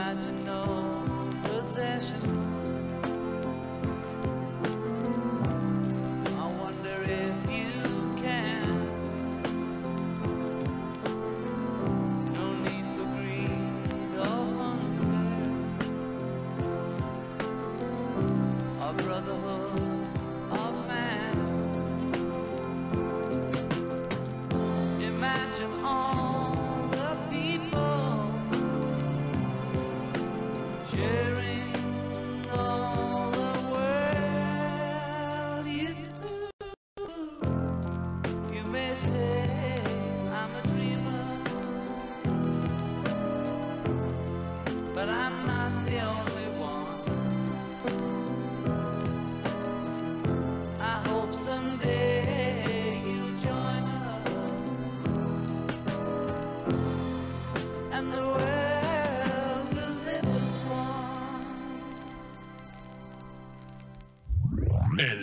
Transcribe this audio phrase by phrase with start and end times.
[0.00, 0.60] Imagine no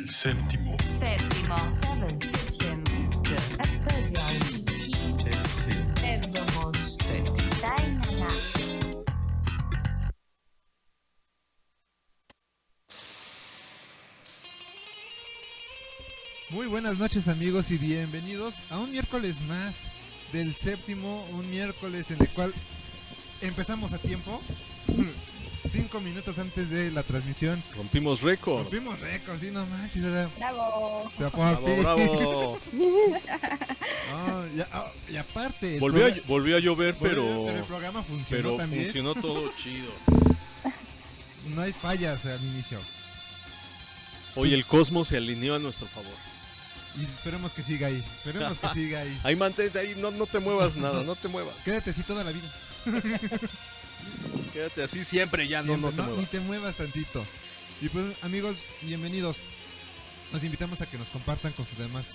[0.07, 0.77] El séptimo.
[0.87, 1.55] Séptimo.
[16.51, 19.89] Muy buenas noches amigos y bienvenidos a un miércoles más
[20.31, 22.53] del séptimo, un miércoles en el cual
[23.41, 24.41] empezamos a tiempo,
[25.87, 27.63] cinco minutos antes de la transmisión.
[27.73, 28.63] Rompimos récord.
[28.63, 31.09] Rompimos récord, sí, no manches, o sea, Bravo.
[31.17, 32.59] por Bravo, bravo.
[34.55, 38.57] Ya- ah, y aparte, Volvió a, volvió a llover, volvió, pero, el programa funcionó pero
[38.57, 38.83] también.
[38.83, 39.91] funcionó todo chido.
[41.55, 42.77] No hay fallas al inicio.
[44.35, 46.11] Hoy el cosmos se alineó a nuestro favor.
[46.99, 48.03] Y esperemos que siga ahí.
[48.17, 49.17] Esperemos que siga ahí.
[49.23, 51.55] Ahí mantente ahí, no, no te muevas nada, no te muevas.
[51.63, 52.51] Quédate así toda la vida.
[54.57, 57.23] Quédate así siempre ya, no, Siempre, no te no, ni te muevas tantito.
[57.79, 59.37] Y pues, amigos, bienvenidos.
[60.33, 62.07] Nos invitamos a que nos compartan con sus demás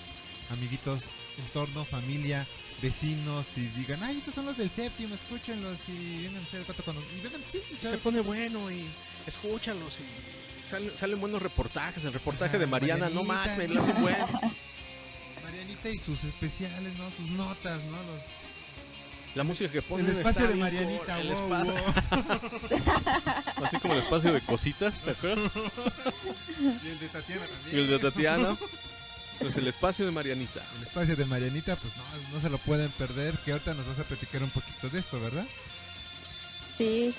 [0.49, 1.03] amiguitos,
[1.37, 2.45] entorno, familia,
[2.81, 6.65] vecinos y digan, ay, estos son los del séptimo, escúchenlos y vengan a echar el
[6.65, 8.87] pato con Y vengan, sí, Se pone bueno y
[9.25, 12.03] escúchalos y salen, salen buenos reportajes.
[12.03, 14.27] El reportaje Ajá, de Mariana, no mames, bueno.
[15.45, 17.09] Marianita y sus especiales, ¿no?
[17.09, 17.95] Sus notas, ¿no?
[18.03, 18.42] Los-
[19.35, 21.75] La música que ponen el espacio está de Marianita, el wow, espa- wow.
[23.65, 25.51] Así como el espacio de cositas, ¿te acuerdas?
[26.83, 27.75] Y el de Tatiana también.
[27.75, 28.57] Y el de Tatiana.
[29.39, 30.63] Pues el espacio de Marianita.
[30.77, 32.03] El espacio de Marianita, pues no,
[32.35, 35.19] no se lo pueden perder, que ahorita nos vas a platicar un poquito de esto,
[35.19, 35.45] ¿verdad?
[36.77, 37.13] Sí,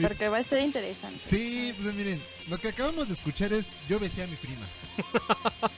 [0.00, 1.20] porque va a ser interesante.
[1.22, 4.66] Sí, pues miren, lo que acabamos de escuchar es Yo besé a mi prima.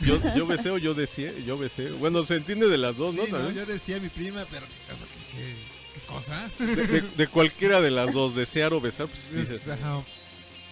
[0.00, 1.92] Yo, yo besé o yo decía, yo besé.
[1.92, 3.24] Bueno, se entiende de las dos, ¿no?
[3.24, 3.38] Sí, ¿no?
[3.38, 3.54] También.
[3.54, 6.50] Yo decía a mi prima, pero o sea, ¿qué, cosa?
[6.58, 9.62] De, de- de cualquiera de las dos, desear o besar, pues dices.
[9.62, 10.02] Es- ajá.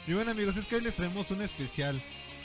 [0.06, 2.02] Y bueno amigos, es que hoy les traemos un especial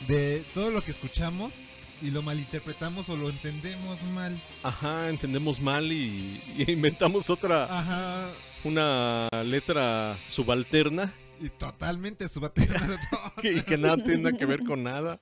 [0.07, 1.53] de todo lo que escuchamos
[2.01, 4.41] y lo malinterpretamos o lo entendemos mal.
[4.63, 8.29] Ajá, entendemos mal y, y inventamos otra, Ajá.
[8.65, 13.51] una letra subalterna Y totalmente subalterno de todo.
[13.51, 15.19] y que nada tenga que ver con nada.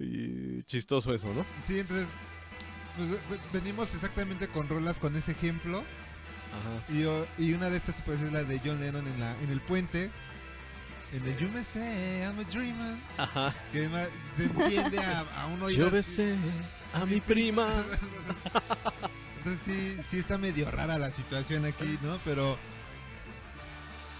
[0.00, 1.44] Y chistoso eso, ¿no?
[1.66, 2.06] Sí, entonces
[2.98, 5.78] pues, ve- venimos exactamente con rolas con ese ejemplo.
[5.78, 6.92] Ajá.
[7.38, 9.60] Y, y una de estas pues es la de John Lennon en, la, en el
[9.60, 10.10] puente.
[11.12, 13.54] En el You Me Say I'm a Dreamer, Ajá.
[13.72, 13.88] que
[14.36, 15.84] se entiende a, a un oído.
[15.86, 16.36] Yo besé
[16.92, 17.66] a mi prima.
[19.38, 22.18] Entonces sí, sí está medio rara la situación aquí, ¿no?
[22.26, 22.58] Pero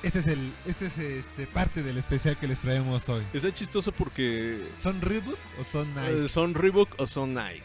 [0.02, 3.24] este es el, este es este parte del especial que les traemos hoy.
[3.34, 6.24] Está chistoso porque ¿Son Reboot o son Nike?
[6.24, 7.62] eh, son Reebok o son Nike.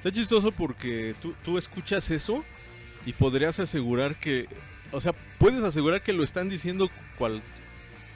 [0.00, 2.42] Está chistoso porque tú, tú escuchas eso
[3.04, 4.46] y podrías asegurar que,
[4.92, 6.88] o sea, puedes asegurar que lo están diciendo
[7.18, 7.42] cual,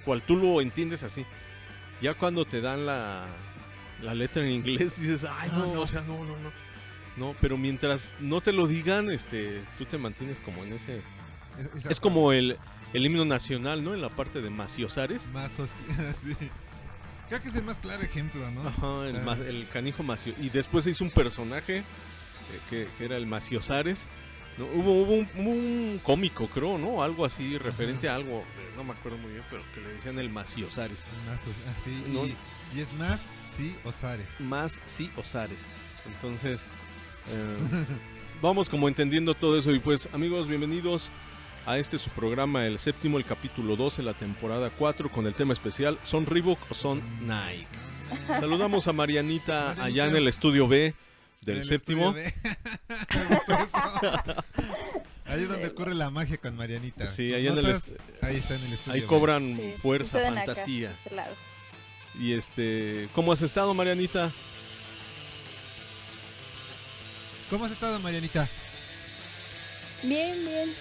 [0.07, 1.27] cual tú lo entiendes así.
[2.01, 3.27] Ya cuando te dan la,
[4.03, 5.81] la letra en inglés dices, ay Ah, no, no.
[5.83, 6.51] o sea, no, no, no.
[7.19, 11.01] No, pero mientras no te lo digan, este, tú te mantienes como en ese...
[11.89, 12.57] Es como el,
[12.95, 13.93] el himno nacional, ¿no?
[13.95, 15.31] En la parte de Maciosares.
[15.33, 16.35] soci- sí.
[17.29, 18.69] Creo que es el más claro ejemplo, ¿no?
[18.69, 19.37] Ajá, el, Ah.
[19.47, 20.35] el canijo Macio.
[20.41, 21.85] Y después se hizo un personaje eh,
[22.71, 24.06] que, que era el Maciosares.
[24.59, 24.67] ¿no?
[24.67, 27.03] Hubo, hubo un, cómico, creo, ¿no?
[27.03, 30.19] Algo así, referente a algo, eh, no me acuerdo muy bien, pero que le decían
[30.21, 31.06] el Maciosares.
[31.29, 31.37] Ah,
[31.82, 32.25] sí, No.
[32.25, 32.37] y,
[32.75, 33.21] y es más,
[33.56, 34.25] sí, Osare.
[34.38, 35.56] Más sí Osare.
[36.06, 36.60] Entonces,
[37.31, 37.56] eh,
[38.41, 39.72] vamos como entendiendo todo eso.
[39.72, 41.08] Y pues, amigos, bienvenidos
[41.67, 45.53] a este su programa, el séptimo, el capítulo 12, la temporada 4, con el tema
[45.53, 47.67] especial, ¿son Reebok o son Nike?
[48.27, 50.94] Saludamos a Marianita, allá en el estudio B En
[51.43, 52.15] del el séptimo.
[52.17, 52.33] estudio
[52.89, 53.19] B.
[53.19, 54.35] Me gustó eso.
[55.27, 57.06] Ahí es donde ocurre la magia con Marianita.
[57.06, 57.67] Sí, ahí en el
[58.21, 58.93] ahí está en el estudio.
[58.94, 60.91] Ahí cobran Sí, fuerza, fantasía.
[60.91, 61.35] este lado.
[62.21, 64.31] Y este, ¿cómo has estado, Marianita?
[67.51, 68.49] ¿Cómo has estado, Marianita?
[70.03, 70.75] Bien, bien.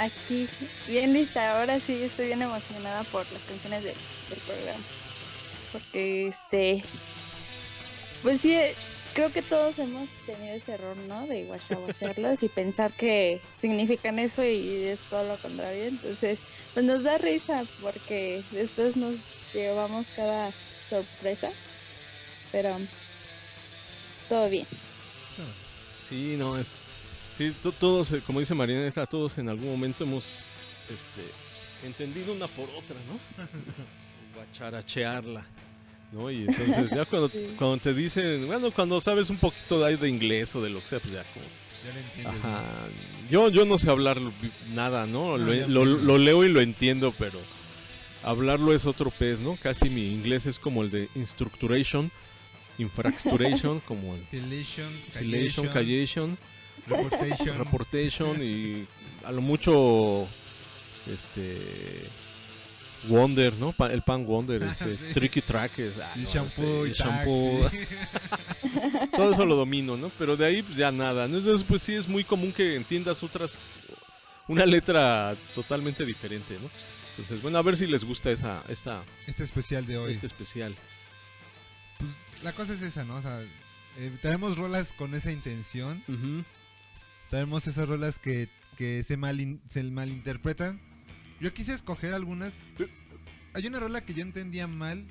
[0.00, 0.48] Aquí,
[0.88, 1.58] bien lista.
[1.58, 3.94] Ahora sí estoy bien emocionada por las canciones del,
[4.46, 4.82] programa.
[5.72, 6.82] Porque, este.
[8.22, 8.56] Pues sí,
[9.12, 11.26] creo que todos hemos tenido ese error, ¿no?
[11.26, 15.84] De guachaguacharlos y pensar que significan eso y es todo lo contrario.
[15.84, 16.38] Entonces,
[16.72, 19.16] pues nos da risa porque después nos
[19.52, 20.50] llevamos cada
[20.88, 21.52] sorpresa.
[22.52, 22.78] Pero.
[24.30, 24.66] Todo bien.
[26.00, 26.84] Sí, no, es.
[27.40, 30.24] Sí, to- todos, eh, como dice Marianita, todos en algún momento hemos
[30.90, 31.22] este,
[31.86, 33.18] entendido una por otra, ¿no?
[34.36, 35.46] Guacharachearla.
[36.12, 36.30] ¿No?
[36.30, 37.46] Y entonces ya cuando, Sí.
[37.56, 40.82] cuando te dicen, bueno, cuando sabes un poquito de, ahí de inglés o de lo
[40.82, 41.46] que sea, pues ya como
[41.86, 42.44] Ya lo entiendes.
[42.44, 42.62] Ajá.
[43.30, 44.18] Yo, yo no sé hablar
[44.74, 45.38] nada, ¿no?
[45.38, 47.40] No, Lo, leo y lo entiendo, pero
[48.22, 49.56] hablarlo es otro pez, ¿no?
[49.56, 52.10] Casi mi inglés es como el de instructuration,
[52.76, 56.36] infrastructuration, como el silation, callation,
[56.90, 57.58] reportation.
[57.58, 58.86] reportation y
[59.24, 60.28] a lo mucho
[61.06, 62.08] este
[63.08, 63.74] Wonder, ¿no?
[63.90, 65.14] El pan Wonder, este Sí.
[65.14, 67.78] tricky trackers, ah, y no, shampoo este, y shampoo, taxi.
[69.16, 70.10] todo eso lo domino, ¿no?
[70.18, 71.38] Pero de ahí pues, ya nada, ¿no?
[71.38, 73.58] Entonces pues sí es muy común que entiendas otras,
[74.48, 76.68] una letra totalmente diferente, ¿no?
[77.10, 80.12] Entonces, bueno, a ver si les gusta esa, esta, Este especial de hoy.
[80.12, 80.74] este especial.
[81.98, 82.10] Pues,
[82.42, 83.16] la cosa es esa, ¿no?
[83.16, 83.42] O sea,
[83.98, 86.02] eh, tenemos rolas con esa intención.
[86.08, 86.44] Ujú.
[87.30, 90.80] Tenemos esas rolas que, que se, malin- se malinterpretan.
[91.40, 92.54] Yo quise escoger algunas.
[93.54, 95.06] Hay una rola que yo entendía mal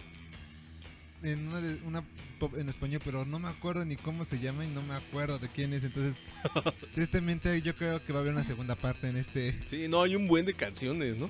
[1.23, 2.03] en una, de- una
[2.39, 5.39] pop en español, pero no me acuerdo ni cómo se llama y no me acuerdo
[5.39, 5.83] de quién es.
[5.83, 6.17] Entonces,
[6.93, 9.59] tristemente yo creo que va a haber una segunda parte en este.
[9.67, 11.29] Sí, no, hay un buen de canciones, ¿no?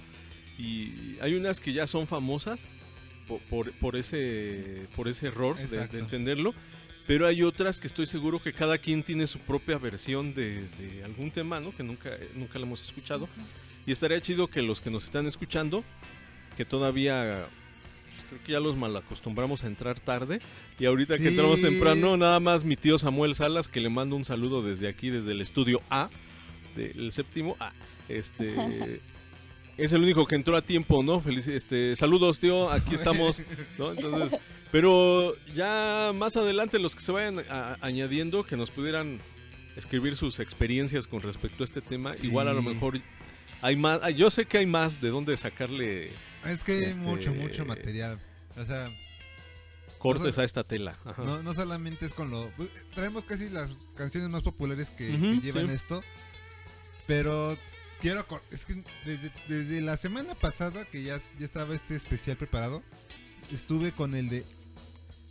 [0.57, 2.67] Y hay unas que ya son famosas
[3.27, 5.63] por, por, por ese, por ese error de
[5.99, 6.53] entenderlo.
[7.09, 11.03] Pero hay otras que estoy seguro que cada quien tiene su propia versión de, de
[11.03, 11.75] algún tema, ¿no?
[11.75, 13.27] Que nunca, nunca la hemos escuchado.
[13.87, 15.83] Y estaría chido que los que nos están escuchando,
[16.55, 17.47] que todavía
[18.11, 20.39] pues, creo que ya los malacostumbramos a entrar tarde.
[20.77, 21.23] Y ahorita Sí.
[21.23, 24.87] que entramos temprano, nada más mi tío Samuel Salas, que le mando un saludo desde
[24.87, 26.11] aquí, desde el estudio A,
[26.75, 27.73] del séptimo A.
[28.07, 28.53] Este.
[29.79, 31.21] Es el único que entró a tiempo, ¿no?
[31.21, 33.41] Feliz, este, saludos, tío, aquí estamos,
[33.77, 33.91] ¿no?
[33.93, 34.37] Entonces,
[34.71, 39.19] pero ya más adelante los que se vayan a- añadiendo, que nos pudieran
[39.75, 42.27] escribir sus experiencias con respecto a este tema, Sí.
[42.27, 42.99] igual a lo mejor
[43.61, 46.11] hay más, yo sé que hay más de dónde sacarle
[46.45, 48.19] Es que hay Este- mucho, mucho material.
[48.57, 48.89] O sea,
[49.97, 50.97] cortes a esta tela.
[51.05, 51.23] Ajá.
[51.23, 52.49] no, no solamente es con lo.
[52.57, 55.09] pues, traemos casi las canciones más populares que,
[55.41, 55.73] llevan sí.
[55.73, 56.01] esto.
[57.07, 57.57] Pero
[58.01, 58.25] quiero.
[58.51, 62.83] Es que desde, desde la semana pasada, que ya, ya estaba este especial preparado,
[63.51, 64.45] estuve con el de.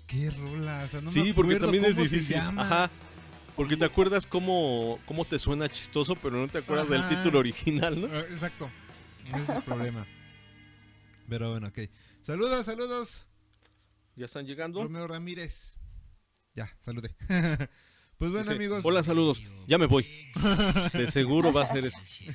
[0.08, 0.82] ¿Qué rola?
[0.84, 2.34] O sea, no me sí, porque también es se difícil.
[2.36, 2.62] llama.
[2.62, 2.90] Ajá.
[3.54, 8.00] Porque te acuerdas cómo, cómo te suena chistoso, pero no te acuerdas del título original,
[8.00, 8.06] ¿no?
[8.10, 8.70] Ah, Exacto.
[9.34, 10.06] Ese es el problema.
[11.28, 11.78] Pero bueno, ok.
[12.22, 13.26] Saludos, saludos.
[14.16, 14.82] Ya están llegando.
[14.82, 15.76] Romeo Ramírez.
[16.54, 17.14] Ya, salude.
[17.28, 18.84] pues bueno, Dice, amigos.
[18.84, 19.42] Hola, saludos.
[19.66, 20.06] Ya me voy.
[20.94, 22.00] De seguro va a ser eso.
[22.02, 22.26] Ser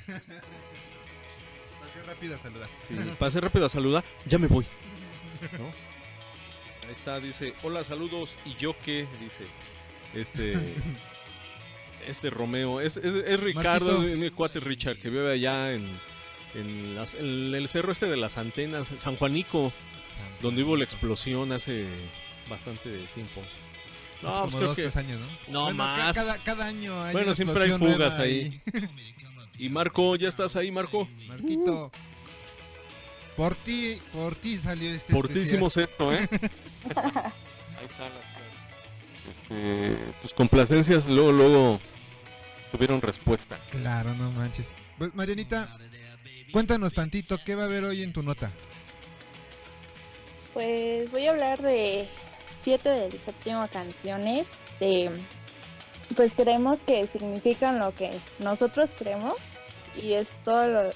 [2.06, 2.70] rápido a saludar.
[2.88, 4.66] Sí, pasé rápido a saludar, ya me voy.
[5.58, 5.93] ¿no?
[6.94, 9.08] Está, dice, hola, saludos, ¿y yo qué?
[9.20, 9.46] Dice,
[10.14, 10.54] este,
[12.08, 16.00] este Romeo, es, es, es Ricardo, mi cuate Richard, que vive allá en,
[16.54, 19.74] en, las- en el cerro este de las antenas, San Juanico,
[20.42, 21.88] donde hubo la explosión hace
[22.48, 23.42] bastante tiempo.
[23.42, 24.82] Hace No, como pues creo dos, que...
[24.84, 25.28] tres años, ¿no?
[25.52, 26.14] No, Bueno, más.
[26.14, 28.62] Cada, cada año hay Bueno, siempre hay fugas ahí.
[29.58, 31.10] Y Marco, ¿ya estás ahí, Marco?
[31.28, 31.92] Marquito.
[33.36, 36.28] Por ti, por ti salió este Por ti hicimos esto, ¿eh?
[36.96, 38.34] Ahí están las
[39.32, 41.80] este, tus complacencias luego, luego
[42.72, 43.58] tuvieron respuesta.
[43.70, 44.74] Claro, no manches.
[44.98, 45.70] Pues, Marianita,
[46.52, 48.52] cuéntanos tantito, ¿qué va a haber hoy en tu nota?
[50.54, 52.08] Pues voy a hablar de
[52.62, 55.12] siete del séptimo canciones de
[56.16, 59.38] pues creemos que significan lo que nosotros creemos
[59.96, 60.94] y es todo lo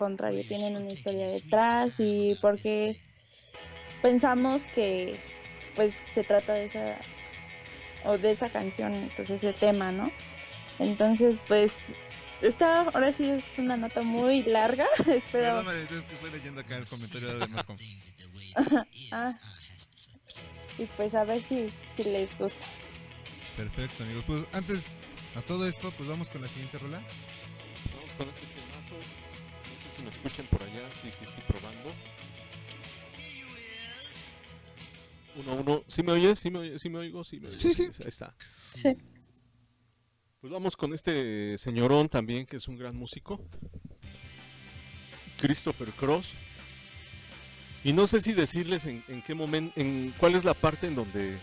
[0.00, 2.98] contrario, tienen una historia detrás y porque
[4.00, 5.20] pensamos que
[5.76, 6.98] pues se trata de esa
[8.04, 10.10] o de esa canción, pues ese tema, ¿no?
[10.78, 11.94] Entonces, pues
[12.40, 16.78] esta ahora sí es una nota muy larga, espero Marianita, es que estoy leyendo acá
[16.78, 17.76] el comentario de Marco.
[19.12, 19.32] Ah.
[20.78, 22.64] Y pues a ver si, si les gusta.
[23.56, 24.24] Perfecto, amigos.
[24.26, 24.82] Pues antes
[25.36, 27.02] a todo esto, pues vamos con la siguiente rola.
[27.94, 28.59] Vamos con este temazo.
[30.22, 30.88] Escuchan por allá.
[31.00, 31.90] Sí, sí, sí, probando.
[35.36, 35.84] Uno, uno.
[35.86, 36.38] ¿Sí me oyes?
[36.38, 37.24] ¿Sí me, oye- sí me oigo?
[37.24, 37.58] Sí, me oigo.
[37.60, 37.84] Sí, sí.
[38.00, 38.34] Ahí está.
[38.70, 38.92] Sí.
[40.40, 43.40] Pues vamos con este señorón también, que es un gran músico.
[45.38, 46.32] Christopher Cross.
[47.84, 50.94] Y no sé si decirles en, en qué momento, en cuál es la parte en
[50.94, 51.38] donde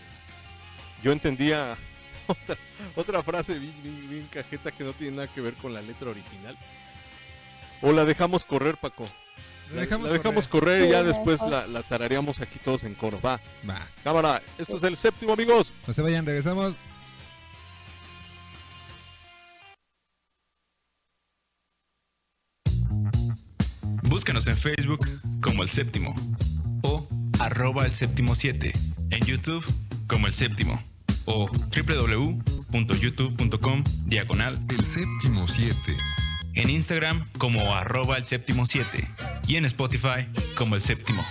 [1.02, 1.76] yo entendía
[2.28, 2.56] otra,
[2.94, 6.10] otra frase bien, bien- bien cajeta que no tiene nada que ver con la letra
[6.10, 6.56] original.
[7.82, 9.04] O la dejamos correr, Paco.
[9.72, 10.78] La dejamos, la dejamos correr.
[10.80, 13.20] correr y ya después la, la tarareamos aquí todos en coro.
[13.20, 15.72] Va, Va, cámara, esto es el séptimo, amigos.
[15.86, 16.76] no se vayan, regresamos.
[24.02, 25.06] Búscanos en Facebook
[25.42, 26.14] como El Séptimo
[26.82, 27.06] o
[27.40, 28.72] arroba El Séptimo 7,
[29.10, 29.62] en YouTube
[30.06, 30.82] como El Séptimo
[31.26, 35.94] o www.youtube.com diagonal El séptimo 7.
[36.58, 39.06] En Instagram como arroba El Séptimo 7
[39.46, 41.24] y en Spotify como El Séptimo.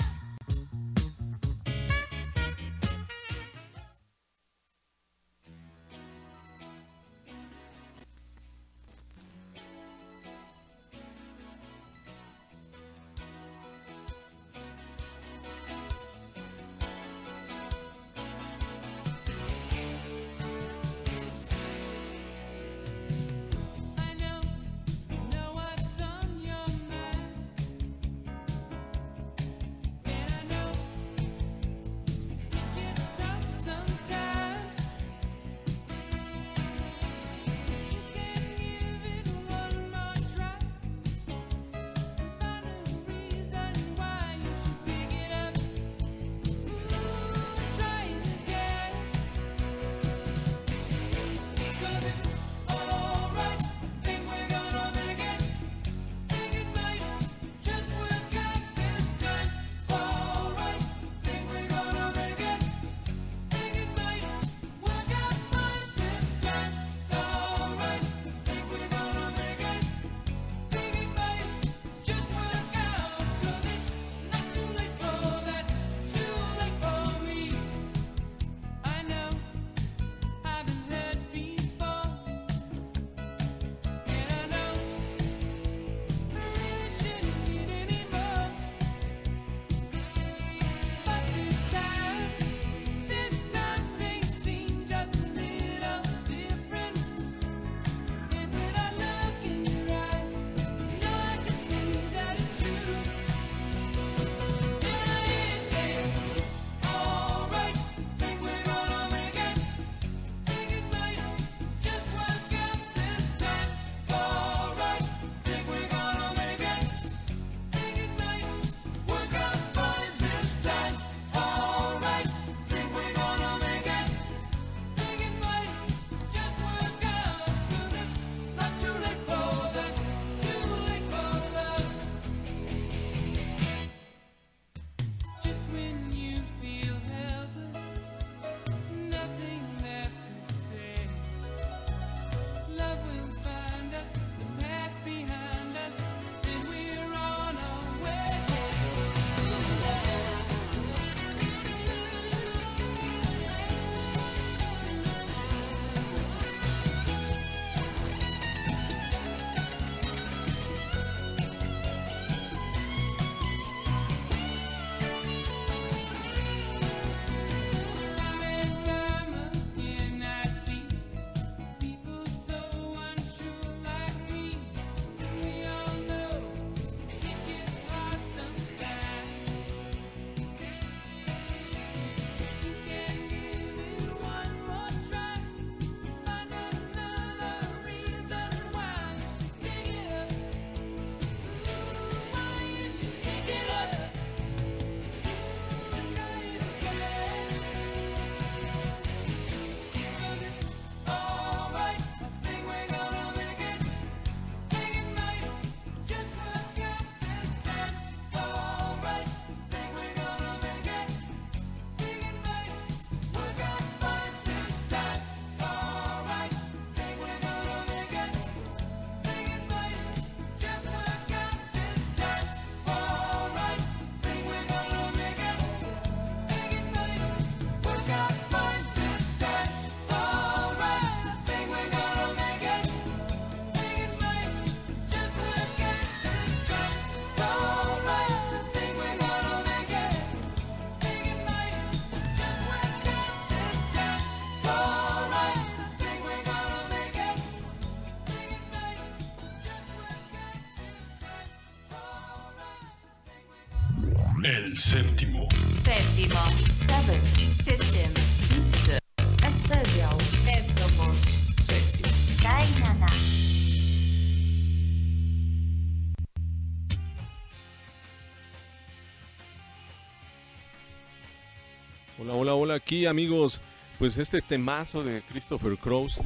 [272.77, 273.61] Aquí amigos.
[273.99, 276.19] Pues este temazo de Christopher Cross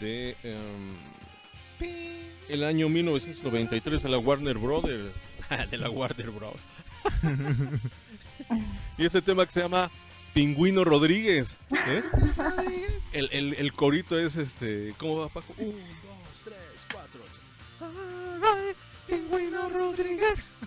[0.00, 0.96] de em,
[2.48, 5.14] el año 1993 de la Warner Brothers.
[5.70, 6.56] de la Warner Bros.
[8.98, 9.90] y este tema que se llama
[10.34, 11.56] Pingüino Rodríguez.
[11.86, 12.02] ¿eh?
[13.12, 14.94] El, el- el corito es este.
[14.98, 15.54] ¿Cómo va, Paco?
[15.58, 17.20] Un, dos, tres, cuatro.
[17.80, 20.56] Alright, Pingüino Rodríguez.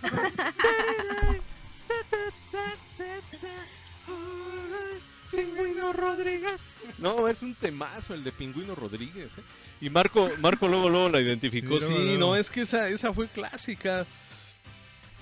[5.30, 6.70] Pingüino Rodríguez.
[6.98, 9.32] No, es un temazo el de Pingüino Rodríguez.
[9.38, 9.42] ¿eh?
[9.80, 11.80] Y Marco, Marco luego, luego la identificó.
[11.80, 14.06] Sí, Sí, no, es que esa, esa fue clásica.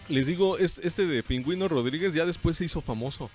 [0.09, 3.31] Les digo, es- este de Pingüino Rodríguez ya después se hizo famoso.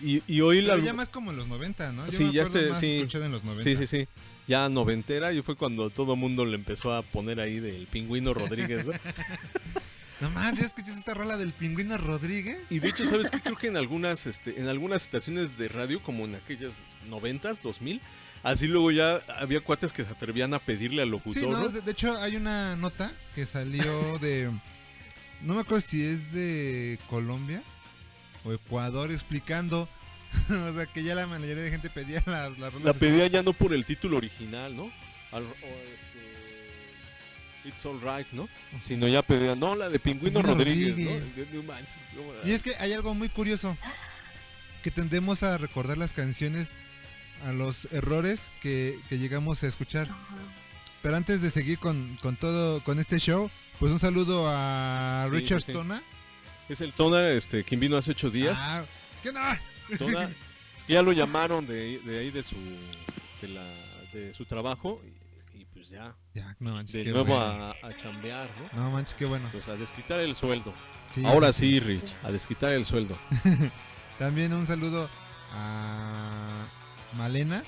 [0.00, 0.74] Y, y hoy la...
[0.74, 2.06] Pero ya más como en los 90, ¿no?
[2.06, 3.06] Yo Sí, me ya este- más sí.
[3.12, 3.62] en los 90.
[3.64, 4.08] Sí, sí, sí.
[4.46, 8.86] Ya noventera y fue cuando todo mundo le empezó a poner ahí del Pingüino Rodríguez.
[8.86, 8.92] ¿no?
[10.20, 12.58] No más, ¿ya escuchaste esta rola del pingüino Rodríguez?
[12.70, 13.40] Y de hecho, ¿sabes qué?
[13.40, 16.74] Creo que en algunas, este, en algunas estaciones de radio, como en aquellas
[17.08, 18.00] noventas, 2000,
[18.42, 21.42] así luego ya había cuates que se atrevían a pedirle al locutor.
[21.42, 24.50] Sí, no, de, de hecho hay una nota que salió de...
[25.42, 27.62] No me acuerdo si es de Colombia
[28.44, 29.88] o Ecuador explicando...
[30.50, 32.84] o sea, que ya la mayoría de gente pedía la, la rola.
[32.84, 34.92] La pedía ya no por el título original, ¿no?
[35.32, 36.07] Al- o,
[37.68, 38.48] It's Alright, ¿no?
[38.78, 41.22] Sino ya pedía, no, la de Pingüino Pingüino Rodríguez, Rodríguez.
[41.22, 41.34] ¿no?
[41.36, 42.32] De- de manches, ¿cómo?
[42.44, 43.76] Y es que hay algo muy curioso.
[44.82, 46.72] Que tendemos a recordar las canciones
[47.44, 50.08] a los errores que, que llegamos a escuchar.
[51.02, 55.34] Pero antes de seguir con, con todo, con este show, pues un saludo a Sí,
[55.36, 55.72] Richard sí.
[55.72, 56.02] Stona.
[56.68, 58.58] Es el Tona, este, quien vino hace ocho días.
[58.60, 58.84] Ah,
[59.22, 59.60] ¿Qué onda?
[59.98, 60.24] Tona,
[60.76, 62.56] es que ya lo llamaron de, de ahí de su,
[63.40, 63.64] de, la,
[64.12, 65.00] de su trabajo
[65.54, 67.74] y, y pues ya, Ya, no manches, de nuevo bueno.
[67.82, 68.82] a, a chambear, ¿no?
[68.84, 69.48] No manches, qué bueno.
[69.52, 70.72] Pues a desquitar el sueldo.
[71.06, 73.18] Sí, Ahora sí, Rich, a desquitar el sueldo.
[74.18, 75.08] También un saludo
[75.52, 76.66] a
[77.14, 77.62] Malena.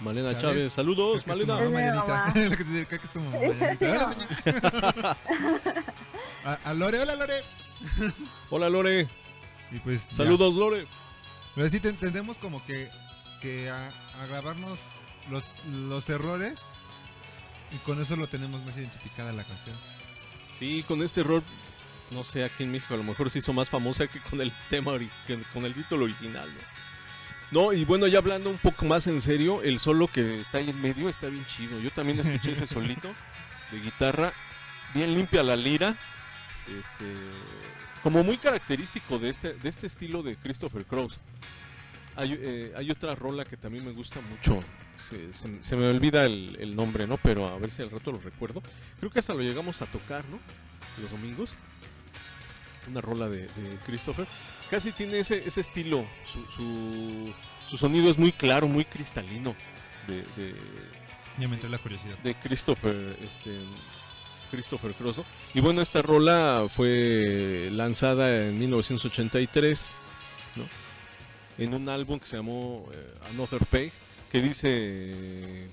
[0.00, 0.36] Malena.
[0.36, 1.94] Chávez, saludos, Creo que es tu Malena.
[2.04, 3.38] mamá, te creo que es tu mamá.
[3.80, 5.16] Hola,
[6.44, 7.34] a, a Lore, hola Lore.
[8.50, 9.08] Hola Lore,
[9.70, 10.16] Y pues ya.
[10.16, 10.86] saludos Lore.
[11.54, 12.90] Pero sí ten- tendemos como que,
[13.40, 13.88] que a,
[14.20, 14.78] a grabarnos
[15.30, 16.58] los, los errores
[17.74, 19.76] y con eso lo tenemos más identificada la canción.
[20.58, 21.42] Sí, con este error,
[22.10, 24.52] no sé, aquí en México a lo mejor se hizo más famosa que con el
[24.68, 24.92] tema,
[25.26, 26.72] que con el título original, ¿no?
[27.52, 30.70] No, y bueno, ya hablando un poco más en serio, el solo que está ahí
[30.70, 31.78] en medio está bien chido.
[31.80, 33.08] Yo también escuché ese solito
[33.70, 34.32] de guitarra,
[34.94, 35.94] bien limpia la lira,
[36.66, 37.14] este,
[38.02, 41.20] como muy característico de este, de este estilo de Christopher Cross.
[42.16, 44.62] Hay, eh, hay otra rola que también me gusta mucho.
[44.96, 47.16] Se, se- se me olvida el, el nombre, ¿no?
[47.16, 48.62] Pero a ver si al rato lo recuerdo.
[48.98, 50.38] Creo que hasta lo llegamos a tocar, ¿no?
[51.00, 51.54] Los domingos.
[52.88, 54.26] Una rola de, de Christopher.
[54.70, 56.06] Casi tiene ese, ese estilo.
[56.26, 57.32] Su, su,
[57.64, 59.54] su sonido es muy claro, muy cristalino.
[60.06, 60.54] De, de,
[61.38, 62.18] Ya me entró la curiosidad.
[62.18, 63.58] de Christopher, este,
[64.50, 65.18] Christopher Cross.
[65.18, 65.24] ¿no?
[65.54, 69.90] Y bueno, esta rola fue lanzada en 1983,
[70.56, 70.64] ¿no?
[71.58, 73.92] En un álbum que se llamó eh, Another Page,
[74.30, 75.68] que dice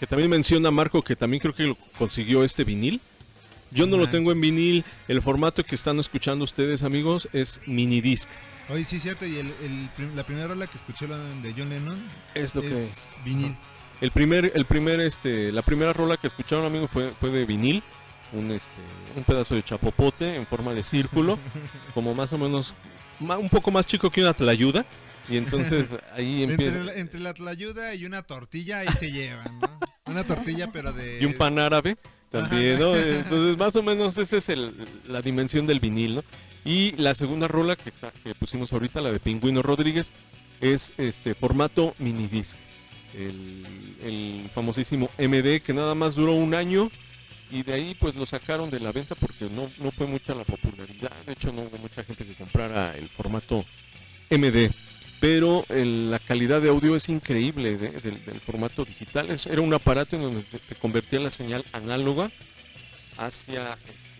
[0.00, 3.00] que también menciona Marco que también creo que lo consiguió este vinil.
[3.70, 4.84] Yo no lo tengo en vinil.
[5.08, 8.28] El formato que están escuchando ustedes, amigos, es mini disc.
[8.68, 9.24] Oye, sí, cierto.
[9.24, 9.46] Y el,
[9.98, 12.04] el la primera rola que escuché de John Lennon
[12.34, 13.56] Es lo que es vinil.
[14.00, 17.84] El primer, el primer, este, la primera rola que escucharon, amigos, fue, fue de vinil,
[18.32, 18.80] un, este,
[19.16, 21.38] un pedazo de chapopote en forma de círculo,
[21.94, 22.74] como más o menos,
[23.20, 24.84] un poco más chico que una tlayuda,
[25.28, 29.68] y entonces ahí empieza, entre la tlayuda y una tortilla ahí se llevan, ¿no?
[30.06, 31.20] Una tortilla, pero de.
[31.20, 31.96] y un pan árabe
[32.30, 32.96] también, ¿no?
[32.96, 34.74] Entonces más o menos esa es el,
[35.06, 36.24] la dimensión del vinil, ¿no?
[36.64, 40.12] Y la segunda rola que está, que pusimos ahorita, la de Pingüino Rodríguez,
[40.60, 42.56] es este formato mini disc.
[43.14, 46.90] El, el famosísimo MD que nada más duró un año
[47.50, 50.44] y de ahí pues lo sacaron de la venta porque no, no fue mucha la
[50.44, 53.66] popularidad, de hecho no hubo mucha gente que comprara el formato
[54.30, 54.70] MD,
[55.22, 59.60] pero el- la calidad de audio es increíble de- del, del formato digital, Es- era
[59.60, 62.28] un aparato en donde te, te convertía la señal análoga
[63.16, 64.10] hacia este,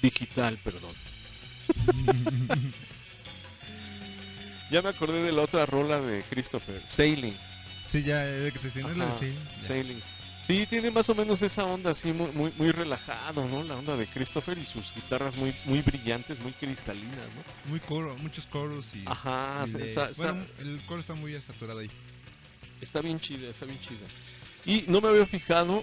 [0.00, 0.94] digital, perdón.
[4.70, 7.36] ya me acordé de la otra rola de Christopher, Sailing.
[7.86, 9.34] Sí, ya, eh, que te la de Ajá, Sail.
[9.54, 9.58] Ya.
[9.62, 10.00] Sailing.
[10.46, 13.62] Sí, tiene más o menos esa onda así muy, muy, muy relajado, ¿no?
[13.62, 17.70] La onda de Christopher y sus guitarras muy, muy brillantes, muy cristalinas, ¿no?
[17.70, 19.02] Muy coro, muchos coros y...
[19.06, 21.90] Ajá, y se- de- está, está- bueno, el coro está muy saturado ahí.
[22.82, 24.06] está bien chida, está bien chida.
[24.66, 25.82] Y no me había fijado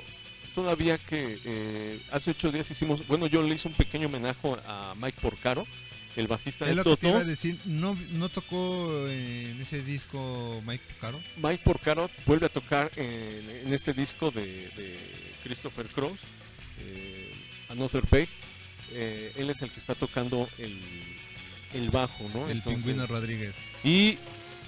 [0.53, 4.93] todavía que eh, hace ocho días hicimos, bueno, yo le hice un pequeño homenaje a
[4.95, 5.65] Mike Porcaro,
[6.15, 7.25] el bajista Es de lo que te iba Toto.
[7.25, 11.21] a decir, no, no tocó en ese disco Mike Caro.
[11.37, 16.19] Mike Porcaro vuelve a tocar en, en este disco de, de Christopher Cross,
[16.79, 17.33] eh,
[17.69, 18.27] Another Peg.
[18.91, 20.77] Eh, él es el que está tocando el,
[21.73, 22.45] el bajo, ¿no?
[22.49, 23.55] El Entonces- pingüino Rodríguez.
[23.83, 24.17] Y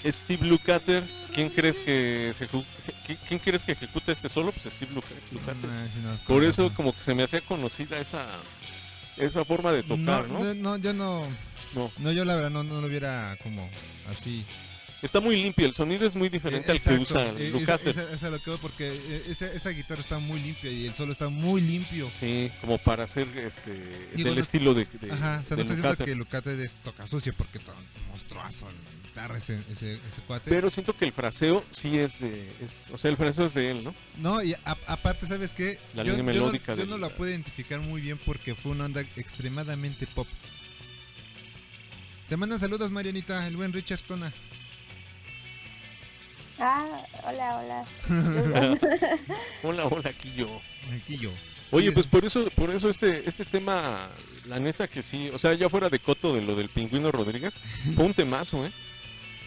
[0.05, 1.03] Steve Lukather,
[1.33, 2.47] ¿quién crees que se
[3.27, 4.51] quién crees que ejecuta este solo?
[4.51, 5.69] Pues Steve Luka- Lukather.
[6.03, 8.27] No, Por eso como que se me hacía conocida esa
[9.17, 10.39] esa forma de tocar, ¿no?
[10.43, 11.27] no, no, yo no,
[11.75, 11.91] No.
[11.97, 13.69] no, yo la verdad no, no lo viera como
[14.09, 14.45] así.
[15.01, 17.89] Está muy limpio, el sonido es muy diferente Eh, al que usa eh, Lukather.
[17.89, 20.85] esa, esa- esa es lo que porque eh, esa, esa guitarra está muy limpia y
[20.87, 22.09] el solo está muy limpio.
[22.09, 23.73] Sí, como para hacer este
[24.15, 26.77] Digo, del no- estilo de, de Ajá, o sea, no estoy diciendo que Lucate es
[26.77, 30.49] toca sucio porque todo un monstruazo en la guitarra ese, ese, ese cuate.
[30.49, 33.69] Pero siento que el fraseo sí es de es, o sea, el fraseo es de
[33.69, 33.93] él, ¿no?
[34.17, 35.77] No, y a- aparte, ¿sabes qué?
[35.93, 38.71] La yo, línea yo no- melódica yo no la puedo identificar muy bien porque fue
[38.71, 40.27] una onda extremadamente pop.
[42.27, 44.33] Te mandan saludos, Marianita, el buen Richard Stona.
[46.57, 47.85] Ah, hola, hola.
[49.63, 50.59] hola, hola, aquí yo.
[50.95, 51.31] Aquí yo.
[51.71, 54.09] Oye, Sí, pues por eso, por eso este, este tema,
[54.45, 57.55] la neta que sí, o sea, ya fuera de coto de lo del pingüino Rodríguez,
[57.95, 58.71] fue un temazo, ¿eh?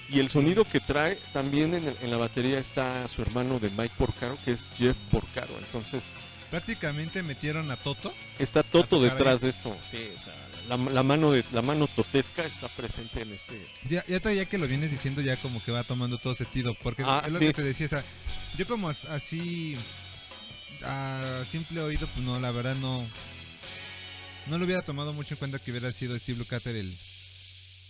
[0.08, 3.70] Y el sonido que trae, también en, el- en la batería está su hermano de
[3.70, 5.58] Mike Porcaro, que es Jeff Porcaro.
[5.58, 6.10] Entonces,
[6.50, 8.14] prácticamente metieron a Toto.
[8.38, 9.10] está Toto ahí.
[9.10, 9.76] detrás de esto.
[9.90, 10.32] Sí, o sea,
[10.68, 13.66] la, la mano de la mano totesca está presente en este.
[13.88, 16.76] Ya, ya todavía que lo vienes diciendo, ya como que va tomando todo sentido.
[16.82, 18.04] Porque Ah, es lo que te decía, o sea,
[18.56, 19.76] yo como as- así,
[20.84, 23.08] a simple oído, pues no, la verdad no.
[24.46, 26.96] No lo hubiera tomado mucho en cuenta que hubiera sido Steve Lukather el,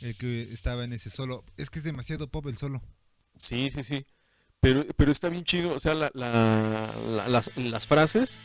[0.00, 1.44] el que estaba en ese solo.
[1.56, 2.82] Es que es demasiado pop el solo.
[3.38, 4.06] Sí, sí, sí.
[4.60, 8.38] Pero, pero está bien chido, o sea, la, la- la- las, las frases,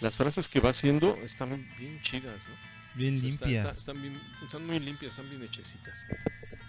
[0.00, 2.54] las frases que va haciendo están bien chidas, ¿no?
[2.94, 3.66] Bien O sea, está- limpias.
[3.66, 6.06] está- están, bien, están muy limpias, están bien hechecitas.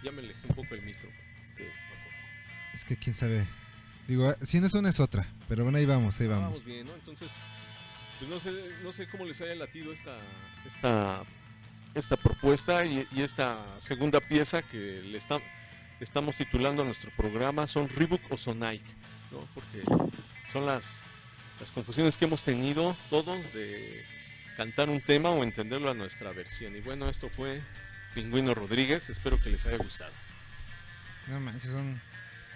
[0.04, 1.10] Ya me alejé un poco el micro.
[1.50, 1.70] Este,
[2.74, 3.46] Es que quién sabe.
[4.08, 5.28] Digo, si no es una es otra.
[5.48, 6.46] Pero bueno, ahí vamos, ahí vamos.
[6.46, 6.96] Vamos bien, ¿no?
[6.96, 7.32] Entonces,
[8.18, 8.52] pues no sé,
[8.84, 10.18] no sé cómo les haya latido esta,
[10.66, 11.24] esta,
[11.96, 15.42] esta propuesta y, y esta segunda pieza que le está-
[16.00, 18.90] estamos titulando a nuestro programa son Reebok o Sonike,
[19.32, 19.48] ¿no?
[19.54, 19.84] Porque
[20.54, 21.02] son las,
[21.60, 24.04] las confusiones que hemos tenido todos de
[24.56, 26.76] cantar un tema o entenderlo a nuestra versión.
[26.76, 27.62] Y bueno, esto fue
[28.14, 30.12] Pingüino Rodríguez, espero que les haya gustado.
[31.28, 32.02] No manches, son.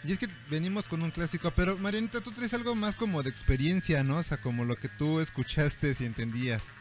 [0.06, 3.30] Y es que venimos con un clásico, pero Marianita, tú traes algo más como de
[3.30, 4.18] experiencia, ¿no?
[4.18, 6.74] O sea, como lo que tú escuchaste y entendías.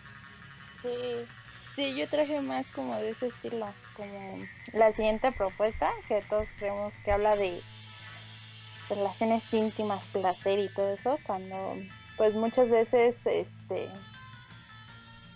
[0.80, 0.88] Sí,
[1.74, 6.96] sí, yo traje más como de ese estilo, como la siguiente propuesta, que todos creemos
[6.98, 7.60] que habla de
[8.88, 11.76] relaciones íntimas, placer y todo eso, cuando
[12.16, 13.88] pues muchas veces, este,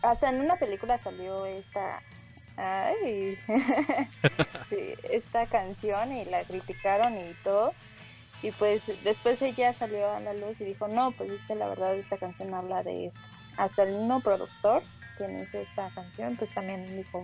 [0.03, 2.03] hasta en una película salió esta,
[2.57, 3.39] ay,
[4.69, 7.73] sí, esta canción y la criticaron y todo.
[8.43, 11.69] Y pues después ella salió a la luz y dijo, no, pues es que la
[11.69, 13.21] verdad esta canción habla de esto.
[13.57, 14.83] Hasta el mismo productor
[15.17, 17.23] quien hizo esta canción, pues también dijo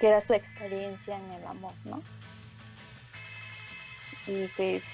[0.00, 2.02] que era su experiencia en el amor, ¿no?
[4.26, 4.84] Y pues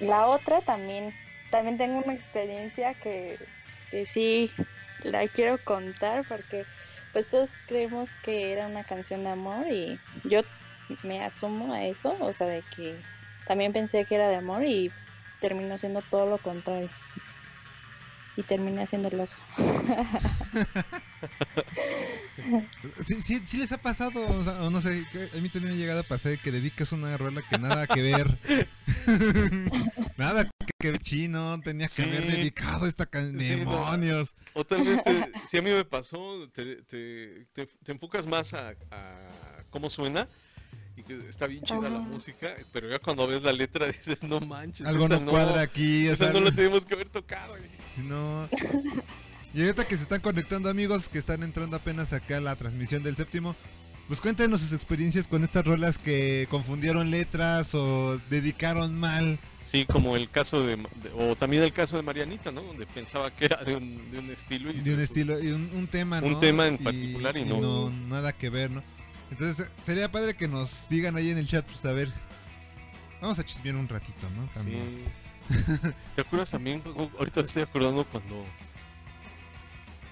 [0.00, 1.14] la otra también,
[1.50, 3.38] también tengo una experiencia que,
[3.90, 4.52] que sí
[5.02, 6.66] la quiero contar porque
[7.12, 10.40] pues todos creemos que era una canción de amor y yo
[11.02, 12.96] me asumo a eso, o sea, de que
[13.46, 14.92] también pensé que era de amor y
[15.40, 16.90] terminó siendo todo lo contrario.
[18.36, 19.36] Y terminé haciendo el oso.
[23.06, 25.78] Sí, sí, sí les ha pasado, o, sea, no sé, que a mí también me
[25.78, 28.38] ha llegado a pasar que dedicas una rola que nada que ver.
[30.16, 32.08] nada que ver chino, tenías que Sí.
[32.08, 33.38] haber dedicado esta canción.
[33.40, 33.70] Sí, no.
[33.72, 34.34] Demonios.
[34.54, 38.54] O tal vez, te- si a mí me pasó, te, te- te- te enfocas más
[38.54, 39.14] a, a
[39.70, 40.26] cómo suena
[40.96, 42.08] y que está bien chida la Ajá.
[42.08, 46.16] música, pero ya cuando ves la letra dices, no manches, Algo no cuadra aquí, o
[46.16, 47.56] sea, no la tenemos que haber tocado.
[47.98, 48.48] No.
[49.54, 53.02] Y ahorita que se están conectando amigos que están entrando apenas acá a la transmisión
[53.02, 53.56] del séptimo,
[54.06, 59.38] pues cuéntenos sus experiencias con estas rolas que confundieron letras o dedicaron mal.
[59.64, 60.84] Sí, como el caso de, de-
[61.16, 62.62] o también el caso de Marianita, ¿no?
[62.62, 65.48] Donde pensaba que era de un, de un estilo y De un resultó- estilo, y
[65.52, 66.26] un, un tema, ¿no?
[66.28, 67.90] Un tema en particular y no.
[67.90, 68.82] nada que ver, ¿no?
[69.30, 72.08] Entonces sería padre que nos digan ahí en el chat, pues a ver.
[73.20, 74.46] Vamos a chismear un ratito, ¿no?
[74.54, 75.04] También.
[75.48, 75.54] Sí.
[76.16, 76.82] ¿Te acuerdas también?
[77.18, 78.44] Ahorita estoy acordando cuando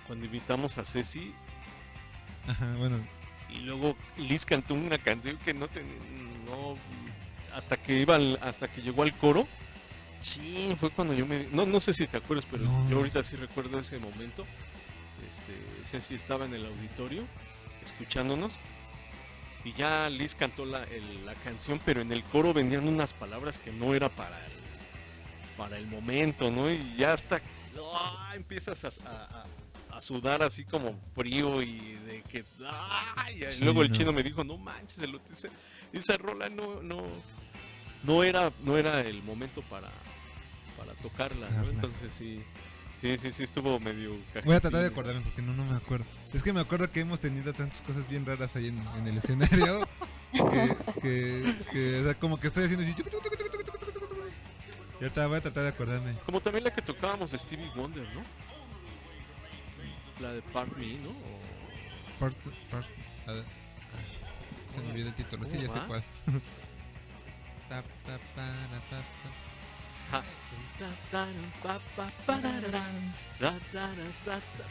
[0.09, 1.33] cuando invitamos a Ceci
[2.49, 3.07] Ajá, bueno.
[3.51, 5.95] y luego Liz cantó una canción que no tenía
[6.47, 6.77] no
[7.55, 9.47] hasta que iba al- hasta que llegó al coro.
[10.23, 12.91] Sí, fue cuando yo me no no sé si te acuerdas, pero No.
[12.91, 14.45] yo ahorita sí recuerdo ese momento.
[15.29, 17.25] Este, Ceci estaba en el auditorio
[17.85, 18.53] escuchándonos
[19.65, 23.59] y ya Liz cantó la, el- la canción, pero en el coro venían unas palabras
[23.59, 24.53] que no era para el,
[25.57, 26.71] para el momento, ¿no?
[26.71, 27.41] Y ya hasta
[27.95, 28.33] ¡ah!
[28.37, 29.47] empiezas a, a-
[29.99, 33.45] a- sudar así como frío y de que ¡ay!
[33.59, 33.97] Y luego el no.
[33.97, 35.49] chino me dijo, no manches, el- esa,
[35.93, 37.03] esa rola no, no,
[38.05, 39.89] no era, no era el momento para,
[40.77, 41.57] para tocarla, ¿no?
[41.57, 41.71] Tocarla.
[41.73, 42.43] Entonces sí,
[43.01, 46.07] sí, sí, sí estuvo medio Voy a tratar de acordarme porque no, no me acuerdo.
[46.33, 49.19] Es que me acuerdo que hemos tenido tantas cosas bien raras ahí en, en el
[49.19, 49.87] escenario.
[50.33, 52.95] que, que, que, o sea, como que estoy haciendo así.
[55.01, 56.15] Y ahorita voy a tratar de acordarme.
[56.27, 58.23] Como también la que tocábamos de Stevie Wonder, ¿no?
[60.21, 61.11] La de Part Me, ¿no?
[61.11, 62.37] O- Part-
[62.71, 62.89] part-
[63.27, 63.45] a ver.
[64.75, 65.45] Se me olvidó el título.
[65.47, 66.05] Sí, ¿Cómo ya sé cuál.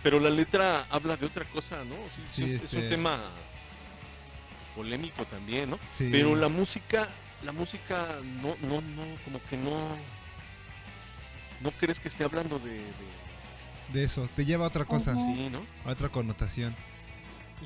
[0.03, 1.95] Pero la letra habla de otra cosa, ¿no?
[2.09, 3.19] Sí, es Sí, un- es un este- tema
[4.75, 5.79] polémico también, ¿no?
[5.89, 6.09] Sí.
[6.11, 7.07] Pero la música,
[7.43, 8.07] la música
[8.41, 9.95] no, no, no, como que no,
[11.61, 13.26] no crees que esté hablando de, de-
[13.93, 15.21] De eso, te lleva a otra cosa, Ajá.
[15.21, 15.65] sí, ¿no?
[15.85, 16.75] a otra connotación.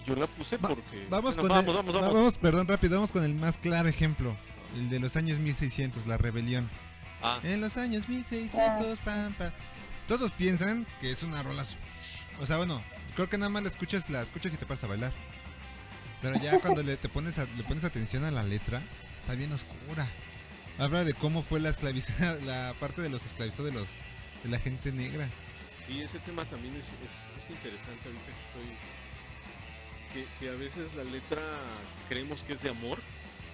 [0.05, 2.13] Yo la puse Va- porque Vamos bueno, con vamos, el, vamos, va- vamos.
[2.13, 4.38] vamos, perdón, rápido, vamos con el más claro ejemplo.
[4.75, 6.69] El de los años 1600, la rebelión.
[7.23, 9.51] Ah, En los años 1600, pam, pam.
[10.07, 11.65] Todos piensan que es una rola.
[11.65, 11.75] su-
[12.41, 12.81] O sea, bueno,
[13.15, 15.12] creo que nada más la escuchas, la escuchas y te pasas a bailar.
[16.21, 18.81] Pero ya cuando le, te pones a- le pones atención a la letra,
[19.19, 20.07] está bien oscura.
[20.79, 23.88] Habla de cómo fue la esclavización, la parte de los esclavizados de los
[24.43, 25.27] de la gente negra.
[25.91, 28.75] Sí, ese tema también es, es, es interesante ahorita que estoy.
[30.13, 31.41] Que, que a veces la letra
[32.08, 32.97] creemos que es de amor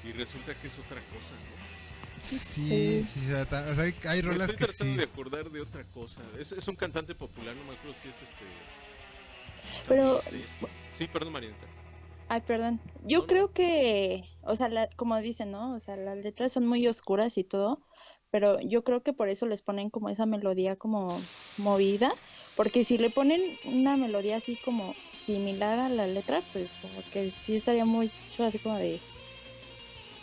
[0.04, 2.20] y resulta que es otra cosa, ¿no?
[2.20, 3.04] Sí, Sí.
[3.04, 4.98] sí, o sea, hay, hay rolas estoy que tratando sí.
[4.98, 6.22] de acordar de otra cosa.
[6.40, 8.46] Es, es un cantante popular, no me acuerdo si es este.
[9.88, 11.66] Pero- Sí, este- sí, perdón, Marianita.
[12.30, 12.82] Ay, perdón.
[13.04, 13.28] Yo no.
[13.28, 15.74] creo que, o sea, la- como dicen, ¿no?
[15.76, 17.82] O sea, las letras son muy oscuras y todo,
[18.32, 21.22] pero yo creo que por eso les ponen como esa melodía como
[21.58, 22.14] movida,
[22.56, 27.32] porque si le ponen una melodía así como similar a la letra, pues como que
[27.32, 28.12] sí estaría mucho
[28.44, 29.00] así como de,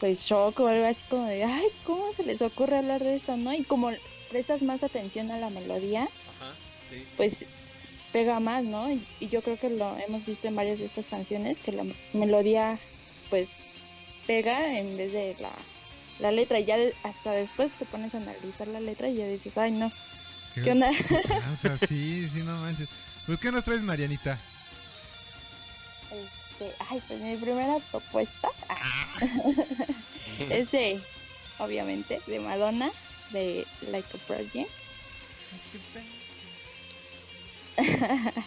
[0.01, 3.37] pues shock o algo así como de, ay, ¿cómo se les ocurre hablar de esto,
[3.37, 3.53] no?
[3.53, 3.91] Y como
[4.29, 6.55] prestas más atención a la melodía, Ajá,
[6.89, 7.05] sí.
[7.17, 7.47] pues
[8.13, 8.91] pega más, ¿no?
[8.93, 11.85] Y, y yo creo que lo hemos visto en varias de estas canciones, que la
[12.13, 12.79] melodía
[13.31, 13.53] pues
[14.27, 15.53] pega en vez de la,
[16.19, 16.61] la letra.
[16.61, 19.93] Y ya hasta después te pones a analizar la letra y ya dices, ay no,
[20.55, 20.91] ¿qué onda?
[21.53, 22.89] O sea, sí, sí, no manches.
[23.27, 24.39] ¿Por qué nos traes Marianita?
[26.11, 29.21] Este, ay, pues mi primera propuesta ah,
[30.51, 31.01] es de,
[31.59, 32.91] obviamente, de Madonna,
[33.31, 34.67] de Like a Virgin.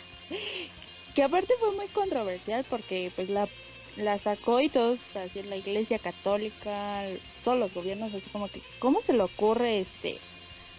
[1.15, 3.49] que aparte fue muy controversial porque pues la,
[3.97, 7.03] la sacó y todos así la iglesia católica,
[7.47, 10.19] todos los gobiernos así como que ¿cómo se le ocurre este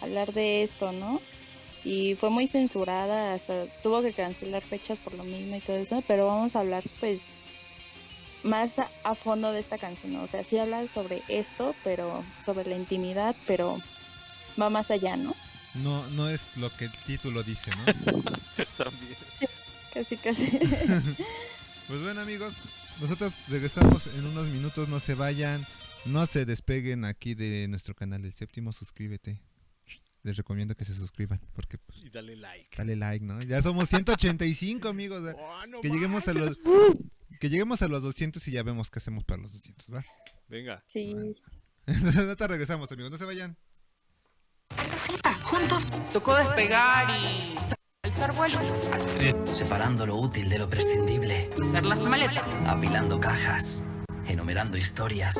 [0.03, 1.19] hablar de esto, no?
[1.83, 6.05] Y fue muy censurada, hasta tuvo que cancelar fechas por lo mismo y todo eso,
[6.07, 7.29] pero vamos a hablar pues
[8.43, 10.25] más a, a fondo de esta canción, ¿no?
[10.25, 13.81] o sea, sí habla sobre esto, pero sobre la intimidad, pero
[14.61, 15.35] va más allá, ¿no?
[15.73, 18.13] No, no es lo que el título dice, ¿no?
[18.77, 19.17] También.
[19.95, 20.59] Casi, casi.
[21.89, 22.53] Pues bueno amigos,
[23.01, 25.67] nosotros regresamos en unos minutos, no se vayan,
[26.09, 29.41] no se despeguen aquí de nuestro canal del séptimo, suscríbete.
[30.25, 32.77] Les recomiendo que se suscriban, porque pues, Y dale like.
[32.77, 33.41] dale like, ¿no?
[33.41, 35.23] Ya somos 185 amigos.
[35.39, 36.59] Oh, no que lleguemos a los
[37.41, 40.05] que lleguemos a los 200 y ya vemos qué hacemos para los 200, ¿va?
[40.49, 40.83] Venga.
[40.89, 41.15] Sí.
[41.87, 43.57] Ahorita regresamos amigos, no se vayan.
[46.13, 47.55] Tocó despegar y
[48.03, 48.59] alzar vuelo,
[49.55, 52.67] Separando lo útil de lo prescindible, hacer las maletas.
[52.67, 53.85] apilando cajas,
[54.29, 55.39] enumerando historias.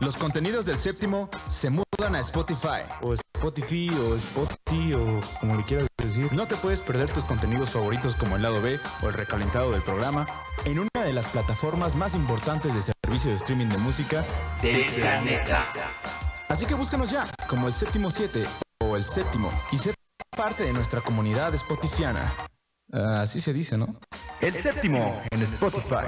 [0.00, 2.82] Los contenidos del séptimo se mudan a Spotify.
[3.02, 6.32] o Spotify o Spotify o como le quieras decir.
[6.32, 9.82] No te puedes perder tus contenidos favoritos como el lado B o el recalentado del
[9.82, 10.26] programa
[10.64, 14.24] en una de las plataformas más importantes de servicio de streaming de música
[14.62, 15.64] del planeta.
[16.48, 18.44] Así que búscanos ya como el séptimo 7
[18.84, 19.94] o el séptimo y sé
[20.36, 22.32] parte de nuestra comunidad spotifiana.
[22.92, 23.96] Así se dice, ¿no?
[24.40, 26.06] El séptimo en Spotify.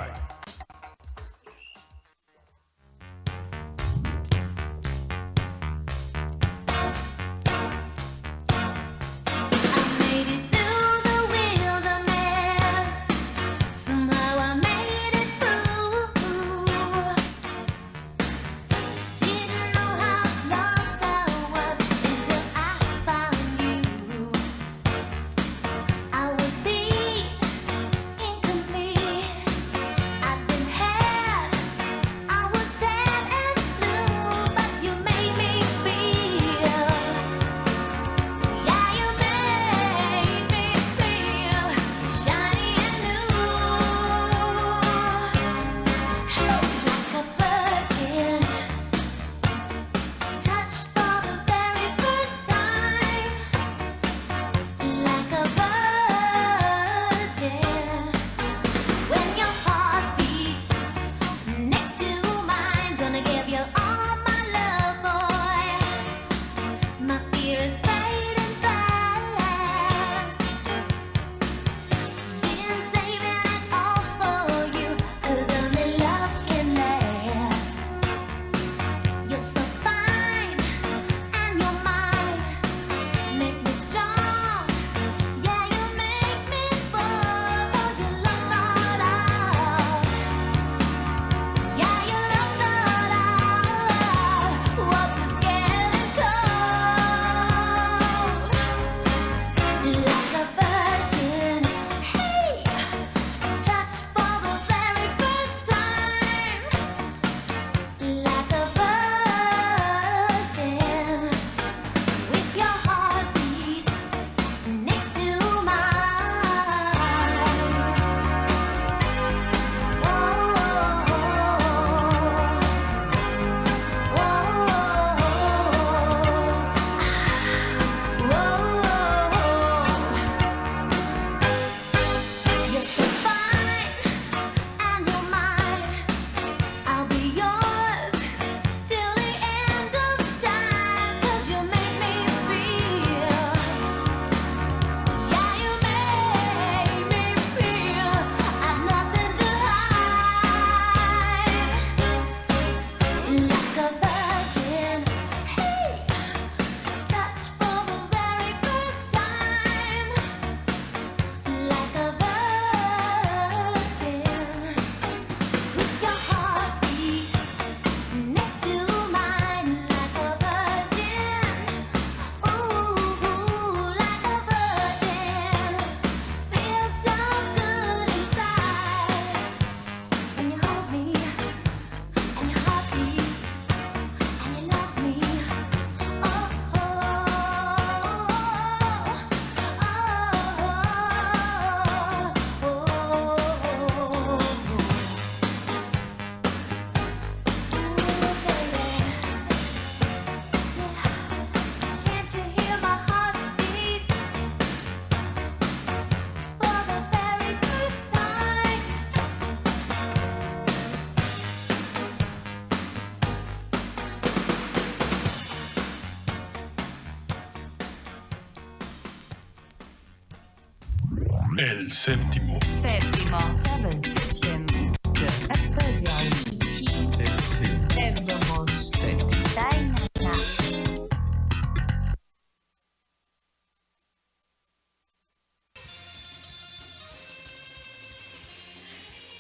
[221.99, 222.59] Séptimo.
[222.71, 223.39] Séptimo.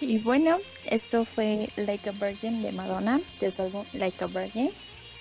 [0.00, 4.70] Y bueno, esto fue Like a Virgin de Madonna, de su álbum Like a Virgin.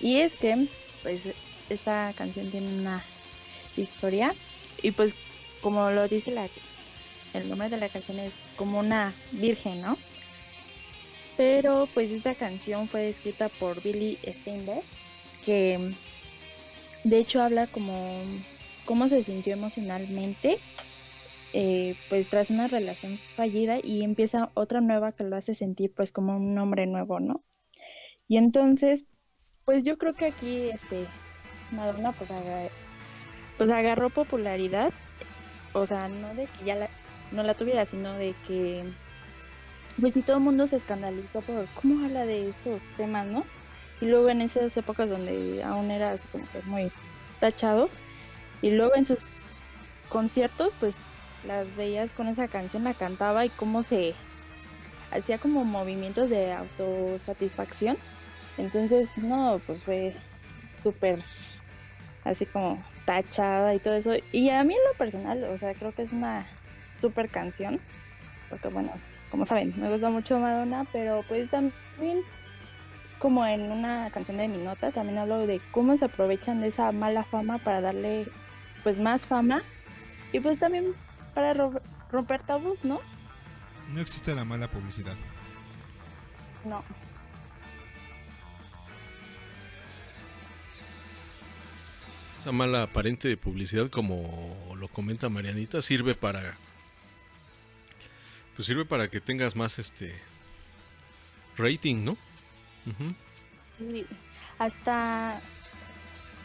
[0.00, 0.66] Y es que,
[1.02, 1.22] pues,
[1.68, 3.04] esta canción tiene una
[3.76, 4.34] historia.
[4.82, 5.14] Y pues,
[5.60, 6.48] como lo dice la,
[7.38, 9.96] el nombre de la canción, es como una virgen, ¿no?
[11.36, 14.82] Pero pues esta canción fue escrita por Billy Steinberg,
[15.44, 15.92] que
[17.04, 18.20] de hecho habla como
[18.84, 20.58] cómo se sintió emocionalmente
[21.54, 26.12] eh, pues tras una relación fallida y empieza otra nueva que lo hace sentir pues
[26.12, 27.42] como un hombre nuevo, ¿no?
[28.28, 29.06] Y entonces,
[29.64, 31.06] pues yo creo que aquí este
[31.70, 32.30] Madonna pues,
[33.56, 34.92] pues agarró popularidad,
[35.72, 36.90] o sea, no de que ya la,
[37.32, 38.84] no la tuviera, sino de que
[40.00, 43.44] pues ni todo el mundo se escandalizó por cómo habla de esos temas, ¿no?
[44.00, 46.92] Y luego en esas épocas donde aún era así como que muy
[47.40, 47.90] tachado,
[48.62, 49.60] y luego en sus
[50.08, 50.96] conciertos, pues
[51.44, 54.14] las veías con esa canción, la cantaba y cómo se
[55.10, 57.96] hacía como movimientos de autosatisfacción.
[58.56, 60.16] Entonces, no, pues fue
[60.82, 61.24] súper
[62.24, 64.12] así como tachada y todo eso.
[64.32, 66.46] Y a mí en lo personal, o sea, creo que es una
[67.00, 67.80] súper canción.
[68.50, 68.92] Porque bueno,
[69.30, 72.22] como saben, me gusta mucho Madonna, pero pues también
[73.18, 76.92] como en una canción de mi nota, también hablo de cómo se aprovechan de esa
[76.92, 78.26] mala fama para darle
[78.84, 79.62] pues más fama
[80.32, 80.94] y pues también
[81.34, 81.82] para ro-
[82.12, 83.00] romper tabús, ¿no?
[83.92, 85.16] No existe la mala publicidad.
[86.64, 86.82] No.
[92.38, 96.56] Esa mala aparente publicidad, como lo comenta Marianita, sirve para.
[98.58, 100.12] Pues sirve para que tengas más este.
[101.56, 102.16] rating, ¿no?
[103.78, 104.04] Sí,
[104.58, 105.40] hasta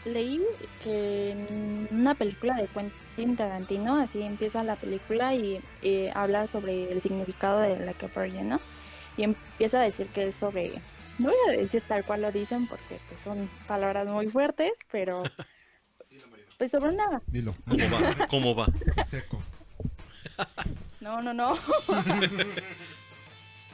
[0.04, 0.40] leí
[0.84, 6.92] que en una película de Quentin Tarantino, así empieza la película y eh, habla sobre
[6.92, 8.06] el significado de la que
[8.44, 8.60] ¿no?
[9.16, 10.70] Y empieza a decir que es sobre,
[11.18, 15.24] no voy a decir tal cual lo dicen porque pues, son palabras muy fuertes, pero
[16.58, 17.20] Pues sobre una...
[17.26, 17.56] Dilo.
[17.68, 18.26] ¿Cómo va?
[18.28, 18.68] ¿Cómo va?
[19.04, 19.42] Seco.
[21.04, 21.52] No, no, no.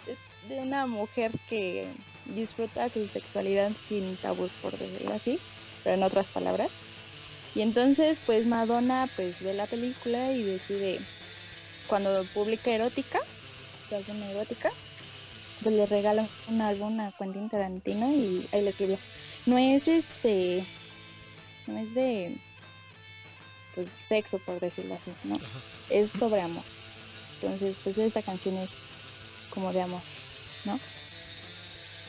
[0.08, 0.18] es
[0.48, 1.86] de una mujer que
[2.24, 5.38] disfruta su sexualidad sin tabús, por decirlo así,
[5.84, 6.72] pero en otras palabras.
[7.54, 10.98] Y entonces, pues Madonna pues ve la película y decide,
[11.86, 13.20] cuando publica erótica,
[13.88, 14.72] su álbum erótica,
[15.62, 18.98] pues le regala un álbum a Quentin Tarantino y ahí le escribió.
[19.46, 20.66] No es este,
[21.68, 22.36] no es de,
[23.76, 25.36] pues sexo, por decirlo así, ¿no?
[25.90, 26.64] Es sobre amor.
[27.40, 28.70] Entonces, pues esta canción es
[29.50, 30.02] como de amor,
[30.64, 30.78] ¿no?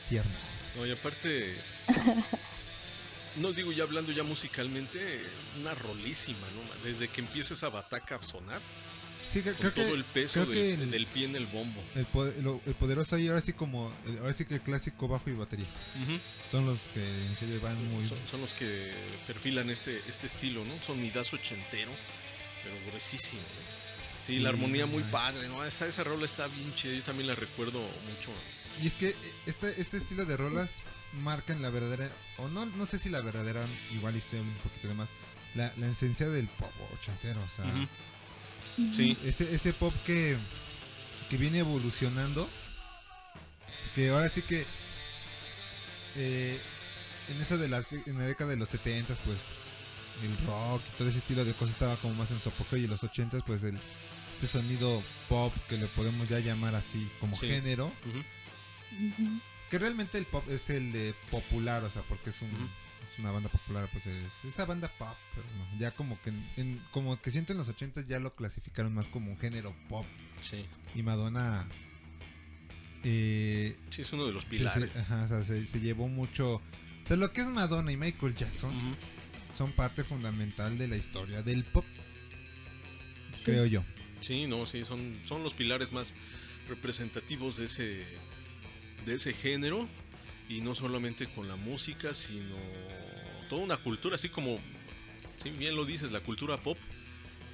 [0.10, 0.32] Tierno.
[0.76, 1.56] No, y aparte,
[3.38, 5.22] no digo ya hablando ya musicalmente,
[5.60, 6.84] una rolísima, ¿no?
[6.84, 8.62] Desde que empieza esa bataca a sonar,
[9.28, 11.36] Sí, que- con creo todo que, el peso creo del, que el, del pie en
[11.38, 11.82] el bombo.
[11.96, 15.30] el, po- lo- el poderoso ahí ahora sí como, ahora sí que el clásico bajo
[15.30, 15.68] y batería.
[16.50, 18.06] Son los que en serio van muy...
[18.06, 18.92] Son, son los que
[19.28, 20.74] perfilan este, este estilo, ¿no?
[20.84, 21.92] Sonidazo ochentero,
[22.64, 23.71] pero gruesísimo, ¿no?
[24.32, 25.64] Sí, la armonía muy padre, ¿no?
[25.66, 28.32] Esa, esa rola está bien chida, yo también la recuerdo mucho.
[28.82, 29.14] Y es que
[29.46, 30.76] este, este estilo de rolas
[31.22, 34.94] marcan la verdadera, o no, no sé si la verdadera, igual estoy un poquito de
[34.94, 35.10] más,
[35.54, 37.66] la, la esencia del pop ochentero, o sea.
[38.94, 40.38] Sí, ese, ese pop que,
[41.30, 42.50] que viene evolucionando,
[43.96, 44.66] que ahora sí que
[46.16, 46.58] eh,
[47.28, 49.40] en eso de las, en la década de los 70 pues
[50.24, 52.86] el rock y todo ese estilo de cosas estaba como más en su apogeo y
[52.86, 53.78] en los 80 pues el,
[54.44, 57.48] este sonido pop que le podemos ya llamar así como Sí.
[57.48, 57.92] género,
[59.70, 62.50] que realmente el pop es el de popular, o sea, porque es un
[63.12, 66.50] es una banda popular, pues es esa banda pop, pero no, ya como que en,
[66.58, 70.06] en- como que siento en los 80 ya lo clasificaron más como un género pop
[70.40, 70.66] sí.
[70.96, 71.68] y Madonna
[73.04, 74.92] eh, Sí, es uno de los se, pilares.
[74.94, 76.62] se- ajá, o sea, se- se llevó mucho, o
[77.08, 78.74] sea, lo que es Madonna y Michael Jackson
[79.58, 81.86] son parte fundamental de la historia del pop,
[83.34, 83.44] Sí.
[83.46, 83.84] creo yo.
[84.22, 86.14] Sí, no, sí, son, son los pilares más
[86.70, 88.06] representativos de ese,
[89.06, 89.88] de ese género.
[90.50, 92.56] Y no solamente con la música, sino
[93.50, 94.60] toda una cultura, así como,
[95.42, 96.78] sí, bien lo dices, la cultura pop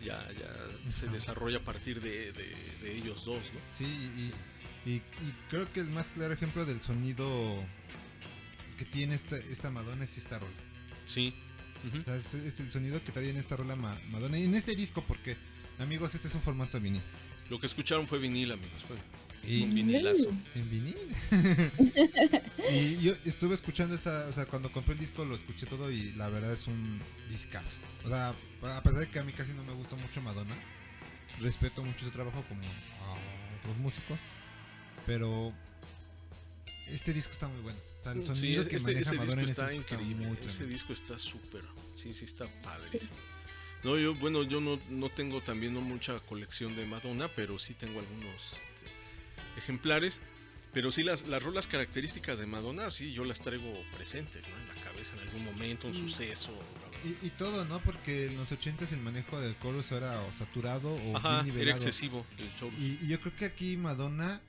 [0.03, 3.59] ya, ya se desarrolla a partir de, de- de ellos dos, ¿no?
[3.67, 5.01] Sí, y, y- y
[5.49, 7.63] creo que el más claro ejemplo del sonido
[8.79, 10.51] que tiene esta, esta Madonna es esta rola.
[11.05, 11.35] Sí.
[12.01, 14.39] O sea, es, es el sonido que trae en esta rola Ma- Madonna.
[14.39, 15.37] Y en este disco, porque,
[15.79, 17.01] amigos, este es un formato vinil.
[17.49, 18.83] Lo que escucharon fue vinil, amigos.
[18.83, 18.97] Fue
[19.49, 20.29] Y- un vinilazo.
[20.55, 20.97] En vinil.
[22.71, 26.11] y yo estuve escuchando esta, o sea, cuando compré el disco lo escuché todo y
[26.13, 26.99] la verdad es un
[27.29, 27.79] discazo.
[28.03, 30.55] O sea, a pesar de que a mí casi no me gusta mucho Madonna,
[31.39, 34.19] respeto mucho su trabajo como a otros músicos,
[35.05, 35.53] pero
[36.87, 37.79] este disco está muy bueno.
[37.99, 39.93] O sea, el Sí, sonido que este, maneja ese Madonna disco en está este disco
[39.93, 40.35] está increíble.
[40.41, 40.67] tremendo.
[40.67, 41.63] disco está súper.
[41.95, 43.15] Sí, sí, está padrísimo.
[43.83, 47.73] No, yo, bueno, yo no, no tengo también no mucha colección de Madonna, pero sí
[47.73, 48.85] tengo algunos este,
[49.57, 50.19] ejemplares.
[50.73, 54.55] Pero sí, las, las rolas características de Madonna, sí, yo las traigo presentes, ¿no?
[54.57, 56.51] En la cabeza en algún momento, un Y- suceso.
[57.05, 57.79] Y, y todo, ¿no?
[57.79, 61.43] Porque en los 80s el manejo del chorus era o saturado o Ajá, bien era
[61.43, 61.77] nivelado.
[61.77, 62.49] excesivo el.
[62.83, 64.41] Y, y yo creo que aquí Madonna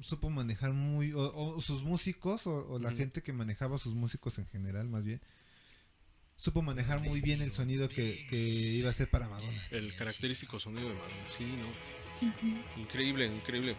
[0.00, 4.38] supo manejar muy, o, o sus músicos, o, o la gente que manejaba sus músicos
[4.38, 5.20] en general, más bien,
[6.36, 9.62] supo manejar muy bien el sonido que, que iba a ser para Madonna.
[9.70, 12.80] El característico sonido de Madonna, sí, ¿no?
[12.80, 13.76] Increíble, increíble.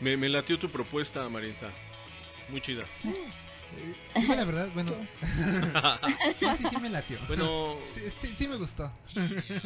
[0.00, 1.72] Me, me latió tu propuesta, Marieta.
[2.48, 2.84] Muy chida.
[3.04, 4.94] Eh, digo la verdad, bueno,
[6.42, 7.18] no, sí, sí me latió.
[7.26, 8.92] Bueno, Sí, sí, sí me gustó.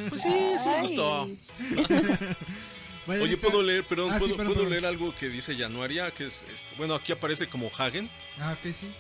[0.09, 0.29] pues sí,
[0.63, 1.29] sí me gustó.
[3.07, 4.71] Vaya, Oye, puedo leer, perdón, Ah, sí, puedo, perdón, puedo perdón.
[4.71, 8.73] leer algo que dice Januaria, que es, este, bueno, aquí aparece como Hagen, Ah, ok,
[8.73, 8.93] sí.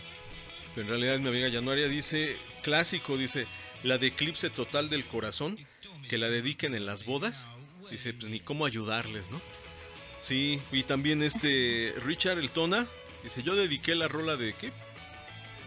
[0.76, 3.46] Pero en realidad es mi amiga Januaria, dice, clásico, dice,
[3.82, 5.58] la de eclipse total del corazón,
[6.08, 7.46] que la dediquen en las bodas,
[7.90, 9.40] dice, pues ni cómo ayudarles, ¿no?
[9.72, 12.86] Sí, y también este, Richard El Tona,
[13.24, 14.72] dice, yo dediqué la rola de, ¿qué?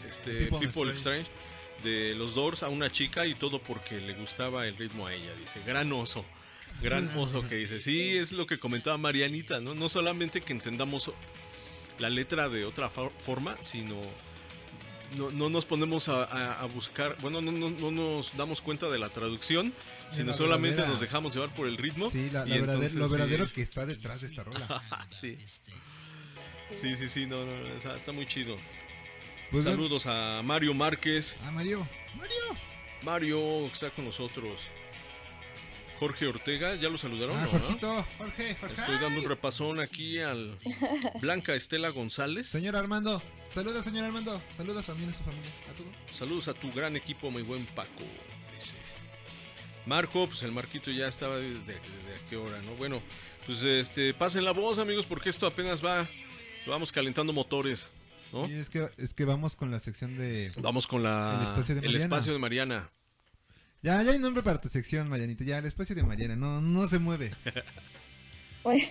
[0.07, 1.21] Este, People People, Strange.
[1.23, 1.31] Strange,
[1.83, 5.33] de los Doors a una chica y todo porque le gustaba el ritmo a ella,
[5.35, 6.25] dice, gran oso.
[6.81, 9.73] Gran oso que dice, sí, es lo que comentaba Marianita, ¿no?
[9.75, 11.11] No solamente que entendamos
[11.97, 13.95] la letra de otra for- forma, sino
[15.15, 18.89] no, no nos ponemos a, a- a buscar, bueno, no, no- no nos damos cuenta
[18.89, 19.73] de la traducción,
[20.09, 22.09] sino la solamente verdadera- nos dejamos llevar por el ritmo.
[22.09, 23.13] Sí, la, y la verdadera- entonces, lo sí.
[23.13, 24.83] verdadero que está detrás de esta rola.
[25.09, 25.37] sí.
[26.75, 28.55] Sí, sí, sí, no, no, está, está muy chido.
[29.51, 29.63] Pues.
[29.63, 31.39] Saludos a Mario Márquez.
[31.43, 31.87] Ah, Mario.
[32.15, 32.35] Mario.
[33.01, 34.69] Mario, que está con nosotros.
[35.99, 37.35] Jorge Ortega, ¿ya lo saludaron?
[37.37, 37.59] Ah, No.
[37.59, 38.07] Jorgito.
[38.17, 38.75] Jorge, Jorge.
[38.75, 40.57] Estoy dando un repasón aquí al
[41.21, 42.47] Blanca Estela González.
[42.47, 43.21] Señor Armando.
[43.53, 44.41] Saludos, señor Armando.
[44.57, 45.51] Saludos también a su familia.
[45.69, 45.89] A todos.
[46.11, 48.03] Saludos a tu gran equipo, muy buen Paco.
[48.55, 48.75] Dice.
[49.85, 52.75] Marco, pues el Marquito ya estaba desde, desde a qué hora, ¿no?
[52.75, 53.01] Bueno,
[53.45, 56.07] pues este, pasen la voz, amigos, porque esto apenas va,
[56.67, 57.89] vamos calentando motores,
[58.31, 58.47] ¿no?
[58.47, 60.51] Y es que, es que vamos con la sección de...
[60.57, 62.03] Vamos con la, El espacio de el Mariana.
[62.05, 62.91] espacio de Mariana.
[63.81, 65.43] Ya, ya hay nombre para tu sección, Marianita.
[65.43, 66.35] Ya, el espacio de Mariana.
[66.35, 67.31] No, no se mueve.
[68.63, 68.87] bueno,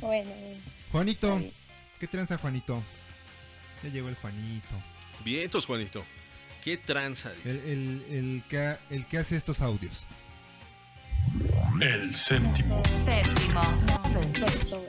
[0.00, 0.30] bueno.
[0.92, 1.42] Juanito.
[1.98, 2.82] ¿Qué tranza, Juanito?
[3.82, 4.74] Ya llegó el Juanito.
[5.24, 6.04] Vientos, Juanito.
[6.62, 7.32] Qué tranza.
[7.44, 10.06] El, el, el, que, el que hace estos audios.
[11.80, 12.82] El séptimo.
[12.86, 13.60] Séptimo.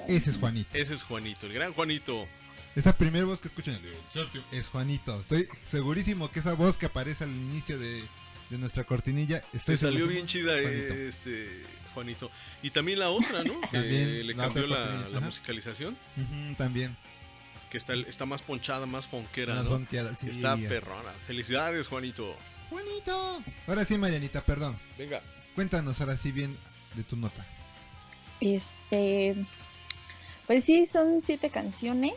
[0.08, 0.78] Ese es Juanito.
[0.78, 2.28] Ese es Juanito, el gran Juanito.
[2.76, 5.20] Esa primera voz que escuchan el séptimo es Juanito.
[5.20, 8.04] Estoy segurísimo que esa voz que aparece al inicio de,
[8.52, 9.38] de nuestra cortinilla.
[9.54, 10.94] Estoy Te salió bien chida es Juanito.
[10.94, 12.32] eh, este Juanito.
[12.62, 13.60] Y también la otra, ¿no?
[13.72, 15.98] Que También, le la cambió la, musicalización.
[16.58, 16.96] También.
[17.70, 19.72] Que está, está más ponchada, más fonquera, Más ¿no?
[19.72, 20.30] bonqueada, sí.
[20.30, 21.12] Está perrona.
[21.26, 22.36] Felicidades, Juanito.
[22.70, 23.42] Juanito.
[23.68, 24.78] Ahora sí, Marianita, perdón.
[24.98, 25.22] Venga.
[25.56, 26.58] Cuéntanos ahora sí bien
[26.96, 27.46] de tu nota.
[28.42, 29.36] Este,
[30.48, 32.14] pues sí, son siete canciones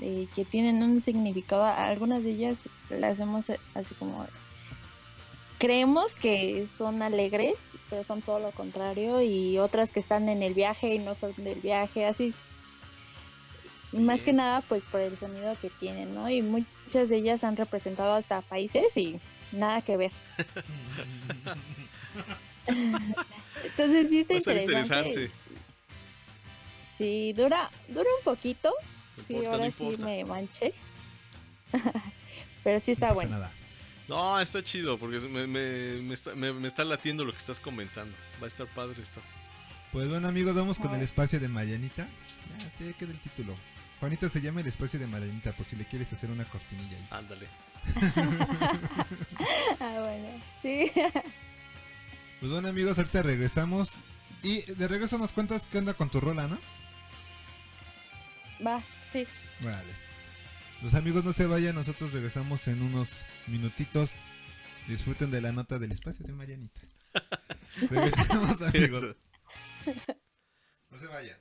[0.00, 1.64] eh, que tienen un significado.
[1.64, 4.26] Algunas de ellas las hemos eh, así como
[5.58, 10.54] creemos que son alegres, pero son todo lo contrario y otras que están en el
[10.54, 12.34] viaje y no son del viaje, así.
[13.92, 16.28] Más que nada, pues por el sonido que tienen, ¿no?
[16.28, 19.18] Y muchas de ellas han representado hasta países y
[19.52, 20.12] nada que ver.
[23.64, 24.62] Entonces sí está interesante.
[24.62, 25.30] interesante.
[26.92, 28.74] Sí, dura, dura un poquito.
[29.16, 30.74] No sí, importa, no ahora sí me manché.
[32.64, 33.38] Pero sí está no pasa bueno.
[33.38, 33.65] nada.
[34.08, 37.58] No, está chido porque me, me- me está, me- me está latiendo lo que estás
[37.60, 38.16] comentando.
[38.40, 39.20] Va a estar padre esto.
[39.92, 42.06] Pues bueno, amigos, vamos con el espacio de Marianita.
[42.58, 43.56] Ya, te queda el título.
[43.98, 47.06] Juanito se llama el espacio de Marianita, por si le quieres hacer una cortinilla ahí.
[47.10, 47.48] Ándale.
[49.80, 50.28] ah, bueno,
[50.62, 50.90] sí.
[52.38, 53.92] Pues bueno, amigos, ahorita regresamos.
[54.42, 56.58] Y de regreso nos cuentas qué onda con tu rola, ¿no?
[58.64, 59.26] Va, sí.
[59.60, 60.05] Vale.
[60.82, 64.12] Los amigos no se vayan, nosotros regresamos en unos minutitos.
[64.86, 66.80] Disfruten de la nota del espacio de Marianita.
[67.90, 69.16] Regresamos, amigos.
[70.90, 71.38] No se vayan.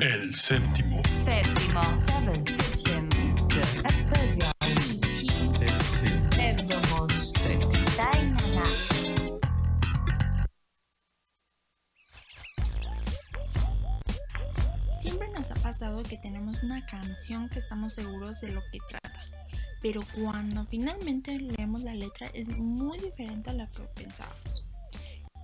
[0.00, 1.02] El séptimo.
[1.04, 1.82] Séptimo.
[1.98, 2.44] Seven.
[2.74, 4.59] Septième.
[15.70, 19.24] Pasado que tenemos una canción que estamos seguros de lo que trata,
[19.80, 24.66] pero cuando finalmente leemos la letra es muy diferente a lo que pensábamos.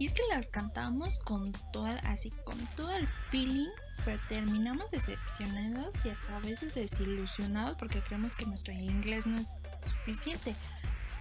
[0.00, 3.68] Y es que las cantamos con toda, así, con todo el feeling,
[4.04, 9.62] pero terminamos decepcionados y hasta a veces desilusionados porque creemos que nuestro inglés no es
[9.84, 10.56] suficiente.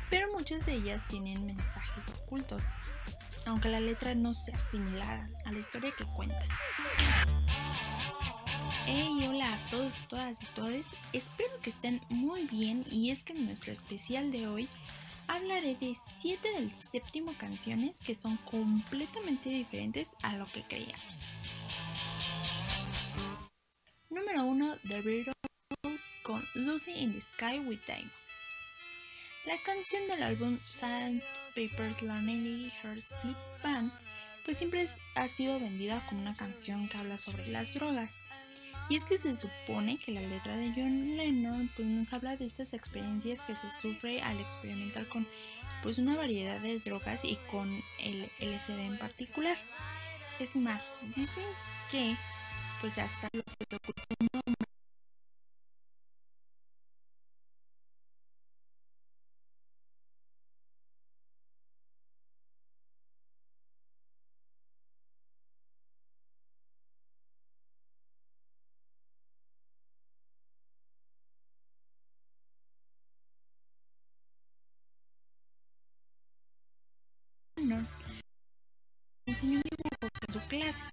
[0.09, 2.69] Pero muchas de ellas tienen mensajes ocultos,
[3.45, 6.49] aunque la letra no sea similar a la historia que cuentan.
[8.87, 10.85] Hey, hola a todos, todas y todes.
[11.11, 14.69] Espero que estén muy bien y es que en nuestro especial de hoy
[15.25, 21.35] hablaré de 7 del séptimo canciones que son completamente diferentes a lo que creíamos.
[24.11, 28.11] Número 1, The Beatles con Lucy in the Sky with Diamond.
[29.47, 31.23] La canción del álbum St.
[31.55, 33.91] Papers Lonely Hearts Club Band
[34.45, 38.21] pues siempre ha sido vendida como una canción que habla sobre las drogas.
[38.87, 42.45] Y es que se supone que la letra de John Lennon pues nos habla de
[42.45, 45.27] estas experiencias que se sufre al experimentar con
[45.81, 47.69] pues una variedad de drogas y con
[47.99, 49.57] el LSD en particular.
[50.39, 50.83] Es más,
[51.15, 51.45] dicen
[51.89, 52.15] que
[52.81, 53.65] pues hasta lo que
[79.43, 80.83] un dibujo en su clase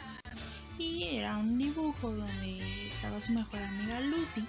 [0.78, 4.44] y era un dibujo donde estaba su mejor amiga Lucy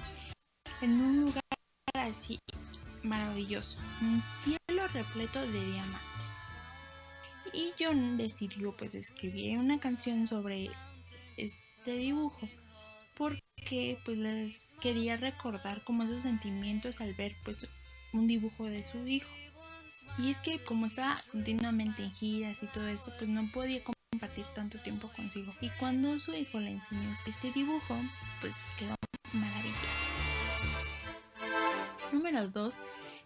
[0.81, 1.43] en un lugar
[1.93, 2.39] así
[3.03, 6.31] maravilloso, un cielo repleto de diamantes.
[7.53, 10.71] Y John decidió pues escribir una canción sobre
[11.37, 12.47] este dibujo
[13.15, 17.67] porque pues les quería recordar como esos sentimientos al ver pues
[18.11, 19.29] un dibujo de su hijo.
[20.17, 24.45] Y es que como estaba continuamente en giras y todo eso, pues no podía compartir
[24.53, 25.53] tanto tiempo consigo.
[25.61, 27.95] Y cuando su hijo le enseñó este dibujo,
[28.41, 28.95] pues quedó
[29.33, 29.73] maravillado.
[32.11, 32.75] Número 2.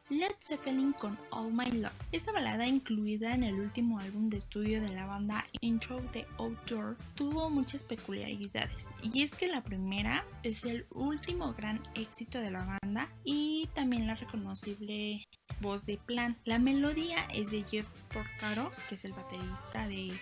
[0.09, 1.91] Led Zeppelin con All My Love.
[2.13, 6.95] Esta balada incluida en el último álbum de estudio de la banda Intro de Outdoor
[7.15, 12.79] tuvo muchas peculiaridades y es que la primera es el último gran éxito de la
[12.81, 15.25] banda y también la reconocible
[15.61, 16.37] voz de Plan.
[16.45, 20.19] La melodía es de Jeff Porcaro, que es el baterista de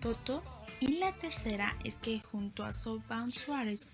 [0.00, 0.42] Toto,
[0.80, 3.90] y la tercera es que junto a Soulbound Suárez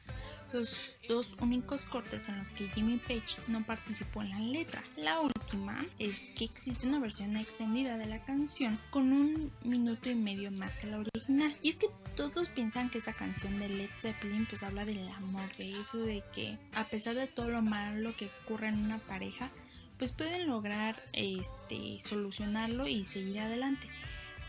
[0.52, 4.82] los dos únicos cortes en los que Jimmy Page no participó en la letra.
[4.96, 10.14] La última es que existe una versión extendida de la canción con un minuto y
[10.14, 11.56] medio más que la original.
[11.62, 15.54] Y es que todos piensan que esta canción de Led Zeppelin pues habla del amor,
[15.56, 19.50] de eso de que a pesar de todo lo malo que ocurre en una pareja,
[19.98, 23.88] pues pueden lograr este solucionarlo y seguir adelante.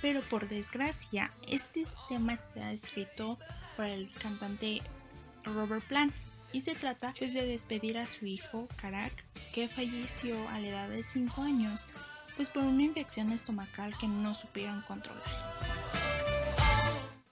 [0.02, 3.38] Pero por desgracia, este tema está escrito
[3.76, 4.82] por el cantante
[5.44, 6.14] Robert Plant
[6.52, 10.90] y se trata pues de despedir a su hijo Karak que falleció a la edad
[10.90, 11.86] de 5 años
[12.36, 15.24] pues por una infección estomacal que no supieron controlar.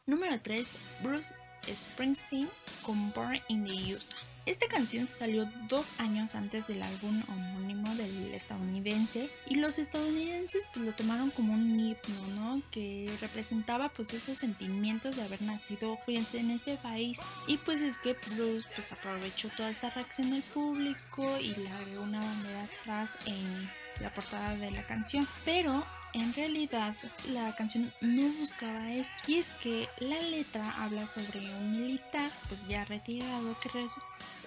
[0.05, 0.75] Número 3.
[1.01, 1.33] Bruce
[1.65, 2.49] Springsteen
[2.83, 4.36] con Born in the USA.
[4.47, 10.85] Esta canción salió dos años antes del álbum homónimo del estadounidense y los estadounidenses pues
[10.85, 12.61] lo tomaron como un himno, ¿no?
[12.71, 17.19] Que representaba pues esos sentimientos de haber nacido pues en este país.
[17.47, 22.03] Y pues es que Bruce pues aprovechó toda esta reacción del público y le agregó
[22.03, 23.69] una bandera atrás en
[23.99, 25.83] la portada de la canción, pero
[26.13, 26.95] en realidad
[27.33, 29.13] la canción no buscaba esto.
[29.27, 33.69] Y es que la letra habla sobre un militar pues ya retirado que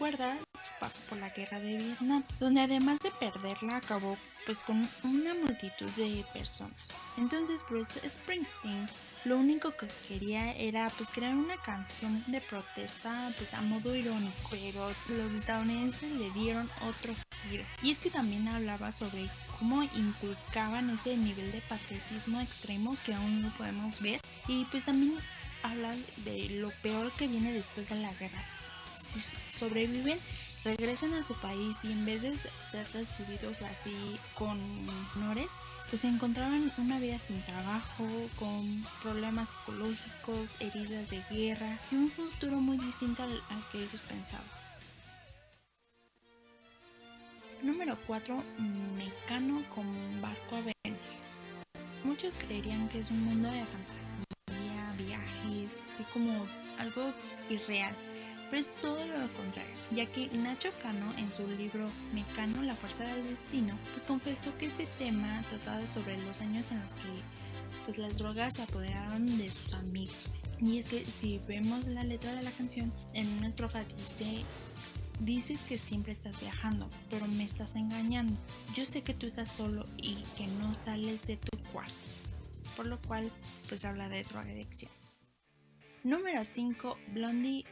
[0.01, 4.89] recuerda su paso por la guerra de Vietnam donde además de perderla acabó pues con
[5.05, 6.75] una multitud de personas.
[7.19, 8.89] Entonces Bruce Springsteen
[9.27, 14.33] lo único que quería era pues crear una canción de protesta pues a modo irónico
[14.51, 17.65] pero los estadounidenses le dieron otro giro.
[17.83, 19.29] Y es que también hablaba sobre
[19.59, 25.13] cómo inculcaban ese nivel de patriotismo extremo que aún no podemos ver y pues también
[25.63, 25.95] habla
[26.25, 28.43] de lo peor que viene después de la guerra
[29.11, 29.21] si
[29.57, 30.19] sobreviven
[30.65, 34.59] regresan a su país y en vez de ser recibidos así con
[35.17, 35.53] honores,
[35.89, 38.07] pues encontraban una vida sin trabajo,
[38.39, 43.43] con problemas psicológicos, heridas de guerra y un futuro muy distinto al,
[43.73, 44.47] que ellos pensaban.
[47.63, 48.43] Número 4.
[48.97, 51.23] Mecano como un barco a Venus.
[52.05, 56.47] Muchos creerían que es un mundo de fantasía, viajes, así como
[56.79, 57.13] algo
[57.51, 57.95] irreal
[58.51, 63.05] pero es todo lo contrario, ya que Nacho Cano en su libro Mecano, la fuerza
[63.05, 67.09] del destino, pues confesó que este tema trataba sobre los años en los que
[67.87, 70.33] pues las drogas se apoderaron de sus amigos.
[70.59, 74.45] Y es que si vemos la letra de la canción, en una estrofa dice
[75.21, 78.41] Dices que siempre estás viajando, pero me estás engañando.
[78.75, 81.93] Yo sé que tú estás solo y que no sales de tu cuarto.
[82.75, 83.31] Por lo cual,
[83.69, 84.91] pues habla de drogadicción.
[86.05, 86.97] Número 5.
[87.13, 87.67] Blondie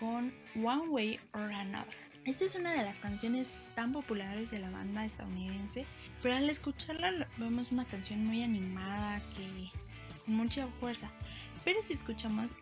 [0.00, 1.96] con One Way or Another.
[2.24, 5.86] Esta es una de las canciones tan populares de la banda estadounidense,
[6.22, 9.70] pero al escucharla vemos una canción muy animada que
[10.24, 11.10] con mucha fuerza.
[11.64, 12.56] Pero si escuchamos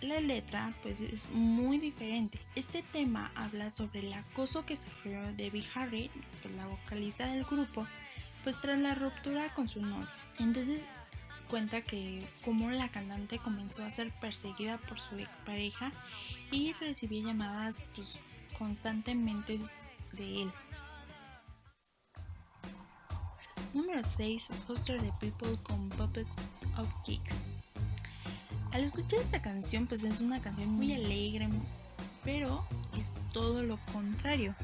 [0.00, 2.38] la letra, pues es muy diferente.
[2.54, 6.10] Este tema habla sobre el acoso que sufrió Debbie Harry,
[6.42, 7.86] pues la vocalista del grupo,
[8.44, 10.08] pues tras la ruptura con su novio.
[10.38, 10.86] Entonces
[11.48, 15.92] cuenta que como la cantante comenzó a ser perseguida por su expareja
[16.50, 18.20] y recibía llamadas pues,
[18.58, 19.58] constantemente
[20.12, 20.52] de él.
[23.74, 24.48] Número 6.
[24.66, 26.26] Foster the People con Puppet
[26.78, 27.36] of Kicks.
[28.72, 31.48] Al escuchar esta canción, pues es una canción muy alegre,
[32.24, 32.66] pero
[32.98, 34.54] es todo lo contrario.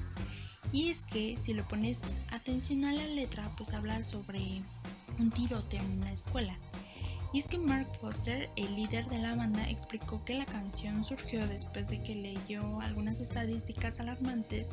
[0.73, 4.63] Y es que si lo pones atención a la letra, pues habla sobre
[5.19, 6.57] un tiroteo en una escuela.
[7.33, 11.47] Y es que Mark Foster, el líder de la banda, explicó que la canción surgió
[11.49, 14.71] después de que leyó algunas estadísticas alarmantes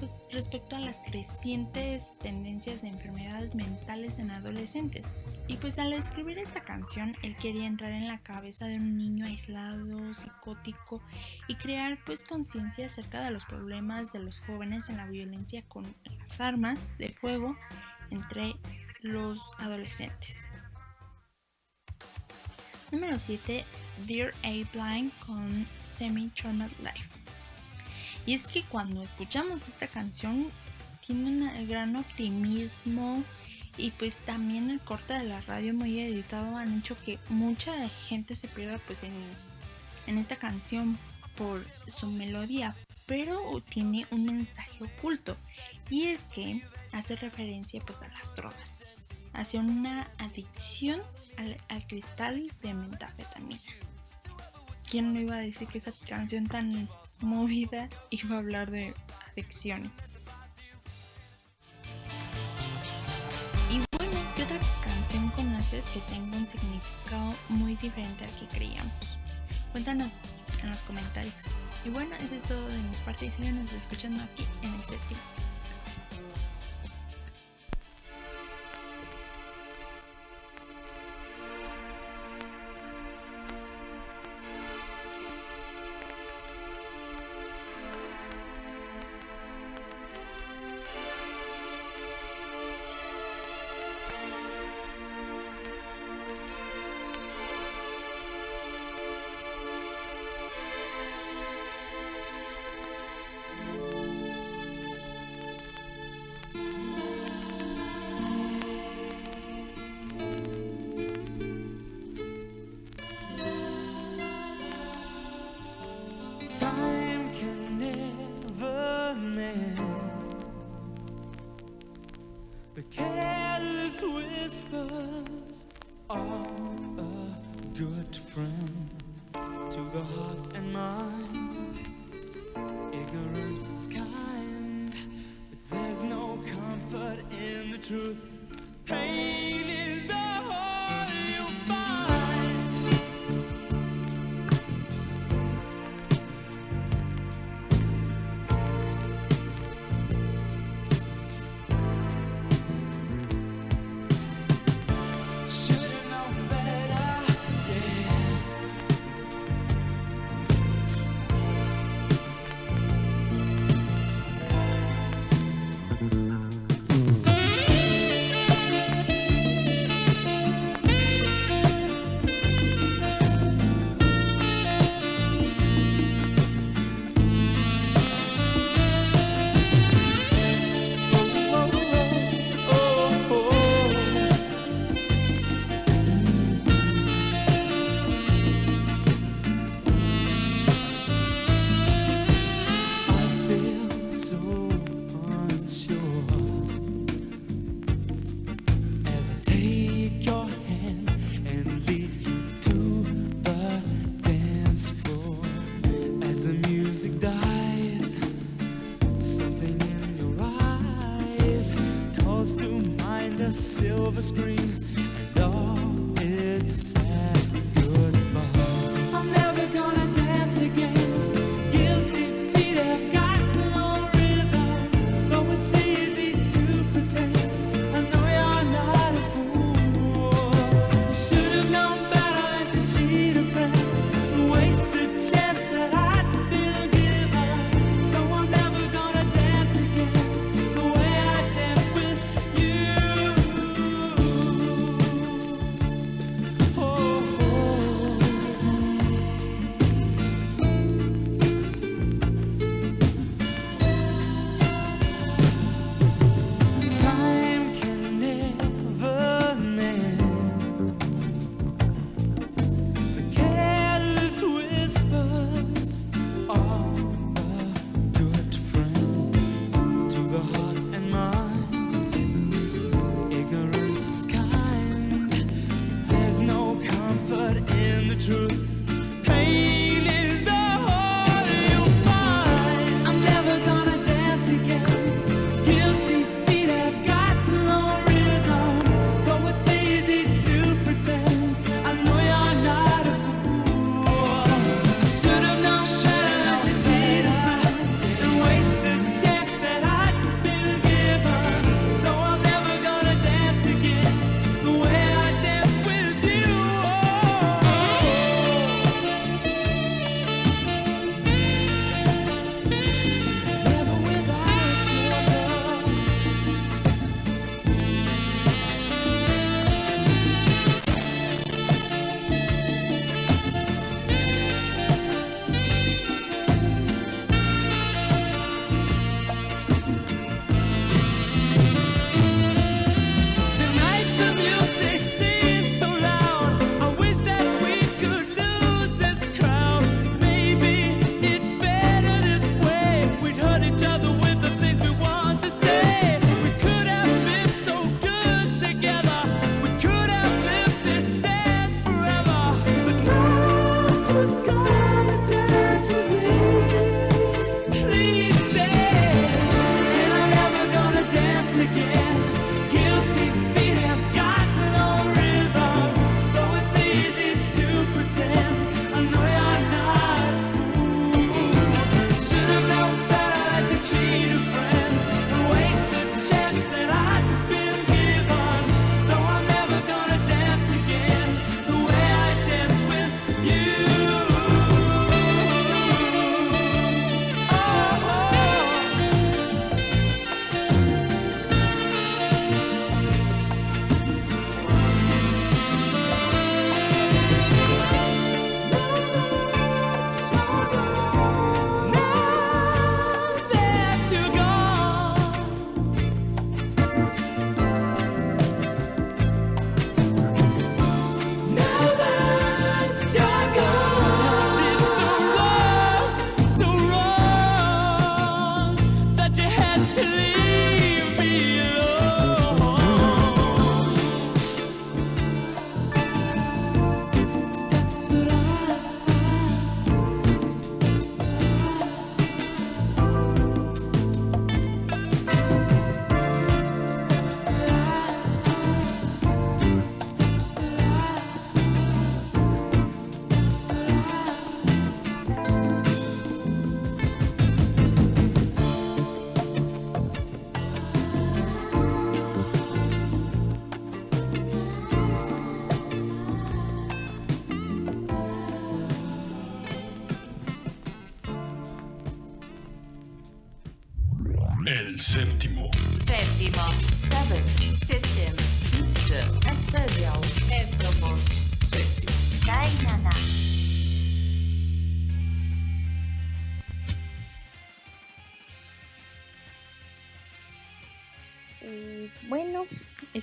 [0.00, 5.14] pues, respecto a las crecientes tendencias de enfermedades mentales en adolescentes.
[5.46, 9.24] Y pues al escribir esta canción, él quería entrar en la cabeza de un niño
[9.24, 11.00] aislado, psicótico
[11.46, 15.94] y crear pues conciencia acerca de los problemas de los jóvenes en la violencia con
[16.18, 17.56] las armas de fuego
[18.10, 18.56] entre
[19.02, 20.48] los adolescentes.
[22.92, 23.64] Número 7,
[24.06, 27.08] Dear A Blind con Semi Chonot Life.
[28.26, 30.48] Y es que cuando escuchamos esta canción
[31.00, 33.24] tiene un gran optimismo
[33.78, 38.34] y pues también el corte de la radio muy editado han hecho que mucha gente
[38.34, 39.14] se pierda pues en,
[40.06, 40.98] en esta canción
[41.34, 42.76] por su melodía,
[43.06, 43.40] pero
[43.70, 45.38] tiene un mensaje oculto
[45.88, 46.62] y es que
[46.92, 48.80] hace referencia pues a las drogas
[49.32, 51.00] hacia una adicción
[51.36, 53.60] al, cristal de metafetamina.
[54.88, 56.88] ¿Quién no iba a decir que esa canción tan
[57.20, 58.94] movida iba a hablar de
[59.32, 60.12] adicciones?
[63.70, 69.18] Y bueno, ¿qué otra canción conoces que tenga un significado muy diferente al que creíamos?
[69.72, 70.20] Cuéntanos
[70.62, 71.46] en los comentarios.
[71.84, 75.20] Y bueno, eso es todo de mi parte y síganos escuchando aquí en el séptimo.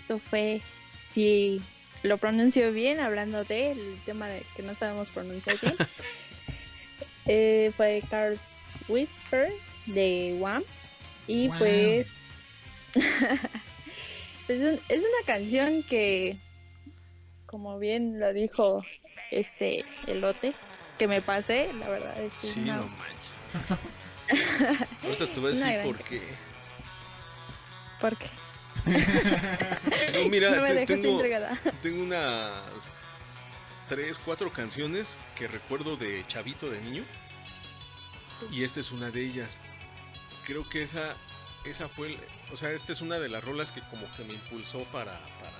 [0.09, 0.59] Esto fue,
[0.97, 1.61] si
[2.01, 5.75] lo pronuncio bien, hablando del tema de que no sabemos pronunciar bien,
[7.27, 9.51] eh, fue Cars Whisper
[9.85, 10.63] de Wham.
[11.27, 12.11] Y pues,
[14.47, 16.37] pues un- es una canción que,
[17.45, 18.83] como bien lo dijo
[19.29, 20.55] este elote,
[20.97, 23.35] que me pasé, la verdad es que Sí, una- no manches.
[25.03, 26.21] Ahorita te voy a decir gran por qué.
[30.13, 31.57] No, mira, no me tengo, entregada.
[31.81, 32.87] tengo unas
[33.87, 37.03] tres, cuatro canciones que recuerdo de chavito, de niño.
[38.51, 39.59] Y esta es una de ellas.
[40.45, 41.15] Creo que esa,
[41.65, 42.17] esa fue,
[42.51, 45.59] o sea, esta es una de las rolas que como que me impulsó para, para,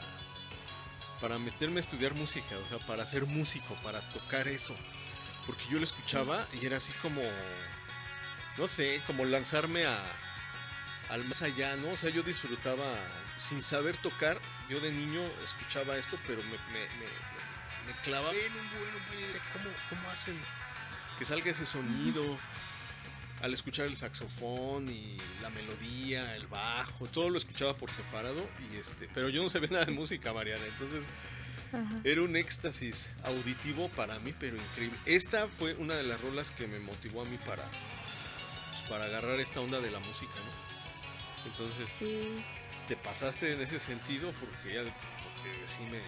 [1.20, 4.76] para meterme a estudiar música, o sea, para ser músico, para tocar eso.
[5.46, 7.22] Porque yo lo escuchaba y era así como,
[8.58, 10.00] no sé, como lanzarme a,
[11.10, 11.92] al más allá, ¿no?
[11.92, 12.86] O sea, yo disfrutaba,
[13.38, 14.40] sin saber tocar,
[14.70, 19.76] yo de niño escuchaba esto, pero me, me, me, me clavaba en un buen, ¿cómo,
[19.90, 20.40] ¿cómo hacen
[21.18, 22.40] que salga ese sonido?
[23.42, 28.76] Al escuchar el saxofón y la melodía, el bajo, todo lo escuchaba por separado y
[28.76, 31.06] este, pero yo no sabía nada de música, Mariana, entonces
[31.72, 32.02] Ajá.
[32.04, 34.98] era un éxtasis auditivo para mí, pero increíble.
[35.06, 39.40] Esta fue una de las rolas que me motivó a mí para, pues, para agarrar
[39.40, 40.69] esta onda de la música, ¿no?
[41.46, 42.44] Entonces, Sí.
[42.88, 46.00] te pasaste en ese sentido porque ya porque sí me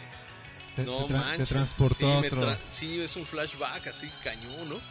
[0.75, 2.41] Te- no te tra- te manches, transportó sí, a otro.
[2.49, 4.81] tra- sí, es un flashback así cañón, ¿no?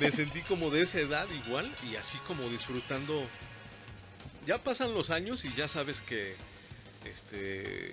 [0.00, 3.26] Me sentí como de esa edad igual y así como disfrutando.
[4.46, 6.36] Ya pasan los años y ya sabes que
[7.06, 7.92] este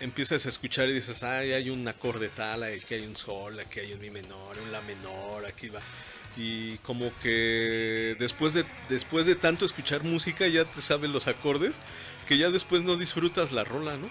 [0.00, 3.78] empiezas a escuchar y dices, ay, hay un acorde tal, aquí hay un sol, aquí
[3.80, 5.80] hay un mi menor, un la menor, aquí va.
[6.36, 11.74] Y como que después de, después de tanto escuchar música ya te sabes los acordes,
[12.26, 14.08] que ya después no disfrutas la rola, ¿no?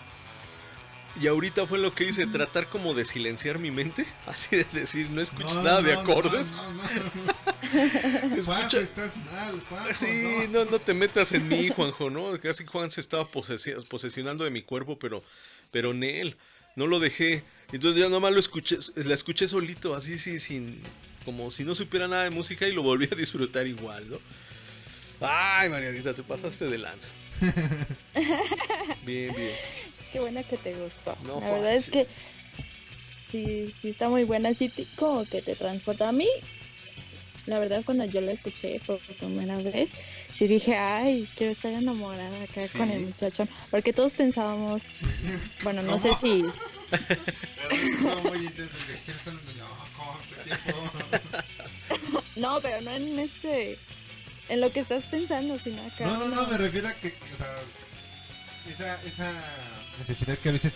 [1.20, 5.10] Y ahorita fue lo que hice, tratar como de silenciar mi mente, así de decir,
[5.10, 6.52] no escuches No, nada de acordes.
[6.54, 8.42] no, no, no.
[8.46, 10.64] Juanjo, estás mal, Juanjo, Sí, no.
[10.66, 12.40] no, no te metas en mí, Juanjo, ¿no?
[12.40, 15.24] Casi Juan se estaba posesi- posesionando de mi cuerpo, pero,
[15.72, 16.38] pero en él,
[16.76, 17.44] no lo dejé.
[17.74, 20.82] Entonces ya nomás lo escuché, la escuché solito, así, sí, sin,
[21.26, 24.18] como si no supiera nada de música y lo volví a disfrutar igual, ¿no?
[25.22, 27.10] Ay, Marianita, te pasaste de lanza.
[29.06, 29.56] Bien, bien.
[30.12, 31.16] Qué buena que te gustó.
[31.24, 32.08] No la verdad es que
[33.32, 36.28] sí, sí está muy buena, sí como que te transporta a mí.
[37.48, 39.92] La verdad cuando yo la escuché por primera vez,
[40.34, 42.78] sí dije, ay, quiero estar enamorada acá Sí.
[42.78, 44.86] con el muchachón, porque todos pensábamos,
[45.64, 46.46] bueno, no sé si,
[46.92, 49.61] Estuvo muy intenso, que quiero estar en- no, ¿cómo?
[49.61, 49.61] ¿Qué
[50.44, 50.92] tiempo?
[52.36, 53.78] no, pero no en ese,
[54.50, 56.06] en lo que estás pensando, sino acá.
[56.06, 57.48] No, no, no, me refiero a que, o sea,
[58.70, 59.44] esa, esa
[60.00, 60.76] necesidad que a veces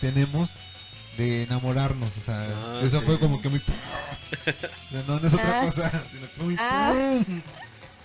[0.00, 0.50] tenemos
[1.16, 3.06] de enamorarnos, o sea, Ah, eso sí.
[3.06, 3.60] fue como que muy...
[3.60, 5.64] O sea, no, no es otra Ah.
[5.64, 6.56] cosa, sino que muy...
[6.58, 7.22] Ah.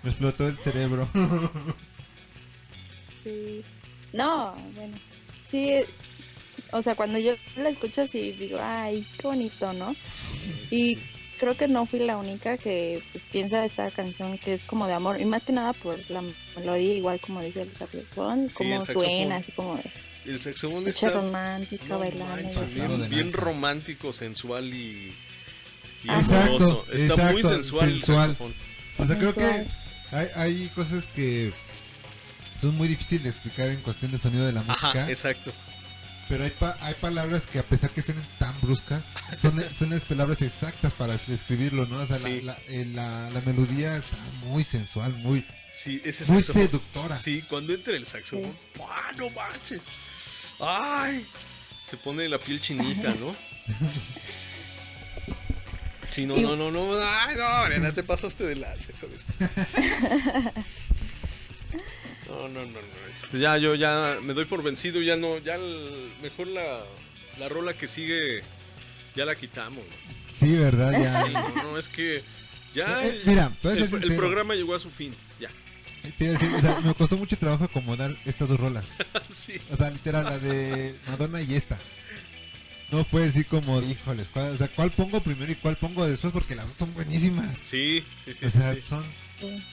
[0.03, 1.09] Me explotó el cerebro.
[3.23, 3.63] Sí.
[4.13, 4.97] No, bueno.
[5.49, 5.81] Sí,
[6.71, 9.95] o sea, cuando yo la escucho sí digo, ay, qué bonito, ¿no?
[10.71, 10.97] Y
[11.39, 14.93] creo que no fui la única que pues, piensa esta canción que es como de
[14.93, 16.23] amor, y más que nada por la
[16.55, 19.83] melodía, igual como dice el saxofón, Sí, como suena, así como de
[20.25, 22.61] El saxofón está romántica, no bailando.
[22.61, 22.81] así.
[22.81, 25.15] Bien, bien romántico, sensual y,
[26.07, 26.85] amoroso.
[26.91, 27.89] Está muy exacto, sensual, sensual.
[27.89, 28.55] el saxofón.
[28.97, 29.67] O sea, creo Sensual.
[30.09, 31.53] que hay, hay cosas que
[32.57, 34.89] son muy difíciles de explicar en cuestión de sonido de la música.
[34.89, 35.53] Ajá, exacto.
[36.29, 40.05] Pero hay, pa- hay palabras que a pesar que suenen tan bruscas, son, son las
[40.05, 41.97] palabras exactas para describirlo, ¿no?
[41.97, 42.41] O sea, la- Sí.
[42.41, 46.61] la, eh, la- la melodía está muy sensual, muy, Sí, ese muy saxofón.
[46.67, 47.17] seductora.
[47.17, 49.11] Sí, cuando entra el saxofón, ¡pua!
[49.17, 49.81] no manches.
[50.59, 51.27] ¡Ay!
[51.85, 53.35] Se pone la piel chinita, ¿no?
[56.11, 56.97] Sí, no, no, no, no.
[57.07, 59.31] Ay, no, Mariana, te pasaste de lanza con esto.
[62.29, 62.87] No, no, no, no.
[63.29, 66.83] Pues ya, yo ya me doy por vencido, ya no, ya el- mejor la,
[67.39, 68.43] la rola que sigue,
[69.15, 69.83] ya la quitamos.
[69.85, 70.13] ¿no?
[70.31, 70.91] Sí, ¿verdad?
[70.91, 71.25] Ya.
[71.25, 72.23] Sí, no, no, es que
[72.73, 75.49] ya Eh, eh, mira, el, programa llegó a su fin, ya.
[76.17, 78.85] Te iba a decir, o sea, me costó mucho trabajo acomodar estas dos rolas.
[79.29, 79.53] Sí.
[79.69, 81.77] O sea, literal, la de Madonna y esta.
[82.91, 86.33] No fue así como, híjoles, ¿cuál, o sea, ¿cuál pongo primero y cuál pongo después?
[86.33, 87.57] Porque las dos son buenísimas.
[87.59, 88.45] Sí, sí, sí.
[88.45, 88.81] o sea, sí.
[88.83, 89.03] son
[89.39, 89.63] Sí.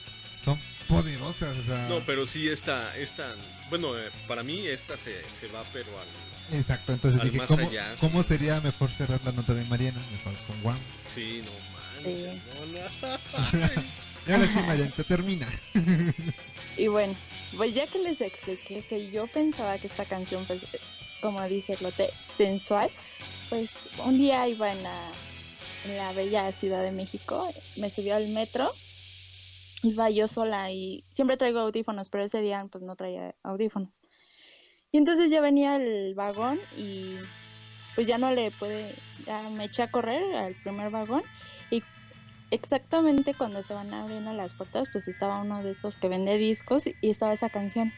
[0.43, 1.87] son poderosas, o sea.
[1.87, 3.35] No, pero sí esta, esta,
[3.69, 6.57] bueno, eh, para mí esta se, se va pero al...
[6.57, 8.01] Exacto, entonces al dije, más ¿cómo, allá, sí.
[8.01, 10.05] ¿cómo sería mejor cerrar la nota de Mariana?
[10.11, 10.79] Mejor con Juan.
[11.07, 12.19] Sí, no manches.
[12.19, 12.25] Sí.
[12.55, 13.83] no, no.
[14.27, 15.47] Y ahora sí, Mariana, te termina.
[16.77, 17.15] Y bueno,
[17.55, 20.63] pues ya que les expliqué que yo pensaba que esta canción, pues,
[21.21, 22.91] como dice Lote, sensual,
[23.49, 25.11] pues un día iba en la,
[25.85, 28.73] en la bella Ciudad de México, me subió al metro,
[29.83, 34.01] iba yo sola y siempre traigo audífonos, pero ese día pues no traía audífonos.
[34.91, 37.15] Y entonces ya venía el vagón y
[37.95, 38.93] pues ya no le puede,
[39.25, 41.23] ya me eché a correr al primer vagón
[41.69, 41.83] y
[42.51, 46.87] exactamente cuando se van abriendo las puertas, pues estaba uno de estos que vende discos
[46.87, 47.91] y estaba esa canción.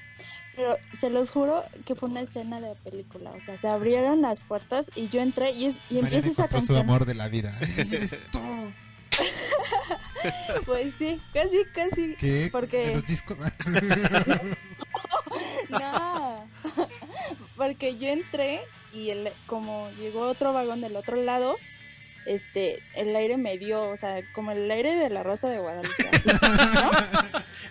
[0.56, 3.32] Pero se los juro que fue una escena de película.
[3.32, 6.62] O sea, se abrieron las puertas y yo entré y, es, y empieza esa encontró
[6.62, 6.78] su canción.
[6.80, 7.58] amor de la vida.
[10.66, 12.16] Pues sí, casi, casi.
[12.16, 12.50] ¿Qué?
[12.52, 13.38] Porque ¿De los discos?
[15.70, 16.50] no,
[17.56, 18.62] porque yo entré
[18.92, 21.56] y el, como llegó otro vagón del otro lado,
[22.26, 26.10] este, el aire me dio, o sea, como el aire de la Rosa de Guadalupe.
[26.12, 26.30] así,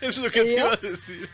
[0.01, 1.29] Es lo que te iba a decir.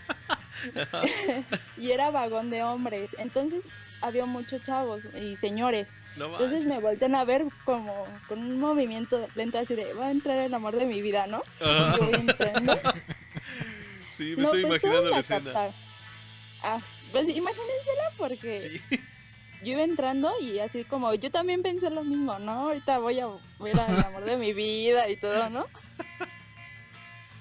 [1.76, 3.14] y era vagón de hombres.
[3.18, 3.64] Entonces
[4.00, 5.98] había muchos chavos y señores.
[6.16, 10.10] No Entonces me voltean a ver como con un movimiento lento así de, va a
[10.10, 11.42] entrar el amor de mi vida, ¿no?
[11.60, 12.78] Y yo voy entrando.
[14.16, 15.52] Sí, me No, estoy pues, imaginando la escena.
[16.62, 16.80] Ah,
[17.10, 18.80] pues imagínensela porque
[19.64, 22.52] yo iba entrando y así como yo también pensé lo mismo, ¿no?
[22.52, 23.26] Ahorita voy a
[23.58, 25.66] ver al amor de mi vida y todo, ¿no?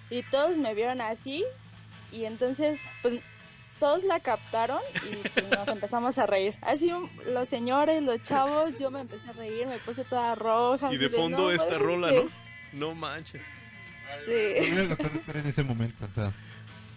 [0.10, 1.44] Y todos me vieron así
[2.14, 3.19] y entonces pues
[3.80, 4.80] todos la captaron
[5.11, 6.56] y pues, nos empezamos a reír.
[6.61, 10.94] Así un- los señores, los chavos, yo me empecé a reír, me puse toda roja.
[10.94, 12.26] Y de fondo "No, esta rola, ser".
[12.26, 12.31] ¿no?
[12.90, 13.41] No manches.
[14.26, 14.85] Sí.
[14.88, 16.31] gustado estar en ese momento, o sea.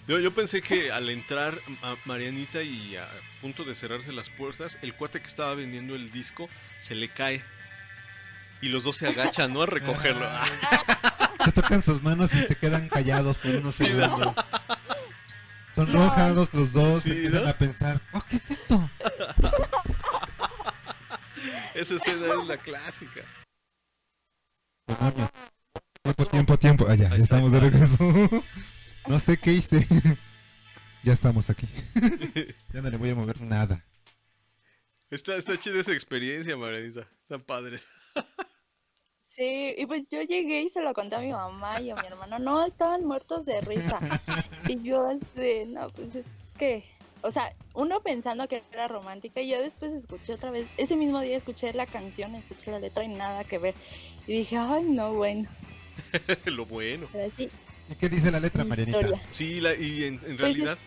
[0.06, 3.08] Yo, yo pensé que al entrar a Marianita y a
[3.40, 6.48] punto de cerrarse las puertas, el cuate que estaba vendiendo el disco
[6.78, 7.42] se le cae.
[8.62, 9.62] Y los dos se agachan, ¿no?
[9.62, 10.26] A recogerlo.
[11.44, 14.00] Se tocan sus manos y se quedan callados por unos Sí, ¿no?
[14.04, 14.34] segundos.
[14.34, 14.95] Son
[15.76, 17.50] rojados los dos, Sí, empiezan ¿no?
[17.50, 18.90] a pensar, oh, ¿qué es esto?
[21.74, 23.22] Esa escena es la clásica.
[24.86, 25.30] Demonio.
[26.02, 26.86] Tiempo, tiempo, tiempo.
[26.88, 27.98] Ah, ya, ya estamos de regreso.
[29.08, 29.86] no sé qué hice.
[31.02, 31.68] ya estamos aquí.
[32.72, 33.84] ya no le voy a mover nada.
[35.10, 37.06] Está, está chida esa experiencia, Marianita.
[37.22, 37.86] Están padres.
[39.36, 42.06] Sí, y pues yo llegué y se lo conté a mi mamá y a mi
[42.06, 42.38] hermano.
[42.38, 43.98] No, estaban muertos de risa.
[44.68, 46.26] Y yo, este, no, pues es
[46.58, 46.82] que,
[47.22, 51.20] o sea, uno pensando que era romántica y yo después escuché otra vez, ese mismo
[51.20, 53.74] día escuché la canción, escuché la letra y nada que ver.
[54.26, 55.48] Y dije, ay, no, bueno,
[56.46, 57.06] Lo bueno.
[57.12, 57.48] pero sí,
[57.88, 58.98] ¿Y qué dice la letra, Marianita?
[59.00, 59.22] historia.
[59.30, 60.78] Sí, la- y en, en Pues realidad.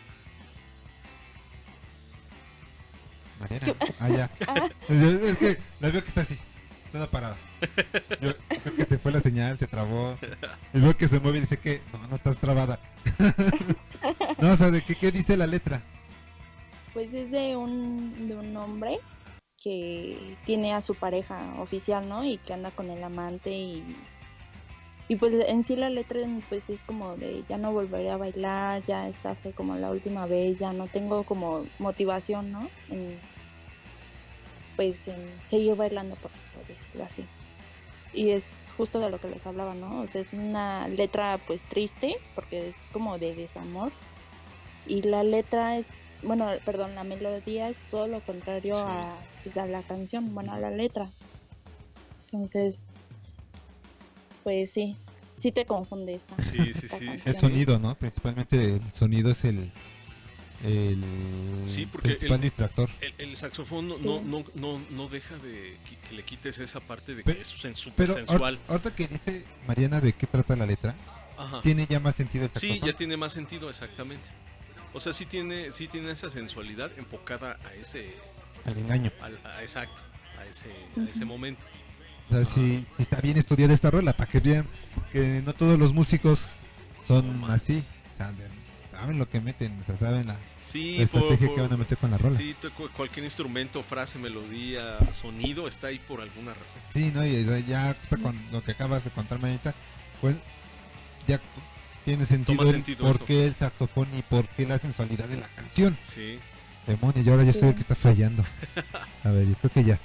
[3.39, 3.76] Mariana.
[4.01, 4.30] Ah, ya.
[4.89, 6.38] Es, es que la veo que está así,
[6.90, 7.38] toda parada.
[8.20, 8.36] Creo
[8.76, 10.18] que se fue la señal, se trabó.
[10.74, 12.80] Y veo que se mueve y dice que no, no estás trabada.
[14.40, 15.82] no, o sea, ¿de qué, dice la letra?
[16.94, 18.99] pues es de un, de un hombre
[19.61, 22.26] que tiene a su pareja oficial, ¿no?
[22.26, 23.95] Y que anda con el amante y,
[25.07, 28.84] y pues en sí la letra pues es como de ya no volveré a bailar,
[28.84, 32.70] ya esta fue como la última vez, ya no tengo como motivación, ¿no?
[32.90, 33.18] En,
[34.76, 36.32] pues en seguir bailando por,
[37.03, 37.26] así.
[38.13, 40.01] Y es justo de lo que les hablaba, ¿no?
[40.01, 43.91] O sea, es una letra pues triste porque es como de desamor
[44.88, 45.89] y la letra es
[46.21, 48.81] bueno, perdón, la melodía es todo lo contrario Sí.
[48.85, 51.07] a, pues, a la canción, bueno, a la letra.
[52.26, 52.85] Entonces,
[54.43, 54.95] pues sí,
[55.35, 56.35] sí te confunde esta.
[56.43, 57.35] Sí, sí, esta sí, canción.
[57.35, 57.95] El sonido, ¿no?
[57.95, 59.71] Principalmente el sonido es el,
[60.64, 61.02] el
[61.68, 62.90] Sí, porque principal el, distractor.
[63.02, 64.03] el- el saxofón no, Sí.
[64.03, 67.53] no, no, no, no deja de que, que le quites esa parte de que es
[67.64, 68.57] sen- súper Pero sensual.
[68.57, 70.95] ahor- ahorita que dice Mariana de qué trata la letra,
[71.38, 71.61] Ajá.
[71.61, 72.88] tiene ya más sentido el Sí, saxofón.
[72.90, 74.30] ya tiene más sentido, exactamente.
[74.94, 78.15] O sea, sí tiene, sí tiene esa sensualidad enfocada a ese,
[78.65, 79.11] Al engaño.
[79.22, 80.02] al- a, exacto,
[80.40, 80.68] a ese,
[80.99, 81.65] a ese momento.
[82.30, 84.68] O sea, si, si está bien estudiada esta rola, para que vean
[85.11, 86.65] que no todos los músicos
[87.06, 87.84] son así.
[88.14, 88.59] O sea, de-
[88.99, 91.77] saben lo que meten, o sea, saben la, Sí, la estrategia por- que van a
[91.77, 92.35] meter con la rola.
[92.38, 92.55] Sí,
[92.95, 96.81] cualquier instrumento, frase, melodía, sonido está ahí por alguna razón.
[96.91, 97.26] Sí, ¿no?
[97.26, 99.73] Y ya con lo que acabas de contarme ahorita,
[100.21, 100.35] pues
[101.27, 101.39] ya
[102.05, 103.26] tiene sentido, sentido por eso.
[103.26, 105.97] qué el saxofón y por qué la sensualidad de la canción.
[106.03, 106.39] Sí,
[106.88, 107.59] Demonios, y ahora yo Sí.
[107.59, 108.43] soy el que está fallando.
[109.23, 109.95] A ver, yo creo que ya.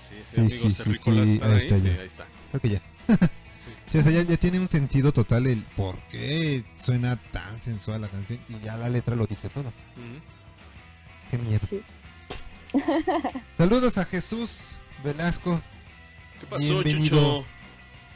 [0.00, 1.60] sí, sí, Sí, amigos sí, sí, terrícolas, sí, ¿están ahí ahí?
[1.62, 2.00] está Sí, ya.
[2.00, 2.26] ahí está.
[2.50, 2.82] Creo que ya.
[3.94, 8.00] Sí, o sea, ya, ya tiene un sentido total el por qué suena tan sensual
[8.00, 9.72] la canción y ya la letra lo dice todo.
[11.30, 11.60] Qué miedo.
[11.60, 11.80] Sí.
[13.52, 15.62] Saludos a Jesús Velasco.
[16.40, 17.42] ¿Qué pasó, Bienvenido.
[17.42, 17.46] Chucho?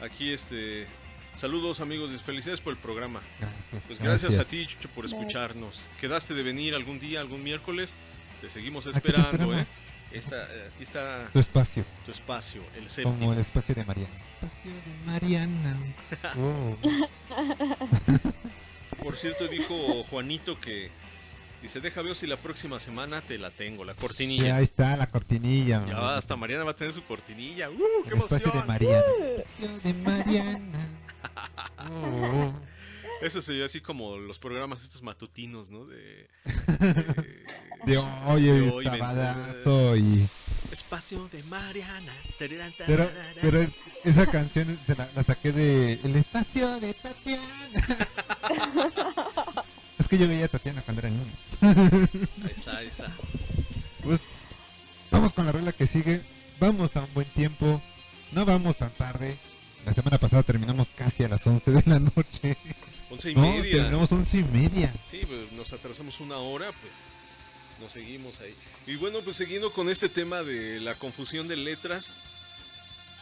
[0.03, 0.85] Aquí, este.
[1.33, 2.11] Saludos, amigos.
[2.13, 3.21] y Felicidades por el programa.
[3.39, 3.83] Gracias.
[3.87, 4.47] Pues gracias, gracias.
[4.47, 5.85] a ti, Chucho, por escucharnos.
[6.01, 7.95] Quedaste de venir algún día, algún miércoles.
[8.41, 9.61] Te seguimos te esperando, esperamos.
[9.61, 9.65] ¿eh?
[10.11, 11.85] Esta, eh, aquí está Tu espacio.
[12.05, 13.17] tu espacio, el séptimo.
[13.17, 14.13] Como el espacio de Mariana.
[14.41, 15.77] Espacio de Mariana.
[16.37, 16.77] Oh.
[19.03, 20.89] Por cierto, dijo Juanito que.
[21.61, 24.55] Dice, deja ver si la próxima semana te la tengo, la Sí, cortinilla.
[24.55, 25.85] ahí está la cortinilla.
[25.85, 27.69] Ya va, hasta Mariana va a tener su cortinilla.
[27.69, 27.77] ¡Uh,
[28.07, 28.63] qué El espacio de!
[28.63, 29.03] Mariana.
[29.37, 30.89] Espacio de Mariana.
[31.91, 32.53] Oh.
[33.21, 35.85] Eso sería así como los programas estos matutinos, ¿no?
[35.85, 36.27] De.
[37.85, 40.27] De hoy, de hoy hoy, sabadazo y...
[40.69, 42.11] Espacio de Mariana.
[42.37, 43.33] Tararán, Pero, tararán.
[43.41, 43.71] pero es-
[44.03, 47.69] esa canción se la, la saqué de El espacio de Tatiana.
[49.97, 51.23] es que yo veía a Tatiana cuando era niño.
[51.61, 53.09] Ahí está, ahí está.
[54.03, 54.21] Pues
[55.09, 56.21] vamos con la regla que sigue.
[56.59, 57.81] Vamos a un buen tiempo.
[58.33, 59.37] No vamos tan tarde.
[59.85, 62.57] La semana pasada terminamos casi a las 11 de la noche.
[63.09, 63.71] Once y no, media.
[63.77, 64.93] terminamos 11 y media.
[65.03, 66.93] Sí, pues nos atrasamos una hora, pues
[67.81, 68.53] nos seguimos ahí.
[68.87, 72.11] Y bueno, pues siguiendo con este tema de la confusión de letras,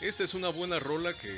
[0.01, 1.29] esta es una buena rola que,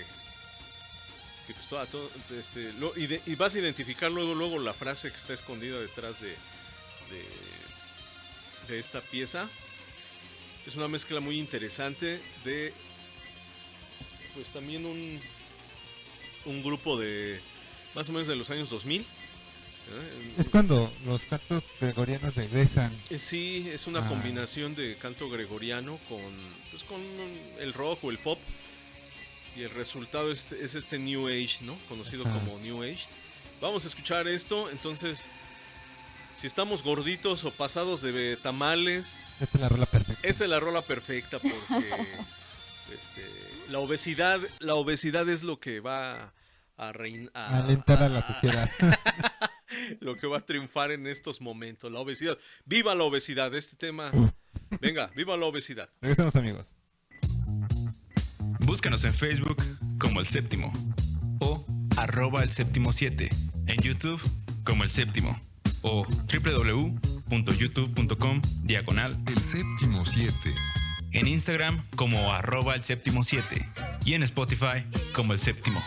[1.48, 4.74] que pues toda, todo- este, lo- y, de- y vas a identificar luego, luego la
[4.74, 7.26] frase que está escondida detrás de, de,
[8.68, 9.48] de esta pieza.
[10.66, 12.74] Es una mezcla muy interesante de,
[14.34, 15.20] pues también un,
[16.46, 17.40] un grupo de
[17.96, 19.02] más o menos de los años 2000.
[19.02, 19.06] ¿eh?
[20.38, 22.96] Es cuando los cantos gregorianos regresan.
[23.10, 24.08] Eh, Sí, es una Ah.
[24.08, 26.20] combinación de canto gregoriano con,
[26.72, 27.00] pues, con
[27.60, 28.40] el rock o el pop.
[29.56, 31.76] Y el resultado es, es este New Age, ¿no?
[31.90, 32.40] Conocido Ajá.
[32.40, 33.06] como New Age.
[33.60, 35.28] Vamos a escuchar esto, entonces,
[36.36, 39.12] si estamos gorditos o pasados de tamales,
[39.42, 40.28] Esta es la rola perfecta.
[40.28, 41.90] esta es la rola perfecta porque
[42.94, 43.26] este,
[43.70, 46.32] la obesidad, la obesidad es lo que va
[46.80, 47.60] a.
[47.60, 48.70] Alentar a la sociedad.
[50.00, 52.38] lo que va a triunfar en estos momentos, la obesidad.
[52.66, 53.54] ¡Viva la obesidad!
[53.54, 54.12] Este tema.
[54.82, 55.90] Venga, viva la obesidad.
[56.02, 56.74] Regresamos amigos.
[58.60, 59.62] Búscanos en Facebook
[60.00, 60.74] como El Séptimo
[61.40, 61.66] o
[61.98, 63.30] arroba El Séptimo 7.
[63.68, 64.22] En YouTube
[64.64, 65.40] como El Séptimo
[65.82, 70.54] o www.youtube.com diagonal El séptimo 7.
[71.12, 73.66] En Instagram como arroba El Séptimo 7
[74.06, 75.82] y en Spotify como El Séptimo.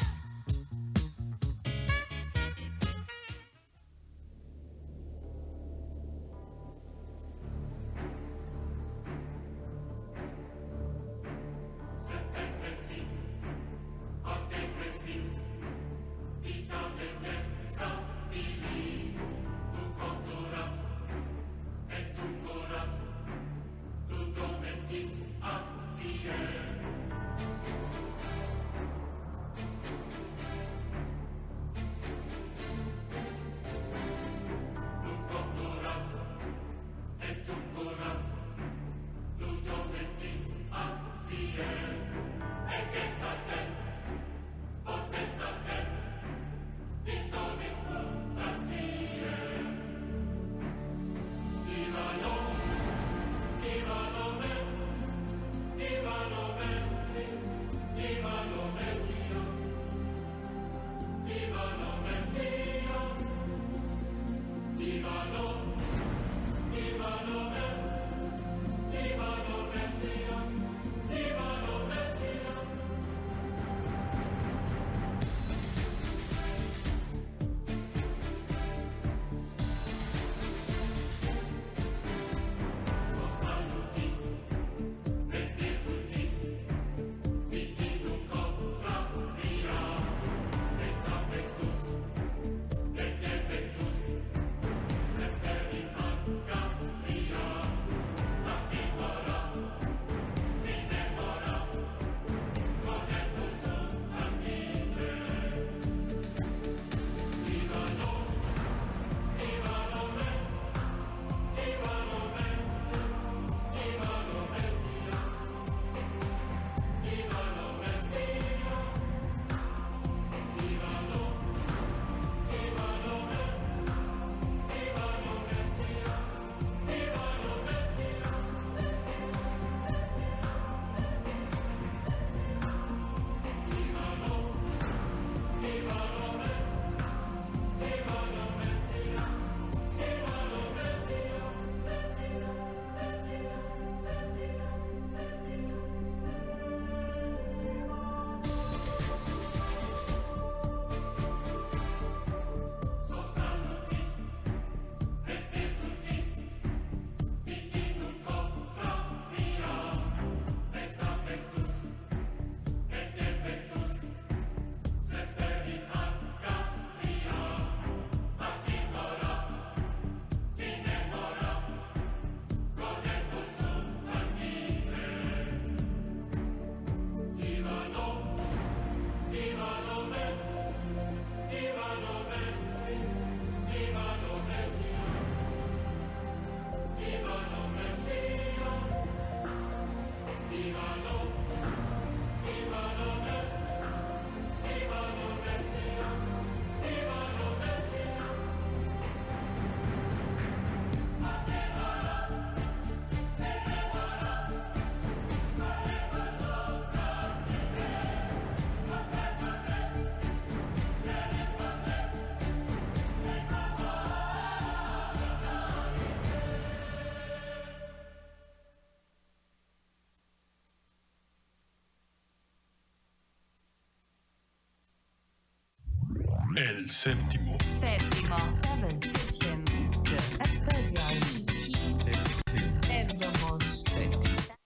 [226.57, 227.57] El séptimo.
[227.67, 228.37] Séptimo.
[228.55, 229.01] Seven.
[229.31, 229.65] Septième.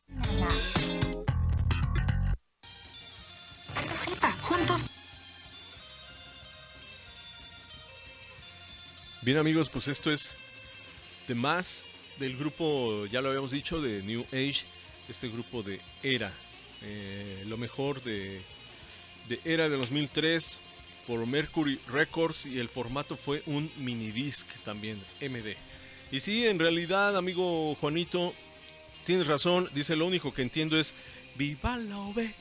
[0.09, 0.49] Nana.
[9.23, 10.37] Bien amigos, pues esto es
[11.29, 11.85] de más
[12.19, 14.65] del grupo, ya lo habíamos dicho, de New Age,
[15.09, 16.33] este grupo de Era.
[16.83, 18.41] Eh, lo mejor de,
[19.29, 20.59] de Era de 2003
[21.07, 25.57] por Mercury Records y el formato fue un mini disc también, MD.
[26.11, 28.35] Y sí, en realidad, amigo Juanito,
[29.05, 30.95] tienes razón, dice lo único que entiendo es
[31.37, 32.35] viva la ove,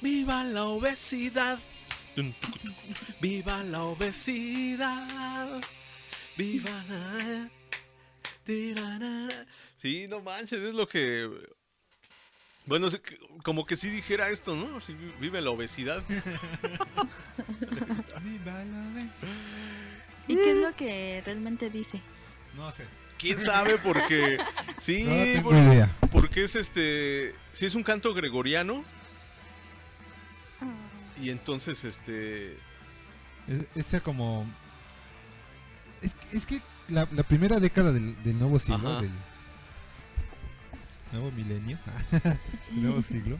[0.00, 1.58] viva la obesidad.
[3.20, 5.60] Viva la obesidad.
[6.36, 7.50] Viva la.
[9.76, 11.28] Sí, no manches, es lo que.
[12.66, 12.88] Bueno,
[13.44, 14.80] como que si dijera esto, ¿no?
[14.80, 16.02] Sí, vi- vive la obesidad.
[20.28, 22.00] ¿Y qué es lo que realmente dice?
[22.56, 22.84] No sé.
[23.18, 23.78] ¿Quién sabe?
[23.78, 24.38] Porque.
[24.78, 25.90] Sí, No tengo porque, idea.
[26.10, 27.34] porque es este.
[27.52, 28.84] Sí, es un canto gregoriano.
[31.22, 32.54] Y entonces, este.
[33.48, 34.44] Es, ese como...
[36.02, 39.10] Es, que- es que la, la primera década del, del nuevo siglo, del
[41.12, 41.78] nuevo milenio,
[42.72, 43.38] nuevo siglo,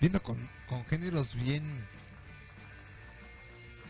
[0.00, 0.36] viendo con,
[0.68, 1.62] con géneros bien...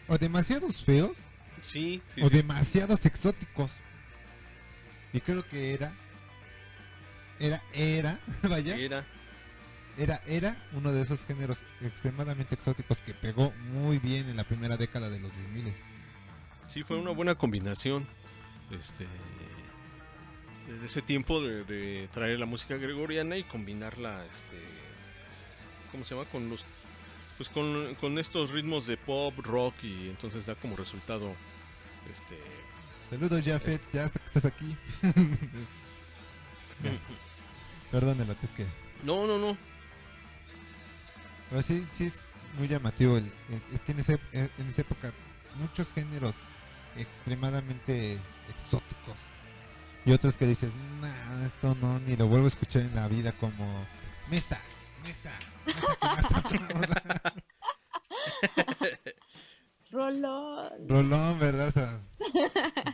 [0.08, 1.16] O demasiados feos,
[1.60, 2.22] Sí, sí.
[2.22, 2.36] o sí.
[2.36, 3.72] demasiados exóticos.
[5.12, 5.92] Y creo que era...
[7.38, 8.76] Era, era, vaya.
[8.76, 9.06] Era.
[9.98, 14.76] Era, era uno de esos géneros extremadamente exóticos que pegó muy bien en la primera
[14.76, 15.72] década de los 2000.
[16.68, 18.06] Sí, fue una buena combinación.
[18.70, 19.06] Este.
[20.80, 24.58] De ese tiempo de, de traer la música gregoriana y combinarla, este.
[25.90, 26.28] ¿Cómo se llama?
[26.30, 26.64] Con los.
[27.36, 31.34] Pues con, con estos ritmos de pop, rock y entonces da como resultado.
[32.10, 32.38] Este.
[33.10, 34.76] Saludos, Jafet, ya hasta que estás aquí.
[36.82, 36.90] Ya.
[37.92, 38.66] Perdónelo, es que.
[39.04, 39.56] No, no, no.
[41.50, 42.14] Pero sí, sí es
[42.58, 43.18] muy llamativo.
[43.18, 45.12] el- el- es que en, ese, en esa época
[45.60, 46.34] muchos géneros
[46.96, 48.18] extremadamente
[48.48, 49.16] exóticos.
[50.04, 53.32] Y otros que dices, nah, esto no, ni lo vuelvo a escuchar en la vida
[53.32, 53.86] como
[54.30, 54.60] mesa,
[55.04, 55.32] mesa,
[55.66, 57.34] mesa que más sonora".
[59.90, 60.88] Rolón.
[60.88, 61.68] Rolón, ¿verdad?
[61.68, 62.00] O sea,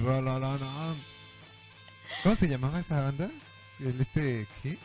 [0.00, 1.02] Rolón.
[2.22, 3.30] ¿Cómo se llamaba esa banda?
[3.80, 4.76] El este, ¿qué?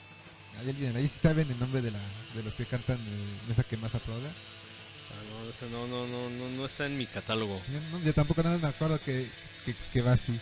[0.60, 2.00] Ahí olviden, ahí sí saben el nombre de la
[2.36, 4.30] de los que cantan eh, Mesa que más aplauda.
[4.30, 7.60] Ah, no, ese no, no, no, no, no está en mi catálogo.
[7.72, 9.32] Yo, no- yo tampoco nada me acuerdo que,
[9.66, 10.40] que, que va así.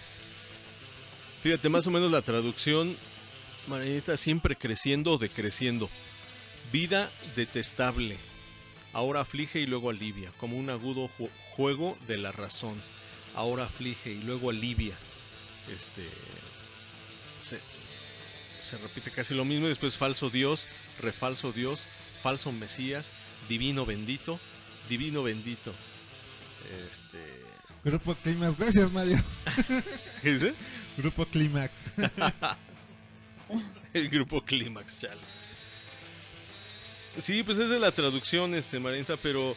[1.42, 2.98] Fíjate, más o menos la traducción,
[3.68, 5.90] Marinita, siempre creciendo o decreciendo.
[6.72, 8.18] Vida detestable.
[8.94, 12.80] Ahora aflige y luego alivia, como un agudo ju- juego de la razón.
[13.36, 14.96] Ahora aflige y luego alivia.
[15.74, 16.08] Este.
[17.40, 17.60] Se,
[18.60, 20.68] se repite casi lo mismo y después falso Dios,
[21.00, 21.88] refalso Dios,
[22.22, 23.14] falso Mesías,
[23.50, 24.40] divino bendito,
[24.90, 25.74] divino bendito.
[26.88, 27.42] Este.
[27.84, 29.24] Grupo Clímax, gracias Mario.
[30.22, 30.54] ¿Qué dice?
[30.98, 31.94] Grupo Clímax.
[33.94, 35.22] El grupo Clímax, chale.
[37.18, 39.56] Sí, pues es de la traducción, este, Marenta, pero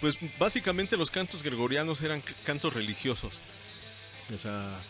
[0.00, 3.40] pues básicamente los cantos gregorianos eran cantos religiosos.
[4.32, 4.80] O sea,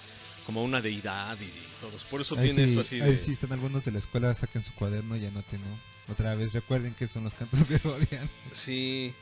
[0.44, 2.04] como una deidad y todos.
[2.04, 3.18] Por eso ahí tiene sí, esto así ahí de...
[3.18, 6.12] sí están algunos de la escuela, saquen su cuaderno y anoten, ¿no?
[6.12, 8.30] Otra vez, recuerden que son los cantos gregorianos.
[8.52, 9.14] Sí.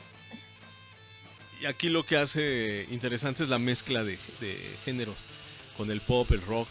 [1.61, 5.17] Y aquí lo que hace interesante es la mezcla de, de géneros
[5.77, 6.67] con el pop, el rock.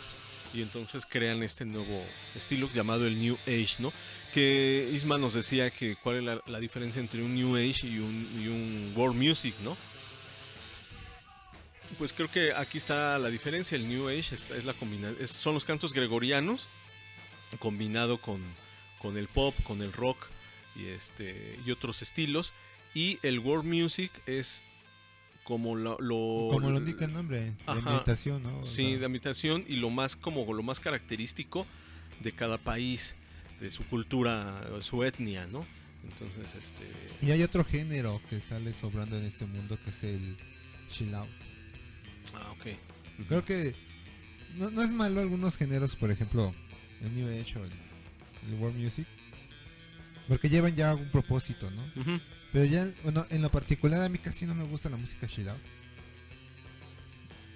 [0.52, 2.04] Y entonces crean este nuevo
[2.34, 3.92] estilo llamado el New Age, ¿no?
[4.34, 8.92] Que Isma nos decía que cuál es la, diferencia entre un New Age y un,
[8.96, 9.76] World Music, ¿no?
[11.98, 13.76] Pues creo que aquí está la diferencia.
[13.76, 16.68] El New Age es, la combina son los cantos gregorianos
[17.58, 18.40] combinado con,
[18.98, 20.18] con el pop, con el rock
[20.76, 22.52] y este y otros estilos.
[22.94, 24.64] Y el world music es
[25.50, 27.96] como lo, lo- Como lo indica el nombre, de Ajá.
[27.96, 28.58] imitación, ¿no?
[28.58, 31.66] O Sí, de imitación y lo más como lo más característico
[32.20, 33.16] de cada país,
[33.58, 35.66] de su cultura, su etnia, ¿no?
[36.04, 36.84] Entonces, este
[37.20, 40.36] Y hay otro género que sale sobrando en este mundo que es el
[40.88, 41.28] chill out.
[42.32, 43.26] Ah, ok.
[43.26, 43.74] Creo que
[44.56, 46.54] no, no es malo algunos géneros, por ejemplo,
[47.02, 47.72] el New Age o el,
[48.48, 49.06] el World Music,
[50.30, 51.82] porque llevan ya un propósito, ¿no?
[52.52, 55.48] Pero ya, bueno, en lo particular a mí casi no me gusta la música chill
[55.48, 55.60] out.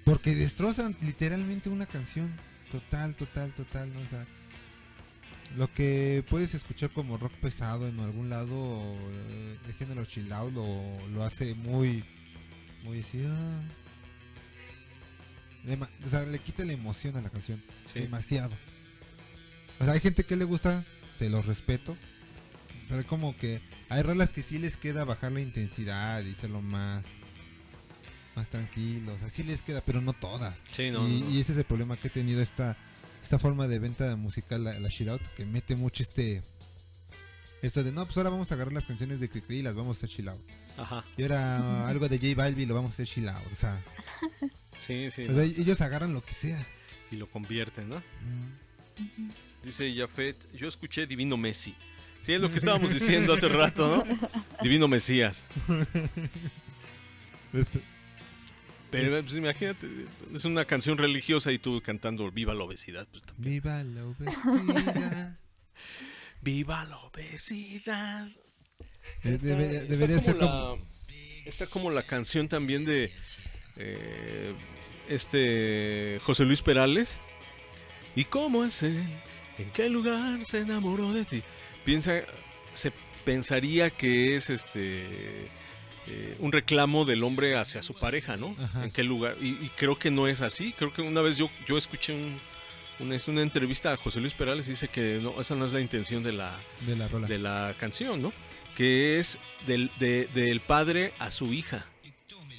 [0.04, 2.30] Porque destrozan literalmente una canción.
[2.70, 4.00] Total, total, total, ¿no?
[4.00, 4.26] O sea,
[5.56, 10.52] lo que puedes escuchar como rock pesado en algún lado, eh, el género chill out
[10.52, 12.04] lo, lo hace muy,
[12.82, 13.22] muy así.
[13.24, 13.62] ah.
[15.64, 17.62] Dema- o sea, le quita la emoción a la canción.
[17.92, 18.00] Sí.
[18.00, 18.54] Demasiado.
[19.80, 20.84] O sea, hay gente que le gusta,
[21.14, 21.96] se los respeto.
[22.88, 26.60] Pero hay como que hay rolas que sí les queda bajar la intensidad y hacerlo
[26.62, 27.04] más
[28.36, 29.22] más tranquilos.
[29.22, 30.64] Así les queda, pero no todas.
[30.72, 31.30] Sí, no, y, no, no.
[31.30, 32.76] y ese es el problema que ha tenido esta
[33.22, 36.42] esta forma de venta musical, la, la Shoutout, que mete mucho este
[37.62, 39.96] esto de no, pues ahora vamos a agarrar las canciones de Cricri y las vamos
[39.96, 40.42] a hacer chill out.
[40.76, 41.04] Ajá.
[41.16, 43.46] Y ahora algo de J Balvin lo vamos a hacer chill out.
[43.50, 43.82] O sea,
[44.76, 45.22] Sí, sí.
[45.22, 45.34] o ¿no?
[45.34, 46.66] sea, ellos agarran lo que sea.
[47.10, 48.02] Y lo convierten, ¿no?
[49.62, 51.74] Dice Jafet, yo escuché Divino Messi.
[52.24, 54.28] Sí, es lo que estábamos diciendo hace rato, ¿no?
[54.62, 55.44] Divino Mesías.
[57.52, 57.78] Es-
[58.90, 59.88] Pero pues, imagínate,
[60.34, 63.06] es una canción religiosa y tú cantando Viva la obesidad.
[63.10, 63.54] Pues, también.
[63.62, 65.38] Viva la obesidad.
[66.42, 68.28] Viva la obesidad.
[69.22, 70.76] De- debería está ser como como...
[70.76, 70.94] la-
[71.46, 73.12] Está como la canción también de
[73.76, 74.54] eh,
[75.08, 77.18] este José Luis Perales.
[78.16, 79.06] ¿Y cómo es él?
[79.58, 81.42] ¿En qué lugar se enamoró de ti?
[81.84, 82.22] Piensa,
[82.72, 82.92] se
[83.24, 85.48] pensaría que es este
[86.06, 88.54] eh, un reclamo del hombre hacia su pareja, ¿no?
[88.62, 88.84] Ajá.
[88.84, 89.36] ¿En qué lugar?
[89.40, 90.72] Y, y creo que no es así.
[90.76, 92.38] Creo que una vez yo, yo escuché un-
[93.00, 95.80] una, una entrevista a José Luis Perales y dice que no, esa no es la
[95.80, 96.56] intención de la,
[96.86, 98.32] De la de la canción, ¿no?
[98.76, 101.86] Que es del, de- del padre a su hija.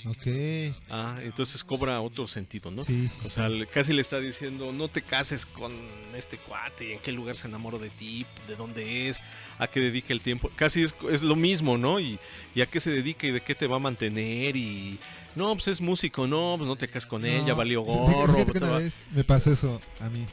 [0.07, 0.75] Ok.
[0.89, 2.83] Ah, entonces cobra otro sentido, ¿no?
[2.83, 5.73] Sí, sí, O sea, casi le está diciendo, no te cases con
[6.15, 9.23] este cuate, en qué lugar se enamoró de ti, de dónde es,
[9.57, 10.51] a qué dedica el tiempo.
[10.55, 11.99] Casi es, es lo mismo, ¿no?
[11.99, 12.19] Y,
[12.53, 14.99] y a qué se dedica y de qué te va a mantener y...
[15.35, 18.33] No, pues es músico, no, pues no te cases con ella, No, valió fíjate- gorro.
[18.39, 20.25] fíjate una vez me pasó eso a mí.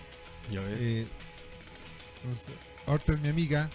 [0.51, 0.78] Ya ves.
[0.81, 1.07] Eh,
[2.28, 2.53] no sé,
[2.86, 3.70] Horta es mi amiga,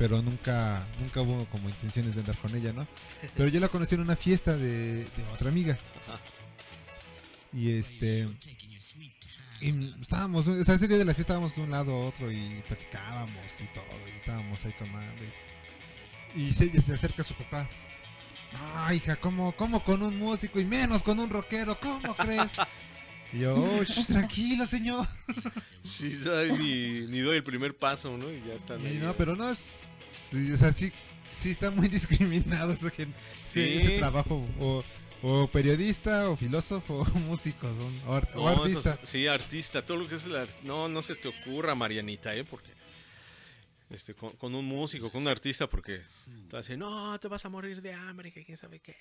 [0.00, 2.88] pero nunca nunca hubo como intenciones de andar con ella, ¿no?
[3.36, 5.78] Pero yo la conocí en una fiesta de, de otra amiga.
[6.08, 6.18] Ajá.
[7.52, 8.26] Y este.
[9.60, 12.32] Y estábamos, o sea, ese día de la fiesta estábamos de un lado a otro
[12.32, 15.22] y platicábamos y todo, y estábamos ahí tomando.
[16.34, 17.68] Y, y se, se acerca su papá.
[18.54, 21.78] No, hija, ¿cómo, ¿cómo con un músico y menos con un rockero?
[21.78, 22.48] ¿Cómo crees?
[23.34, 25.06] Y yo, "Oh, tranquilo, señor.
[25.82, 26.22] Sí,
[26.58, 28.32] ni, ni doy el primer paso, ¿no?
[28.32, 29.89] Y ya ahí, no, pero no es.
[30.30, 30.92] Sí, O sea, sí,
[31.24, 33.60] sí está muy discriminado esa gente, Sí.
[33.80, 34.46] ese, trabajo.
[34.58, 34.84] O,
[35.22, 38.98] o periodista, o filósofo, o músico, son, o, art- No, artista.
[39.02, 42.44] sí, artista, todo lo que es el art- No, no se te ocurra, Marianita, ¿eh?
[42.44, 42.70] Porque
[43.90, 46.00] este, con, con un músico, con un artista, porque
[46.50, 48.96] te no, te vas a morir de hambre, que quién sabe qué.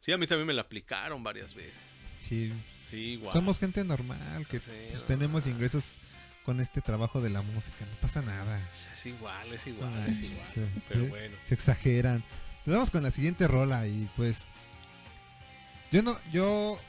[0.00, 1.80] Sí, a mí también me la aplicaron varias veces.
[2.18, 2.52] Sí.
[2.82, 3.32] Sí, igual.
[3.32, 5.06] Somos gente normal, que Sí, pues, no.
[5.06, 5.98] tenemos ingresos
[6.46, 7.84] con este trabajo de la música.
[7.84, 8.56] No pasa nada.
[8.70, 10.70] Es igual, es igual, es igual.
[10.88, 11.36] Pero bueno.
[11.44, 12.24] Se exageran.
[12.64, 14.46] Nos vamos con la siguiente rola y pues.
[15.90, 16.16] Yo no.
[16.30, 16.80] Yo.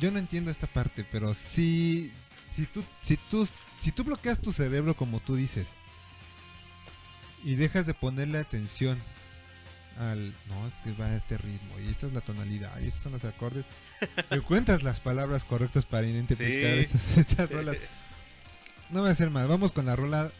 [0.00, 2.12] Yo no entiendo esta parte, pero si.
[2.50, 3.46] Si tú, si tú,
[3.78, 5.68] si tú bloqueas tu cerebro como tú dices
[7.44, 9.00] y dejas de ponerle atención
[10.00, 13.02] al no es que va a este ritmo y esta es la tonalidad y estos
[13.02, 13.64] son los acordes
[14.30, 16.80] encuentras las palabras correctas para identificar Sí.
[16.80, 17.76] estas, estas rolas
[18.90, 20.32] no va a ser más vamos con la rola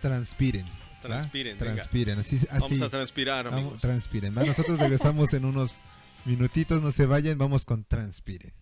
[0.00, 0.66] transpiren.
[1.02, 3.80] Transpiren, transpiren así, así Vamos a transpirar, Vamos, amigos.
[3.82, 4.42] transpiren ¿va?
[4.44, 5.80] nosotros regresamos en unos
[6.24, 8.52] minutitos no se vayan vamos con transpiren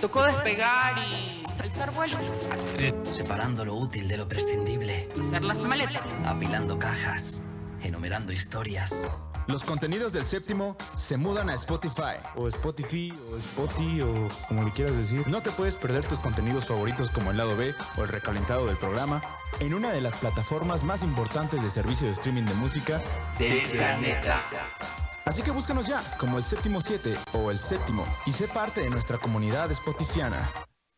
[0.00, 2.16] Tocó despegar y alzar vuelo.
[3.10, 5.08] Separando lo útil de lo prescindible.
[5.18, 6.24] Hacer las maletas.
[6.26, 7.42] Apilando cajas.
[7.86, 8.92] Enumerando historias.
[9.46, 12.16] Los contenidos del séptimo se mudan a Spotify.
[12.34, 15.24] O Spotify, o Spotify, o como le quieras decir.
[15.28, 18.76] No te puedes perder tus contenidos favoritos como el lado B o el recalentado del
[18.76, 19.22] programa
[19.60, 23.00] en una de las plataformas más importantes de servicio de streaming de música
[23.38, 24.42] Del planeta.
[25.24, 28.90] Así que búscanos ya como el séptimo 7 o el séptimo y sé parte de
[28.90, 30.38] nuestra comunidad spotifiana.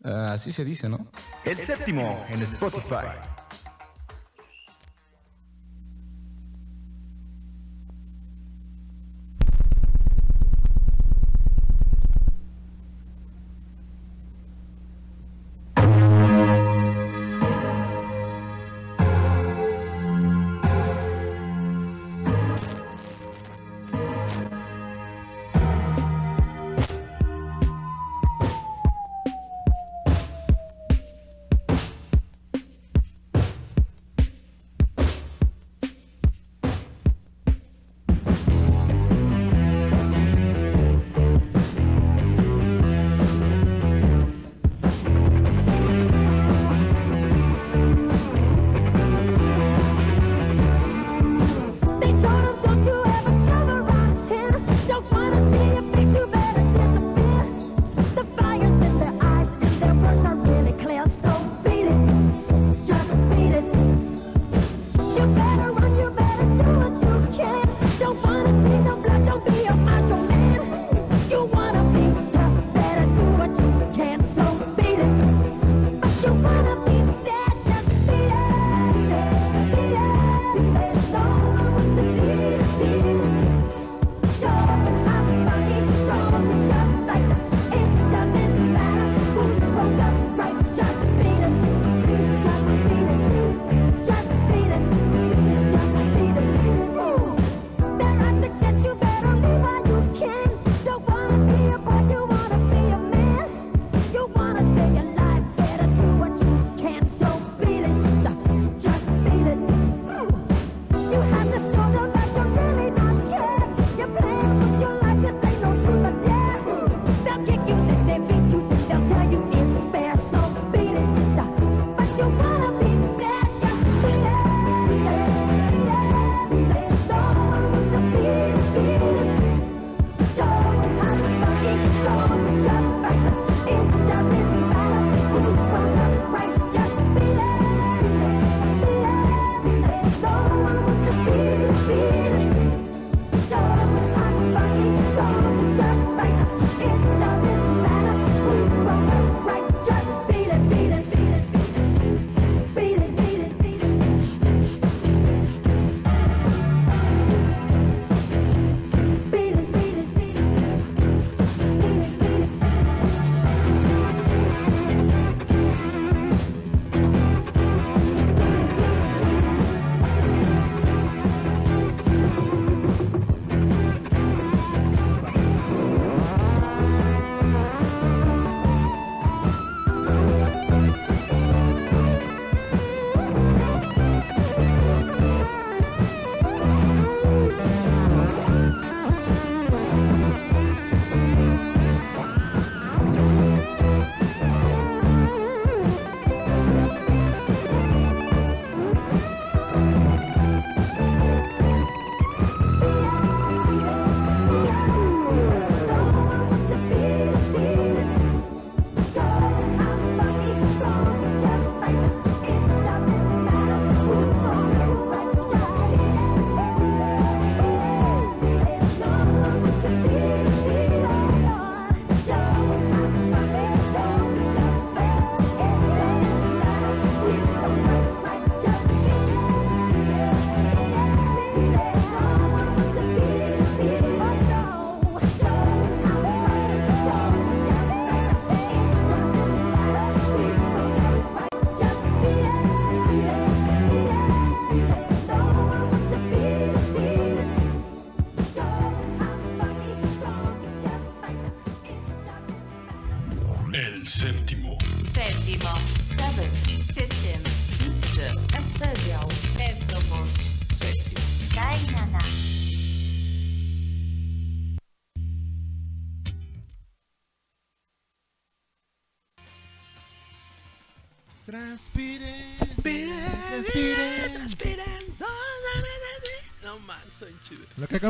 [0.02, 1.06] Ah, así se dice, ¿no?
[1.44, 3.08] El séptimo en Spotify.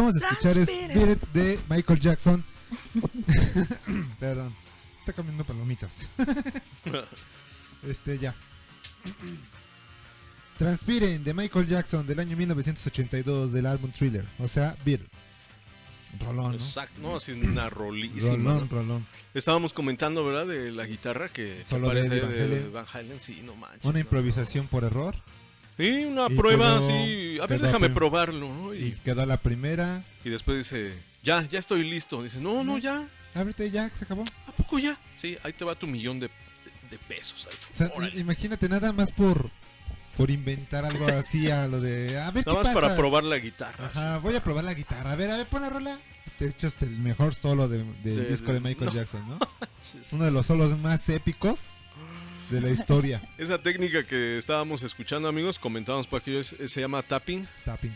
[0.09, 1.06] Acabamos de escuchar es Transpiren.
[1.06, 2.44] Beat It de Michael Jackson.
[4.20, 4.55] Perdón,
[4.98, 6.09] está comiendo palomitas.
[7.82, 8.35] este, ya.
[10.56, 14.26] Transpiren de Michael Jackson del año 1982 del álbum Thriller.
[14.39, 15.09] O sea, Beat It.
[16.20, 16.56] Rolón, ¿no?
[16.56, 18.36] Exacto, no, así es una rolísima.
[18.36, 18.66] Rolón, ¿no?
[18.66, 19.06] rolón.
[19.35, 20.47] Estábamos comentando, ¿verdad?
[20.47, 22.72] De la guitarra que, que Solo de parece Eddie Van de Halen.
[22.72, 23.85] Van Halen, sí, no manches.
[23.85, 23.98] Una no.
[24.01, 25.14] improvisación por error.
[25.78, 27.38] Sí, una Y prueba quedó- así.
[27.40, 28.74] A ver, déjame probarlo, ¿no?
[28.74, 30.02] Y Y, quedó la primera.
[30.24, 30.92] y después dice,
[31.22, 32.22] ya, ya estoy listo.
[32.22, 33.09] Dice, no, no, ya.
[33.34, 34.24] Ábrete ya, se acabó.
[34.46, 34.98] ¿A poco ya?
[35.14, 36.28] Sí, ahí te va tu millón de,
[36.90, 37.46] de- pesos.
[37.50, 37.56] ahí.
[37.70, 37.72] O
[38.02, 39.50] sea, imagínate nada más por
[40.16, 43.86] por inventar algo así a lo de a ver Nada más para probar la guitarra.
[43.86, 45.12] Ajá, voy a probar la guitarra.
[45.12, 46.00] A ver, a ver, pon la rola.
[46.38, 48.94] Te echas el mejor solo de- del De- disco de Michael no.
[48.94, 49.38] Jackson, ¿no?
[50.12, 51.60] Uno de los solos más épicos
[52.51, 53.20] de la historia.
[53.39, 57.47] Esa técnica que estábamos escuchando, amigos, comentábamos por aquello, es- se llama tapping.
[57.65, 57.95] Tapping.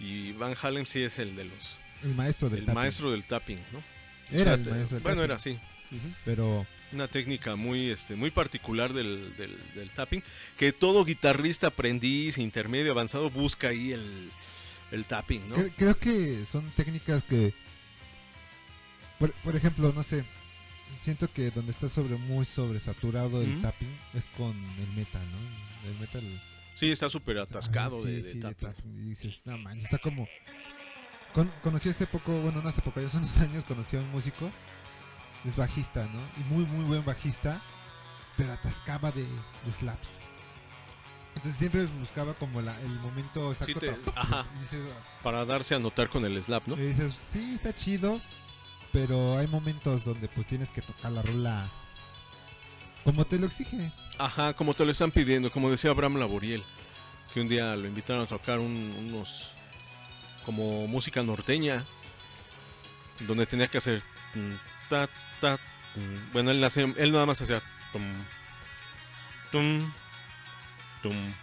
[0.00, 1.78] Y Van Halen sí es el de los.
[2.02, 2.74] El maestro del el tapping.
[2.74, 3.82] maestro del tapping, ¿no?
[4.30, 5.24] Era O sea, el maestro del Bueno, tapping.
[5.24, 5.50] era así.
[5.90, 6.14] Ujú.
[6.24, 10.22] Pero Una técnica muy, este, muy particular del, del, del tapping.
[10.58, 14.30] Que todo guitarrista aprendiz, intermedio, avanzado, busca ahí el,
[14.92, 15.56] el tapping, ¿no?
[15.56, 17.52] cre- creo que son técnicas que
[19.18, 20.24] por, por ejemplo, no sé,
[21.04, 25.88] siento que donde está sobre muy sobresaturado el tapping es con el metal, ¿no?
[25.90, 26.42] El metal
[26.74, 28.68] Sí, está súper atascado Ah, sí, de, de sí, de tapping.
[28.68, 28.96] tapping.
[28.98, 30.26] Y dices, no manches, está como.
[31.32, 34.10] Con- conocí hace poco, bueno, no hace poco, ya hace unos años conocí a un
[34.10, 34.50] músico.
[35.44, 36.20] Es bajista, ¿no?
[36.40, 37.62] Y muy, muy buen bajista.
[38.36, 40.18] Pero atascaba de, de slaps.
[41.36, 43.80] Entonces siempre buscaba como la, el momento exacto.
[44.16, 44.44] ah,
[45.22, 46.76] Para darse a notar con el slap, ¿no?
[46.76, 48.20] y dices, sí, está chido.
[48.94, 51.68] Pero hay momentos donde pues tienes que tocar la rola
[53.04, 53.92] como te lo exige.
[54.18, 56.62] Ajá, como te lo están pidiendo, como decía Abraham Laboriel,
[57.34, 59.50] que un día lo invitaron a tocar un- unos
[60.46, 61.84] como música norteña,
[63.20, 64.02] donde tenía que hacer
[64.88, 65.10] ta,
[65.40, 65.58] ta,
[66.32, 67.62] bueno, él, hacía- él nada más hacía
[67.92, 68.02] tum,
[69.52, 69.92] tum,
[71.02, 71.34] tum,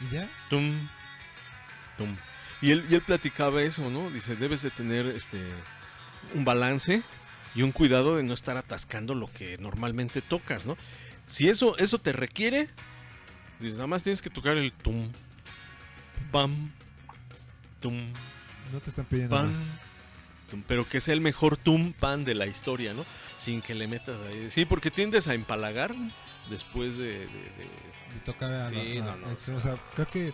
[0.00, 0.28] ¿Y ya?
[0.50, 0.88] tum,
[1.96, 2.16] tum.
[2.60, 4.10] Y él, y él platicaba eso, ¿no?
[4.10, 5.38] Dice, debes de tener este
[6.34, 7.02] un balance
[7.54, 10.76] y un cuidado de no estar atascando lo que normalmente tocas, ¿no?
[11.26, 12.68] Si eso, eso te requiere,
[13.60, 15.10] dices, nada más tienes que tocar el tum,
[16.32, 16.70] pam,
[17.80, 17.98] tum,
[18.72, 19.58] No te están pidiendo pam, más.
[20.50, 23.04] tum, pero que sea el mejor tumpan de la historia, ¿no?
[23.36, 24.50] Sin que le metas ahí.
[24.50, 25.94] Sí, porque tiendes a empalagar
[26.50, 27.26] después de...
[27.26, 27.28] de-
[28.24, 29.58] tocar a, Sí, a- no, a no, extremo.
[29.58, 30.32] O sea, creo que eh,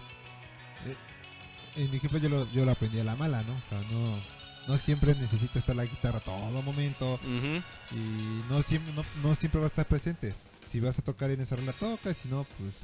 [1.76, 3.54] en mi ejemplo yo lo, yo lo aprendí a la mala, ¿no?
[3.54, 4.20] O sea, no,
[4.66, 7.62] no siempre necesita estar la guitarra a todo momento Ujú.
[7.92, 10.34] y no siempre, no, no siempre va a estar presente.
[10.68, 12.74] Si vas a tocar en esa rola, tocas, si no, pues,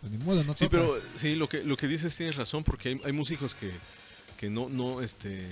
[0.00, 0.80] pues ni modo, no Sí, tocas.
[0.80, 3.72] pero sí, lo que, lo que dices tienes razón, porque hay, hay músicos que,
[4.38, 5.48] que no, no, este,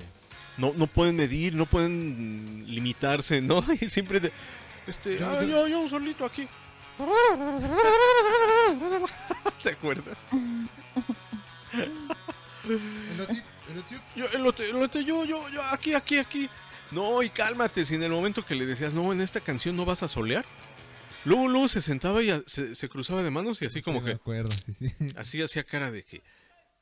[0.58, 3.64] no, no pueden medir, no pueden limitarse, ¿no?
[3.80, 4.32] Y siempre, de,
[4.86, 6.46] este, Yo- "Ah, yo- yo, yo un solito aquí.
[9.62, 10.18] ¿Te acuerdas?
[14.16, 16.48] Yo, el el yo, yo, yo, aquí, aquí, aquí.
[16.90, 19.84] No, y cálmate, si en el momento que le decías, no, en esta canción no
[19.84, 20.46] vas a solear.
[21.24, 24.06] Luego, luego se sentaba y a- se, se cruzaba de manos y así como Sí,
[24.06, 24.92] que, acuerdo, sí, sí.
[25.16, 26.22] así hacía cara de que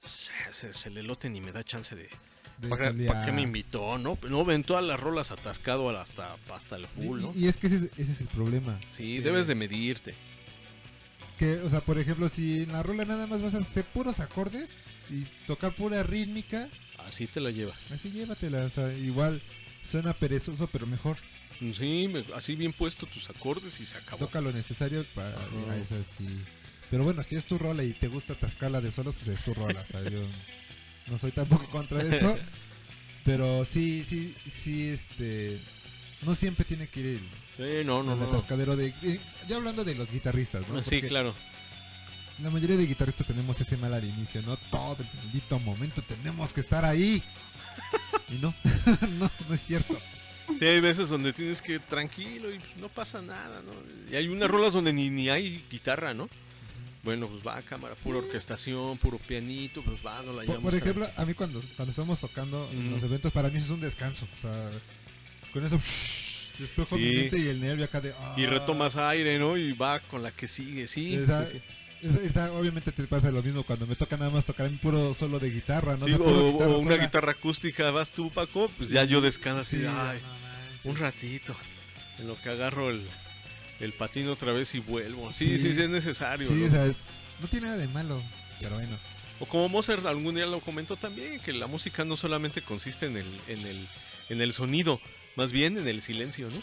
[0.00, 2.08] se, se- se le lote ni me da chance de...
[2.58, 3.98] De ¿Para, para qué me invitó?
[3.98, 7.32] No, no ven todas las rolas atascado hasta, hasta el full, ¿no?
[7.34, 8.78] Y, y es que ese es, ese es el problema.
[8.92, 10.14] Sí, que- debes de medirte.
[11.38, 14.20] Que, o sea, por ejemplo, si en la rola nada más vas a hacer puros
[14.20, 14.76] acordes
[15.10, 16.68] y tocar pura rítmica,
[16.98, 17.80] Así te la llevas.
[17.92, 18.64] así llévatela.
[18.64, 19.40] O sea, igual
[19.84, 21.16] suena perezoso, pero mejor.
[21.72, 24.26] Sí, me- así bien puesto tus acordes y se acabó.
[24.26, 25.36] Toca lo necesario para
[25.80, 26.26] esa sí.
[26.90, 29.54] Pero bueno, si es tu rola y te gusta tascala de solos, pues es tu
[29.54, 29.80] rola.
[29.80, 30.20] O sea, yo
[31.06, 32.36] no soy tampoco contra eso.
[33.24, 35.60] Pero sí, sí, sí, este.
[36.22, 37.20] No siempre tiene que ir el,
[37.56, 38.88] Sí, no, no, el atascadero de.
[39.02, 40.82] eh, ya hablando de los guitarristas, ¿no?
[40.82, 41.34] Sí, Porque claro.
[42.38, 44.56] La mayoría de guitarristas tenemos ese mal al inicio, ¿no?
[44.70, 47.22] Todo el bendito momento tenemos que estar ahí.
[48.28, 48.52] Y no,
[49.18, 49.96] no, no es cierto.
[50.58, 53.72] Sí, hay veces donde tienes que ir tranquilo y no pasa nada, ¿no?
[54.10, 56.28] Y hay unas rolas donde ni, ni hay guitarra, ¿no?
[57.04, 60.74] Bueno, pues va a cámara, pura orquestación, puro pianito, pues va, no la Por, por
[60.74, 63.72] a- ejemplo, a mí cuando, cuando estamos tocando en los eventos, para mí eso es
[63.72, 64.26] un descanso.
[64.36, 64.72] O sea,
[65.52, 65.78] con eso
[66.58, 67.16] despejo mi Sí.
[67.16, 68.12] mente y el nervio acá de...
[68.36, 68.50] Y ah.
[68.50, 69.56] retomas aire, ¿no?
[69.56, 71.16] Y va con la que sigue, sí.
[71.18, 71.62] O sea, sí, sí.
[72.52, 75.50] Obviamente te pasa lo mismo cuando me toca nada más tocar un puro solo de
[75.50, 76.06] guitarra, ¿no?
[76.06, 77.04] Sí, O sea, o, guitarra una sola.
[77.04, 80.20] guitarra acústica, vas tú, Paco, pues ya yo descanso así, Sí, ay,
[80.84, 81.56] no un ratito,
[82.18, 83.08] en lo que agarro el,
[83.80, 85.32] el patín otra vez y vuelvo.
[85.32, 86.46] Sí, sí, sí, es necesario.
[86.48, 86.66] Sí, ¿no?
[86.66, 86.86] o sea,
[87.40, 88.22] no tiene nada de malo,
[88.60, 88.96] pero bueno.
[89.40, 93.16] O como Mozart algún día lo comentó también, que la música no solamente consiste en
[93.16, 93.88] el, en el,
[94.28, 95.00] en el sonido,
[95.34, 96.62] más bien en el silencio, ¿no?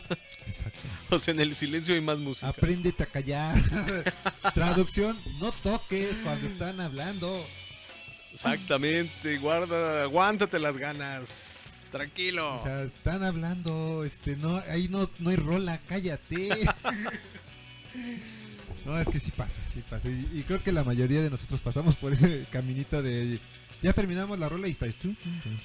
[0.56, 0.88] Exacto.
[1.10, 2.48] O sea, en el silencio hay más música.
[2.48, 3.56] Apréndete a callar.
[4.54, 7.46] Traducción, no toques cuando están hablando.
[8.32, 12.56] Exactamente, guarda, aguántate las ganas, tranquilo.
[12.56, 16.48] O sea, están hablando, este, no, ahí no, no hay rola, cállate.
[18.84, 20.08] no, es que sí pasa, sí pasa.
[20.08, 23.38] Y, y creo que la mayoría de nosotros pasamos por ese caminito de
[23.84, 25.14] ya terminamos la rola y está tú.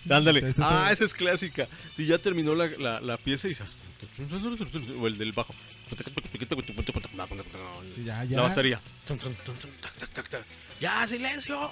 [0.09, 0.53] Ándale.
[0.59, 1.69] Ah, esa es clásica.
[1.95, 3.63] Si ya terminó la, la, la pieza y se...
[4.99, 5.55] O el del bajo.
[8.05, 8.35] Ya, ya.
[8.35, 8.81] La batería.
[10.81, 11.71] Ya, silencio.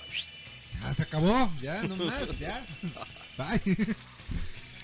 [0.82, 2.66] Ya se acabó, ya, no más, ya.
[3.38, 3.96] Bye.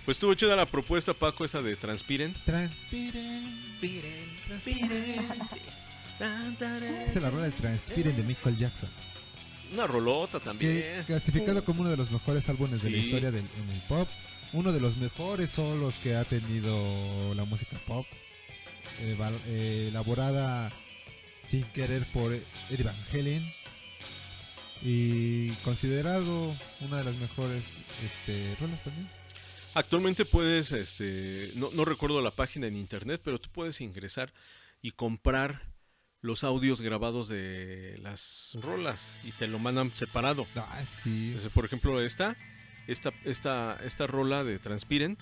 [0.03, 2.35] Pues estuvo chida la propuesta, Paco, esa de Transpiren.
[2.43, 3.79] Transpiren.
[4.47, 5.25] Transpiren.
[6.19, 8.89] Esa es la rola del Transpiren de Michael Jackson.
[9.73, 11.03] Una rolota también.
[11.05, 14.07] clasificado como uno de los mejores álbumes de la historia del, en el pop,
[14.53, 18.05] uno de los mejores solos que ha tenido la música pop,
[18.99, 19.17] eh,
[19.47, 20.71] eh, elaborada
[21.43, 22.33] sin querer por
[22.69, 23.51] Eddie Van Halen
[24.83, 27.63] y considerado una de las mejores
[28.05, 29.09] este, rolas también.
[29.73, 34.31] Actualmente puedes, este, no, no recuerdo la página en internet, pero tú puedes ingresar
[34.83, 35.72] y comprar
[36.23, 40.47] los audios grabados de las rolas y te lo mandan separado.
[40.55, 41.27] Ah, sí.
[41.27, 42.37] Entonces, por ejemplo, esta,
[42.87, 45.17] esta, esta, esta rola de Transpiren,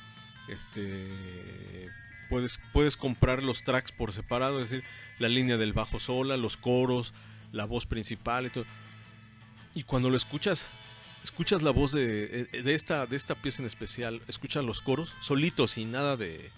[0.48, 1.90] este,
[2.30, 4.86] puedes, puedes comprar los tracks por separado, es decir,
[5.18, 7.16] la línea del bajo sola, los coros,
[7.52, 8.66] la voz principal y todo.
[9.74, 10.68] Y cuando lo escuchas,
[11.24, 15.72] escuchas la voz de, de esta, de esta pieza en especial, escuchas los coros solitos
[15.72, 16.52] sin nada de...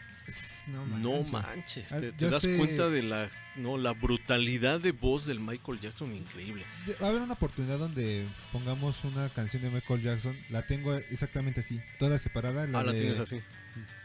[0.68, 1.92] No No manches.
[1.92, 6.14] Ah, te, das sé- cuenta de la, no, la brutalidad de voz del Michael Jackson,
[6.16, 6.66] increíble.
[7.02, 10.38] Va a haber una oportunidad donde pongamos una canción de Michael Jackson.
[10.50, 12.66] La tengo exactamente así, toda separada.
[12.68, 13.42] La Ah, la tienes así.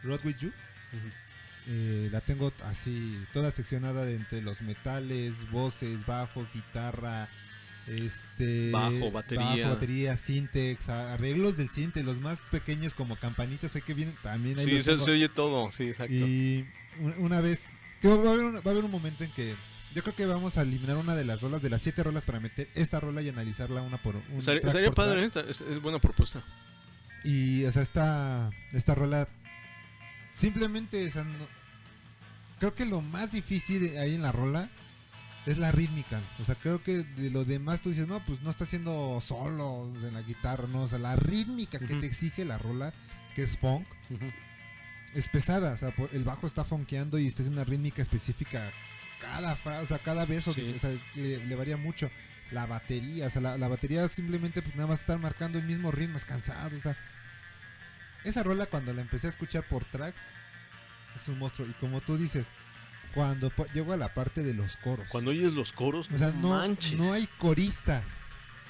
[0.03, 0.51] Road With You.
[1.67, 7.29] Eh, la tengo así, toda seccionada de entre los metales, voces, bajo, guitarra,
[7.89, 9.45] este Bajo, batería.
[9.45, 10.15] bajo, batería,
[10.87, 14.81] a- arreglos del syntax, los más pequeños como campanitas, hay que vienen también ahí Sí,
[14.83, 16.13] se, se oye todo, sí, exacto.
[16.13, 16.67] Y
[16.99, 17.69] un- una vez,
[18.01, 19.55] digo, va a, haber un, va a haber un momento en que
[19.95, 22.39] yo creo que vamos a eliminar una de las rolas, de las siete rolas, para
[22.39, 24.37] meter esta rola y analizarla una por una.
[24.37, 26.43] Estaría, estaría padre, es, es buena propuesta.
[27.23, 29.27] Y, o sea, esta, esta rola
[30.31, 31.47] simplemente, o sea, no-
[32.59, 34.69] creo que lo más difícil ahí en la rola
[35.49, 36.21] es la rítmica.
[36.39, 39.89] O sea, creo que de lo demás tú dices, no, pues no está haciendo solos
[40.03, 40.83] en la guitarra, no.
[40.83, 41.99] O sea, la rítmica que Ujú.
[41.99, 42.93] te exige la rola,
[43.35, 43.87] que es funk,
[45.13, 45.73] es pesada.
[45.73, 48.71] O sea, el bajo está funkeando y está haciendo una rítmica específica
[49.19, 50.71] cada frase, o sea, cada verso, Sí.
[50.75, 52.09] o sea, le, le varía mucho.
[52.51, 55.91] La batería, o sea, la, la batería simplemente pues nada más está marcando el mismo
[55.91, 56.97] ritmo, es cansado, o sea.
[58.23, 60.21] Esa rola cuando la empecé a escuchar por tracks
[61.15, 61.67] es un monstruo.
[61.69, 62.47] Y como tú dices,
[63.13, 65.07] cuando llego a la parte de los coros.
[65.09, 66.99] Cuando oyes los coros, o sea, no manches.
[66.99, 68.07] no hay coristas.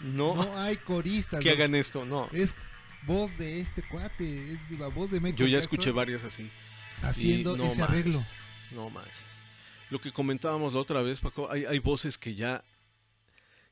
[0.03, 0.35] No.
[0.35, 1.41] No hay coristas.
[1.41, 1.55] que ¿no?
[1.55, 2.29] hagan esto, no.
[2.31, 2.55] Es
[3.05, 6.49] voz de este cuate, es la voz de Michael Yo ya Jackson escuché varias así.
[7.01, 8.25] Haciendo no ese manches, arreglo.
[8.71, 9.29] No manches.
[9.89, 12.63] Lo que comentábamos la otra vez, Paco, hay, hay voces que ya,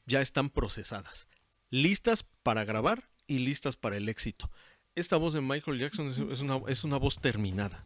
[0.06, 1.28] ya están procesadas,
[1.70, 4.50] listas para grabar y listas para el éxito.
[4.96, 7.86] Esta voz de Michael Jackson es, es una, es una voz terminada.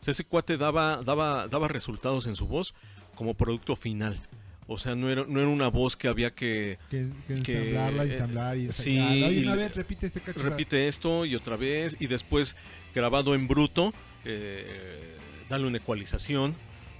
[0.00, 2.74] O sea, ese cuate daba, daba, daba resultados en su voz
[3.14, 4.20] como producto final.
[4.70, 6.78] O sea, no era, no era una voz que había que...
[6.90, 9.00] Que, que que, ensamblarla y eh, ensamblar y sí.
[9.00, 10.40] Oye, una vez repite este cacho.
[10.40, 12.54] repite esto y otra vez y después
[12.94, 13.94] grabado en bruto,
[14.26, 15.16] eh,
[15.48, 16.54] darle una ecualización,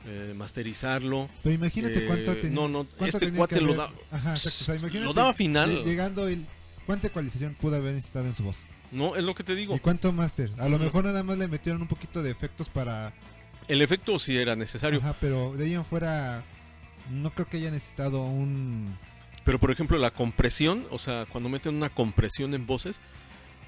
[0.06, 1.28] eh, masterizarlo.
[1.42, 2.54] Pero imagínate eh, cuánto tenía.
[2.54, 3.90] No, no, este cuate lo da.
[4.10, 4.58] Ajá, exacto.
[4.62, 5.70] O sea, imagínate lo daba final.
[5.70, 6.44] lle- Llegando el.
[6.86, 8.56] ¿Cuánta ecualización pudo haber necesitado en su voz?
[8.90, 9.77] No, es lo que te digo.
[9.77, 10.51] ¿Y cuánto máster?
[10.59, 13.12] A lo mejor nada más le metieron un poquito de efectos para.
[13.69, 14.98] El efecto sí era necesario.
[15.01, 16.43] Ajá, pero de ahí en fuera.
[17.10, 18.97] No creo que haya necesitado un.
[19.44, 23.01] Pero por ejemplo la compresión, o sea, cuando meten una compresión en voces,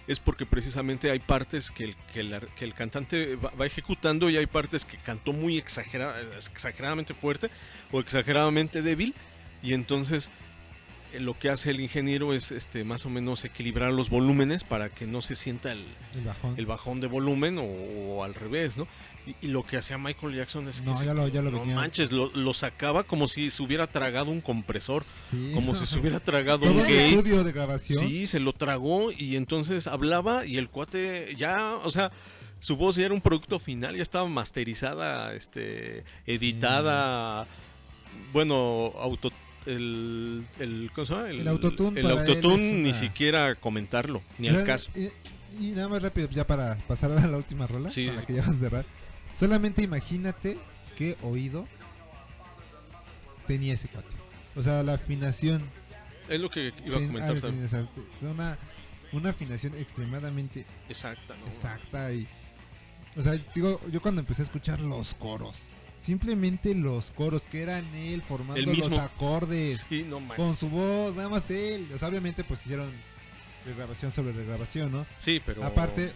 [0.07, 3.65] es porque precisamente hay partes que el, que el, ar- que el cantante va, va
[3.67, 7.51] ejecutando y hay partes que cantó muy exagera- exageradamente fuerte
[7.93, 9.15] o exageradamente débil
[9.63, 10.31] y entonces
[11.19, 15.07] lo que hace el ingeniero es este más o menos equilibrar los volúmenes para que
[15.07, 15.85] no se sienta el,
[16.15, 16.55] El bajón.
[16.59, 18.87] el bajón de volumen o, o al revés, ¿no?
[19.27, 21.65] Y, y lo que hacía Michael Jackson es que se- ya lo- ya lo no
[21.65, 25.51] manches, lo, lo sacaba como si se hubiera tragado un compresor, Sí.
[25.55, 27.09] como si se hubiera tragado un gate.
[27.11, 27.99] estudio de grabación.
[28.07, 32.11] Sí, se lo tragó y entonces hablaba y el cuate ya, o sea,
[32.61, 37.47] su voz ya era un producto final, ya estaba masterizada, este, editada,
[38.33, 39.31] bueno, auto
[39.67, 41.31] el, el, ¿cómo se llama?
[41.31, 44.91] El autotune el autotune ni siquiera comentarlo, ni al caso.
[44.97, 45.11] Y,
[45.65, 48.27] y nada más rápido, ya para pasar a la última rola, Sí, para sí.
[48.27, 48.87] que ya vas a cerrar.
[49.35, 50.59] Solamente imagínate
[50.97, 51.67] qué oído
[53.47, 54.15] tenía ese cuate.
[54.57, 55.63] O sea, la afinación.
[56.29, 57.69] Es lo que iba a comentar ah, también.
[58.23, 58.59] una,
[59.13, 61.47] una afinación extremadamente Exacta, ¿no?
[61.47, 62.29] exacta y
[63.17, 65.71] o sea digo yo cuando empecé a escuchar los coros
[66.01, 70.37] simplemente los coros que eran él formando El los acordes Sí, no manches.
[70.47, 72.91] con su voz nada más él o sea obviamente pues hicieron
[73.67, 76.13] regrabación sobre regrabación no Sí, pero aparte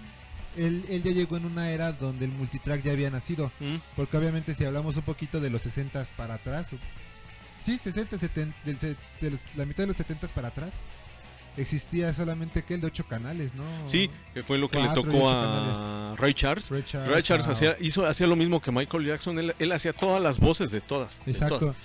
[0.57, 3.77] él, él ya llegó en una era donde el multitrack ya había nacido ¿Mm?
[3.97, 6.69] porque obviamente si hablamos un poquito de los 60 para atrás
[7.63, 10.73] sí 60 70 del de los- la mitad de los 70 para atrás
[11.57, 15.03] existía solamente que el de 8 canales no Sí, que fue lo que le Cuatro
[15.05, 16.71] tocó ocho a Ray Charles.
[16.71, 19.39] Ray Charles, Ray Charles ah, hacía, hizo, hacía lo mismo que Michael Jackson.
[19.39, 21.21] Él, él hacía todas las voces de todas.
[21.25, 21.59] de Exacto.
[21.59, 21.77] todas.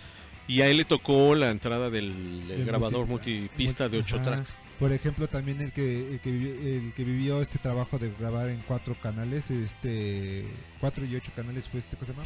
[0.47, 4.23] Y a él le tocó la entrada del, grabador multi- multipista de 8 Ajá.
[4.25, 4.53] tracks.
[4.79, 8.49] Por ejemplo, también el que, el que, vivió, el que vivió este trabajo de grabar
[8.49, 10.45] en cuatro canales, este
[10.79, 12.25] cuatro y ocho canales fue este, ¿cómo se llama?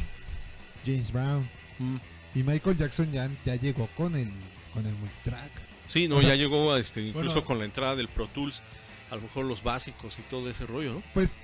[0.86, 1.48] James Brown.
[1.80, 1.96] Mm.
[2.36, 4.30] Y Michael Jackson ya, ya llegó con el
[4.72, 5.50] con el multitrack.
[5.88, 7.44] Sí, no, O sea, ya llegó este, incluso bueno.
[7.44, 8.62] con la entrada del Pro Tools,
[9.10, 11.02] a lo mejor los básicos y todo ese rollo, ¿no?
[11.12, 11.34] Pues,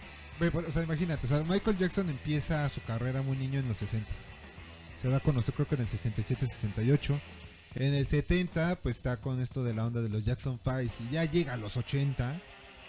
[0.40, 3.76] ve, o sea, imagínate, o sea, Michael Jackson empieza su carrera muy niño en los
[3.76, 4.08] 60
[5.00, 7.20] Se da a conocer creo que en el 67, 68.
[7.76, 11.12] En el 70, pues está con esto de la onda de los Jackson 5 y
[11.12, 12.42] ya llega a los 80.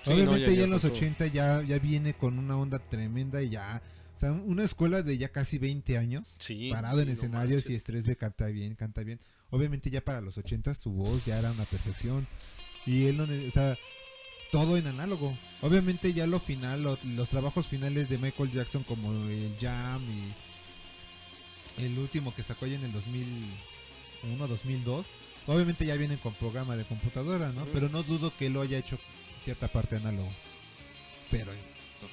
[0.04, 0.94] Sí, Obviamente no, ya- ya, ya en los pasó.
[0.96, 3.82] 80 ya, ya viene con una onda tremenda y ya...
[4.16, 7.70] O sea, una escuela de ya casi 20 años, Sí, parado sí, en no escenarios
[7.70, 9.20] y estrés de canta bien, canta bien.
[9.52, 12.28] Obviamente ya para los 80 su voz ya era una perfección.
[12.86, 13.78] Y él no, o sea,
[14.52, 15.38] todo en análogo.
[15.62, 20.02] Obviamente ya lo final, lo- los trabajos finales de Michael Jackson como el Jam
[21.78, 25.06] y el último que sacó ya en el 2001, 2002,
[25.48, 27.66] obviamente ya vienen con programa de computadora, ¿no?
[27.74, 28.98] Pero no dudo que lo haya hecho
[29.44, 30.32] cierta parte análogo.
[31.30, 31.52] Pero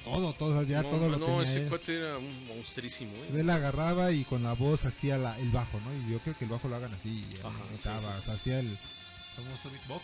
[0.03, 1.69] todo, todo, ya no, todo lo no, tenía ese él.
[1.69, 3.39] cuate era un monstrísimo, ¿eh?
[3.39, 5.93] Él agarraba y con la voz hacía la- el bajo, ¿no?
[6.07, 7.25] Y yo creo que el bajo lo hagan así.
[7.43, 8.31] Ajá, sí, estaba, sí, sí.
[8.31, 8.77] hacía el
[9.35, 10.03] famoso beatbox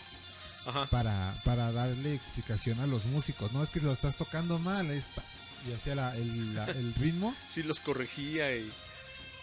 [0.66, 0.86] Ajá.
[0.86, 3.52] para, para darle explicación a los músicos.
[3.52, 5.24] No es que lo estás tocando mal, es pa-
[5.68, 7.34] y hacía la- el, la- el ritmo.
[7.48, 8.70] Sí los corregía y...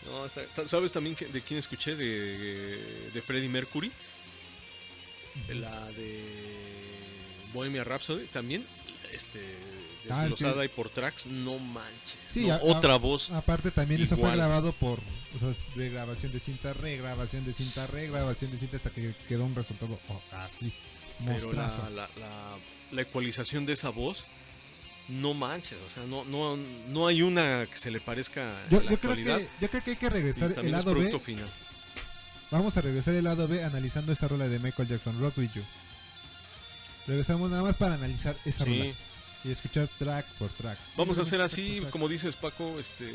[0.06, 1.96] No, está- ¿Sabes también que- de quién escuché?
[1.96, 3.92] De, de Freddie Mercury.
[5.50, 6.24] La de
[7.54, 8.66] Bohemia Rhapsody también.
[9.14, 9.40] este,
[10.04, 12.18] desglosada que- y por tracks, no manches.
[12.28, 13.32] Sí, no, a- a- otra voz.
[13.32, 15.00] Aparte también eso fue grabado por,
[15.36, 19.56] o sea, regrabación de cinta, regrabación de cinta, regrabación de cinta hasta que quedó un
[19.56, 20.74] resultado oh, así,
[21.26, 22.58] Pero la, la, la-
[22.92, 24.26] la ecualización de esa voz,
[25.10, 26.58] no manches, o sea, no, no,
[26.88, 29.92] no hay una que se le parezca Yo, la yo creo que, yo creo que
[29.92, 31.20] hay que regresar el lado B.
[31.20, 31.50] final.
[32.52, 35.64] Vamos a regresar el lado B analizando esa rola de Michael Jackson, Rock With You.
[37.08, 38.80] Regresamos nada más para analizar esa Sí.
[38.80, 38.94] rola
[39.44, 40.78] y escuchar track por track.
[40.96, 43.12] Vamos a hacer así, como dices Paco, este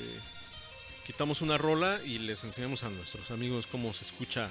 [1.07, 4.51] quitamos una rola y les enseñamos a nuestros amigos cómo se escucha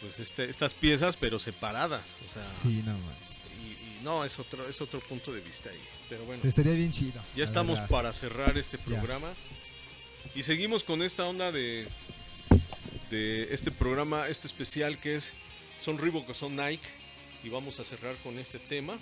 [0.00, 2.02] pues este, estas piezas, pero separadas.
[2.24, 3.38] O sea, Sí, no manches.
[3.62, 5.80] y, y no, es otro, es otro punto de vista ahí.
[6.08, 7.20] Pero bueno, Estaría bien chido.
[7.36, 7.88] ya estamos verdad.
[7.90, 8.84] para cerrar este Ya.
[8.84, 9.28] programa.
[10.34, 11.86] Y seguimos con esta onda de,
[13.10, 15.32] de este programa, este especial que es
[15.80, 16.88] Son Reebok o son Nike.
[17.44, 18.96] Y vamos a cerrar con este tema.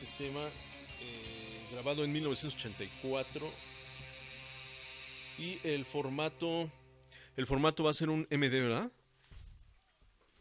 [0.00, 3.46] Este tema eh, grabado en 1984.
[5.38, 6.70] Y el formato.
[7.36, 8.90] El formato va a ser un MD, ¿verdad?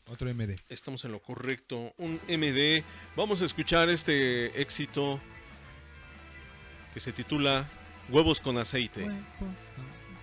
[0.08, 0.56] Otro MD.
[0.70, 1.94] Estamos en lo correcto.
[1.98, 2.86] Un MD.
[3.18, 5.20] Vamos a escuchar este éxito
[6.94, 7.68] que se titula
[8.08, 9.06] Huevos con aceite.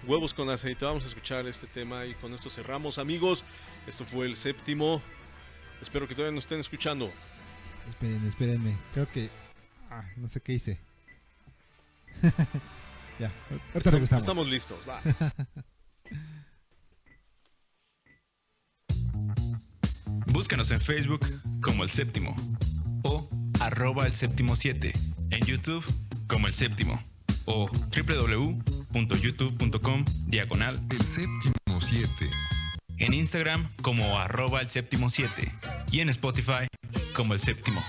[0.06, 0.86] Huevos con aceite.
[0.86, 2.96] Vamos a escuchar este tema y con esto cerramos.
[2.96, 3.44] Amigos,
[3.86, 5.02] esto fue el séptimo.
[5.82, 7.12] Espero que todavía nos estén escuchando.
[7.88, 8.76] Esperen, espérenme.
[8.92, 9.30] Creo que.
[9.90, 10.78] Ah, no sé qué hice.
[13.18, 13.32] ya,
[13.72, 14.24] ahorita regresamos.
[14.24, 14.78] Estamos listos.
[14.88, 15.00] Va.
[20.26, 21.26] Búscanos en Facebook
[21.62, 22.36] como El Séptimo
[23.02, 23.28] o
[23.60, 24.92] arroba El Séptimo 7.
[25.30, 25.82] En YouTube
[26.28, 27.02] como El Séptimo
[27.46, 32.06] o www.youtube.com diagonal El Séptimo 7.
[32.98, 35.52] En Instagram como arroba El Séptimo 7
[35.92, 36.66] y en Spotify
[37.14, 37.82] como El Séptimo.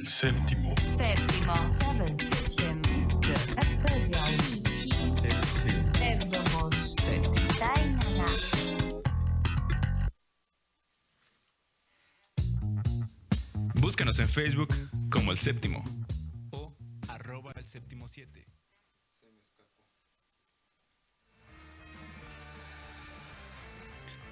[0.00, 0.74] El séptimo.
[0.86, 1.54] Sétimo.
[1.72, 2.90] Seven.
[7.58, 8.24] Dainana.
[13.74, 14.74] Búscanos en Facebook
[15.10, 15.84] como El Séptimo
[16.50, 16.74] o
[17.08, 18.46] arroba El Séptimo 7.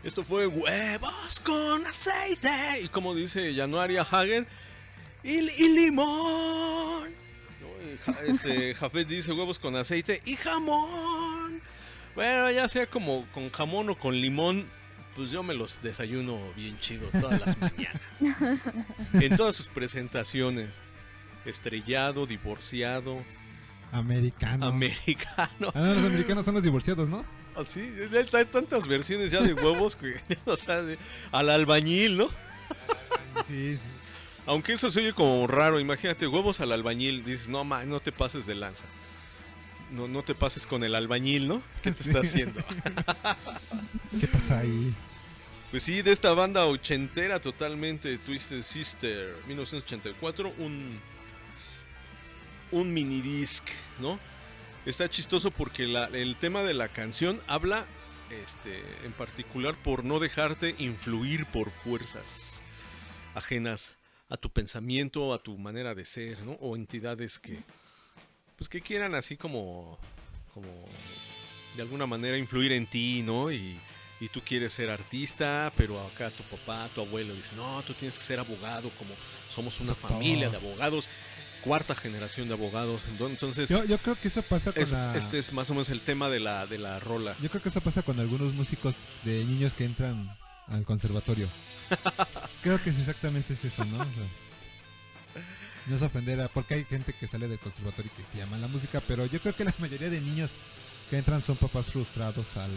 [0.02, 2.80] Esto fue huevos con aceite.
[2.84, 4.46] Y como dice Januaria Hagen,
[5.30, 7.10] y, y limón.
[7.60, 7.68] No,
[8.12, 11.60] Ja- este, Jafet dice huevos con aceite y jamón.
[12.14, 14.66] Bueno, ya sea como con jamón o con limón,
[15.14, 18.00] pues yo me los desayuno bien chido todas las mañanas.
[19.12, 20.70] En todas sus presentaciones.
[21.44, 23.22] Estrellado, divorciado,
[23.92, 24.66] Americano.
[24.66, 25.70] americano.
[25.74, 27.24] Ah, no, los americanos son los divorciados, ¿no?
[27.56, 27.80] Ah, Sí,
[28.34, 30.98] hay tantas versiones ya de huevos que, o sea, de-
[31.32, 32.28] al albañil, ¿no?
[33.46, 33.82] Sí, sí.
[34.48, 38.12] Aunque eso se oye como raro, imagínate, huevos al albañil, dices, no, ma, no te
[38.12, 38.84] pases de lanza.
[39.92, 41.62] No, no te pases con el albañil, ¿no?
[41.82, 42.64] ¿Qué te está haciendo?
[44.18, 44.94] ¿Qué pasa ahí?
[45.70, 50.98] Pues sí, de esta banda ochentera totalmente, Twisted Sister, 1984, un,
[52.72, 53.64] un mini disc,
[54.00, 54.18] ¿no?
[54.86, 57.84] Está chistoso porque la- el tema de la canción habla,
[58.30, 62.62] este, en particular, por no dejarte influir por fuerzas
[63.34, 63.94] ajenas
[64.28, 66.52] a tu pensamiento, a tu manera de ser, ¿no?
[66.60, 67.58] O entidades que,
[68.56, 69.98] pues que quieran así como,
[70.52, 70.68] como
[71.76, 73.50] de alguna manera influir en ti, ¿no?
[73.50, 73.78] Y,
[74.20, 78.18] y tú quieres ser artista, pero acá tu papá, tu abuelo dice, no, tú tienes
[78.18, 79.14] que ser abogado, como
[79.48, 81.08] somos una familia de abogados,
[81.62, 83.06] cuarta generación de abogados.
[83.08, 85.16] Ento- Entonces, Yo, yo creo que eso pasa con es- la...
[85.16, 87.36] este es más o menos el tema de la, de la rola.
[87.40, 88.94] Yo creo que eso pasa con algunos músicos
[89.24, 90.36] de niños que entran
[90.70, 91.48] al conservatorio.
[92.62, 93.98] creo que es exactamente es eso, ¿no?
[93.98, 95.42] O sea,
[95.86, 96.48] no es ofender a...
[96.48, 99.40] Porque hay gente que sale del conservatorio y que se llama la música, pero yo
[99.40, 100.50] creo que la mayoría de niños
[101.08, 102.70] que entran son papás frustrados al...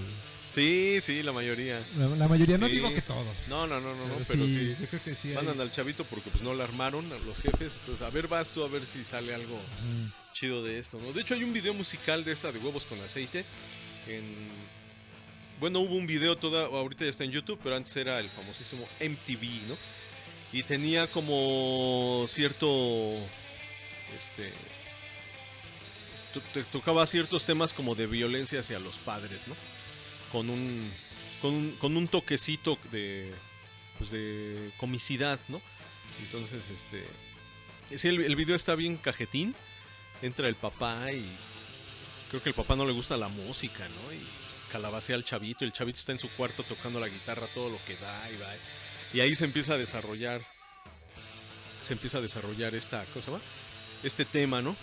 [0.55, 1.85] Sí, sí, la mayoría.
[1.95, 2.73] La, la mayoría, no Sí.
[2.73, 3.37] digo que todos.
[3.47, 4.75] No, no, no, no, no, Pero pero sí, sí.
[4.81, 7.39] yo creo que sí hay- Mandan al chavito porque pues no la armaron a los
[7.41, 7.77] jefes.
[7.79, 9.57] Entonces, a ver, vas tú a ver si sale algo
[10.33, 11.13] chido de esto, ¿no?
[11.13, 13.45] De hecho, hay un video musical de esta de huevos con aceite.
[14.07, 14.25] En...
[15.61, 18.85] Bueno, hubo un video toda, ahorita ya está en YouTube, pero antes era el famosísimo
[18.99, 19.77] MTV, ¿no?
[20.51, 23.15] Y tenía como cierto,
[24.17, 24.51] este,
[26.33, 29.55] to- te tocaba ciertos temas como de violencia hacia los padres, ¿no?
[30.31, 30.91] Con un,
[31.41, 33.31] con un, con un toquecito de,
[33.99, 35.61] pues de comicidad, ¿no?
[36.21, 37.05] Entonces, este,
[37.97, 39.55] sí, el, el video está bien cajetín.
[40.23, 41.23] Entra el papá y
[42.29, 44.13] creo que el papá no le gusta la música, ¿no?
[44.13, 44.21] Y
[44.71, 45.65] calabacea al chavito.
[45.65, 48.37] Y el chavito está en su cuarto tocando la guitarra todo lo que da y
[48.37, 48.53] va.
[49.13, 50.41] Y ahí se empieza a desarrollar.
[51.81, 53.43] Se empieza a desarrollar esta, ¿cómo se llama?
[54.03, 54.75] Este tema, ¿no?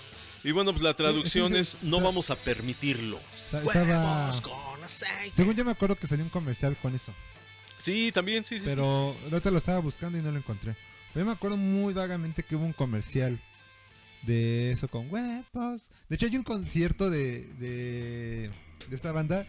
[0.44, 3.20] Y bueno, pues la traducción sí, es: sí, no vamos a permitirlo.
[3.52, 5.34] Estaba- con aceite.
[5.34, 7.12] Según yo me acuerdo que salió un comercial con eso.
[7.78, 8.60] Sí, también, sí, sí.
[8.60, 8.66] sí.
[8.66, 10.74] Pero ahorita lo estaba buscando y no lo encontré.
[11.12, 13.40] Pero yo me acuerdo muy vagamente que hubo un comercial
[14.22, 15.90] de eso con huevos.
[16.08, 18.50] De hecho, hay un concierto de, de,
[18.88, 19.46] de esta banda.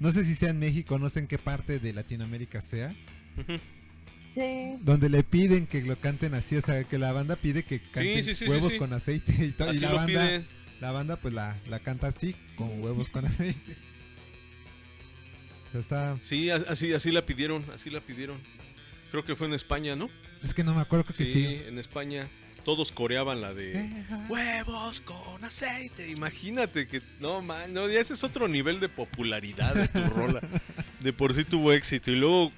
[0.00, 2.94] No sé si sea en México, no sé en qué parte de Latinoamérica sea.
[4.22, 4.76] Sí.
[4.80, 6.56] Donde le piden que lo canten así.
[6.56, 8.78] O sea, que la banda pide que canten sí, sí, sí, huevos sí.
[8.78, 9.70] con aceite y todo.
[9.70, 10.46] Así y la banda, piden.
[10.80, 13.76] la banda pues la, la canta así, con huevos con aceite.
[15.68, 16.18] O sea, está...
[16.22, 18.38] Sí, así, así la pidieron, así la pidieron.
[19.10, 20.08] Creo que fue en España, ¿no?
[20.42, 21.62] Es que no me acuerdo, creo que sí.
[21.66, 22.28] en España.
[22.64, 26.08] Todos coreaban la de huevos con aceite.
[26.10, 30.40] Imagínate que no man, no, ya ese es otro nivel de popularidad de tu rola.
[31.00, 32.50] De por sí tuvo éxito y luego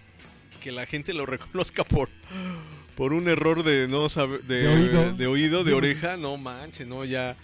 [0.62, 2.08] que la gente lo reconozca por
[2.96, 5.12] por un error de no saber de, De oído.
[5.14, 7.36] de oído, de Sí, oreja, no manches, no ya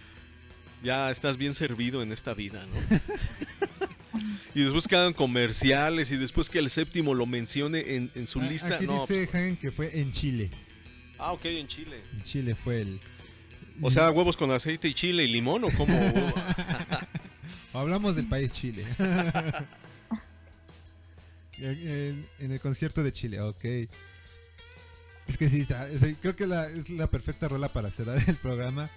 [0.83, 4.21] ya estás bien servido en esta vida, ¿no?
[4.55, 8.41] y después que hagan comerciales y después que el séptimo lo mencione en, en su
[8.41, 9.01] Ah, lista, Aquí no.
[9.01, 10.51] dice Hagen que fue en Chile.
[11.19, 12.03] Ah, ok, en Chile.
[12.15, 13.01] En Chile fue el.
[13.83, 15.95] O sea, huevos con aceite y chile y limón o cómo?
[17.75, 18.87] Hablamos del país Chile.
[21.59, 23.65] en, en el concierto de Chile, ok.
[25.27, 28.37] Es que sí, está- es- creo que la, es la perfecta rola para cerrar el
[28.37, 28.91] programa.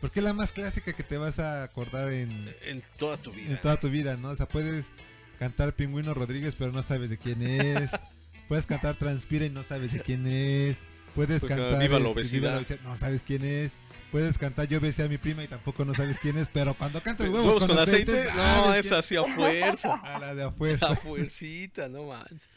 [0.00, 3.52] Porque es la más clásica que te vas a acordar en, en toda tu vida.
[3.52, 4.30] en toda tu vida, ¿no?
[4.30, 4.90] O sea, puedes
[5.38, 7.92] cantar Pingüino Rodríguez, pero no sabes de quién es.
[8.48, 10.78] puedes cantar Transpira y no sabes de quién es.
[11.14, 12.62] Puedes Pues, cantar Viva la este, obesidad.
[12.84, 13.72] no sabes quién es.
[14.10, 17.02] Puedes cantar Yo besé a mi prima y tampoco no sabes quién es, pero cuando
[17.02, 19.94] cantas huevos, ¿Huevos con, con aceite, No, es así a fuerza.
[20.04, 20.88] A la de a fuerza.
[20.88, 22.48] A fuercita, no manches.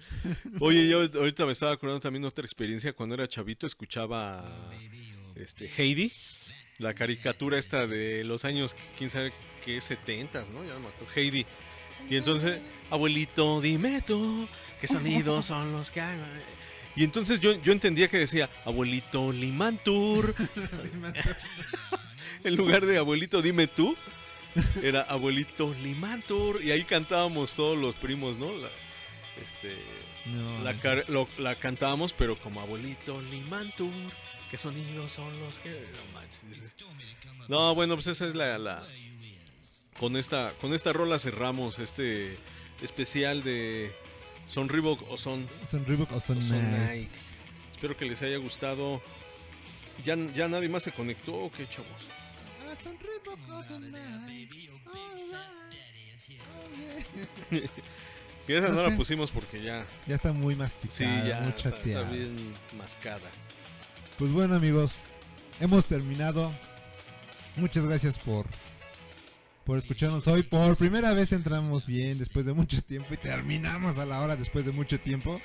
[0.60, 2.92] Oye, yo ahorita me estaba acordando también otra experiencia.
[2.92, 4.70] Cuando era chavito escuchaba
[5.36, 6.12] este, Heidi,
[6.80, 9.32] la caricatura esta de los años, quién sabe
[9.64, 10.66] qué, 70, ¿no?
[10.66, 11.08] Ya no me acuerdo.
[11.16, 11.46] Heidi.
[12.10, 12.60] Y entonces,
[12.90, 14.46] abuelito, dime tú,
[14.82, 16.20] ¿qué sonidos son los que hay?
[16.96, 20.34] Y entonces yo, yo entendía que decía, abuelito Limantur.
[22.44, 23.96] en lugar de abuelito, dime tú,
[24.82, 26.64] era abuelito Limantur.
[26.64, 28.52] Y ahí cantábamos todos los primos, ¿no?
[28.52, 28.70] La,
[29.44, 29.76] este,
[30.26, 30.64] No.
[30.64, 33.92] la, car- lo- la cantábamos, pero como abuelito Limantur.
[34.50, 35.72] ¿Qué sonidos son los que.?
[37.50, 37.70] No.
[37.70, 38.58] No, bueno, pues esa es la.
[38.58, 38.88] la-
[40.00, 42.38] con, esta, con esta rola cerramos este
[42.82, 43.94] especial de
[44.46, 46.94] Son Reebok o Son, Son Reebok o son o Son Nike.
[46.96, 47.10] Nike.
[47.72, 49.02] Espero que les haya gustado.
[50.04, 52.08] ¿Ya, ¿Ya nadie más se conectó o qué, chavos?
[52.70, 54.70] Ah, son Reebok o son Nike.
[58.48, 59.88] Y esa no, No la pusimos porque ya.
[60.06, 63.32] Ya está muy masticada, Sí, ya muy está, bien mascada.
[64.18, 64.96] Pues bueno amigos,
[65.60, 66.54] hemos terminado.
[67.56, 68.46] Muchas gracias por
[69.66, 70.44] por escucharnos hoy.
[70.44, 74.66] Por primera vez entramos bien después de mucho tiempo y terminamos a la hora después
[74.66, 75.42] de mucho tiempo.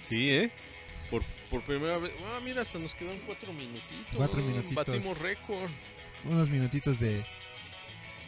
[0.00, 0.52] Sí, ¿eh?
[1.10, 2.12] Por, por primera vez.
[2.26, 4.16] Ah, mira, hasta nos quedan cuatro minutitos.
[4.16, 4.74] Cuatro minutitos.
[4.74, 5.70] Batimos récord.
[6.24, 7.24] Unos minutitos de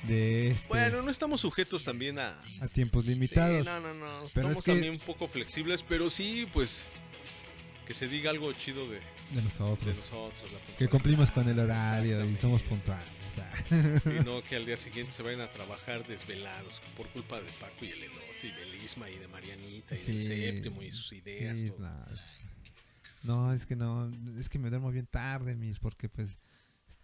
[0.07, 2.39] de este Bueno, no estamos sujetos también a.
[2.61, 3.61] a tiempos limitados.
[3.61, 4.29] Sí, no, no, no.
[4.35, 6.85] Pero Estamos es que también un poco flexibles, pero sí, pues.
[7.87, 9.01] Que se diga algo chido de,
[9.35, 9.85] de nosotros.
[9.85, 10.51] de nosotros.
[10.53, 13.07] la que cumplimos con el horario y somos puntuales.
[14.21, 17.85] Y no que al día siguiente se vayan a trabajar desvelados por culpa de Paco
[17.85, 21.13] y el Elote y de Lisma y de Marianita y del Sí, séptimo y sus
[21.13, 21.59] ideas.
[21.59, 22.33] sí, no, es,
[23.23, 26.39] no, es que no, es que me duermo bien tarde, mis, porque pues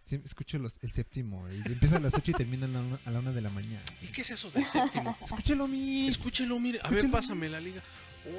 [0.09, 3.11] escucho los, el séptimo y empieza a las 8 y termina a la, una, a
[3.11, 3.83] la una de la mañana.
[4.01, 5.17] ¿Y qué es eso del séptimo?
[5.23, 6.15] Escúchelo, mis.
[6.17, 6.79] Escúchelo, mire.
[6.83, 7.81] A ver, pásame la liga.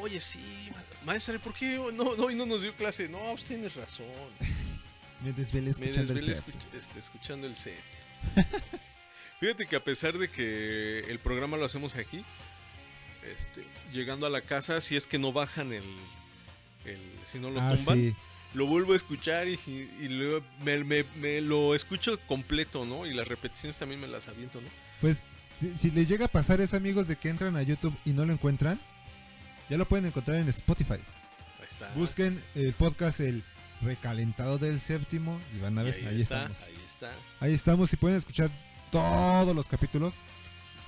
[0.01, 3.09] Oye, sí, ma- maestra, ¿por qué no, no, hoy no nos dio clase?
[3.09, 4.07] No, pues tienes razón.
[5.23, 6.59] Me desvelé Me escuchando desvelé el séptimo.
[6.61, 8.05] escuch- este, escuchando el séptimo.
[9.41, 12.25] Fíjate que a pesar de que el programa lo hacemos aquí,
[13.33, 15.85] este, llegando a la casa, si es que no bajan el,
[16.85, 18.15] el si no lo Ah, tumban, sí.
[18.55, 23.05] lo vuelvo a escuchar y, y luego me, me- me lo escucho completo, ¿no?
[23.07, 24.69] Y las repeticiones también me las aviento, ¿no?
[25.01, 25.23] Pues
[25.59, 28.25] si, si les llega a pasar eso, amigos, de que entran a YouTube y no
[28.25, 28.81] lo encuentran,
[29.69, 30.95] ya lo pueden encontrar en Spotify.
[30.95, 31.91] Ahí está.
[31.95, 33.43] Busquen el podcast El
[33.83, 36.63] Recalentado del Séptimo y van a ver, ahí, ahí, está, estamos.
[36.63, 37.13] ahí está.
[37.41, 38.51] Ahí estamos y pueden escuchar
[38.91, 40.15] todos los capítulos.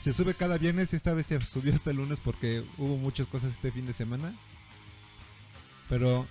[0.01, 3.53] Se sube cada viernes, esta vez se subió hasta el lunes porque hubo muchas cosas
[3.53, 4.35] este fin de semana.
[5.89, 6.27] Pero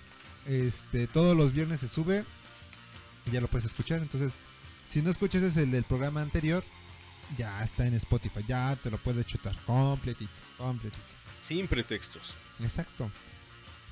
[0.46, 2.24] este todos los viernes se sube
[3.26, 4.00] y ya lo puedes escuchar.
[4.00, 4.44] Entonces,
[4.86, 6.64] si no escuchas ese el del programa anterior,
[7.36, 11.02] ya está en Spotify, ya te lo puedes chutar completito, completito.
[11.40, 12.34] Sin pretextos.
[12.60, 13.10] Exacto.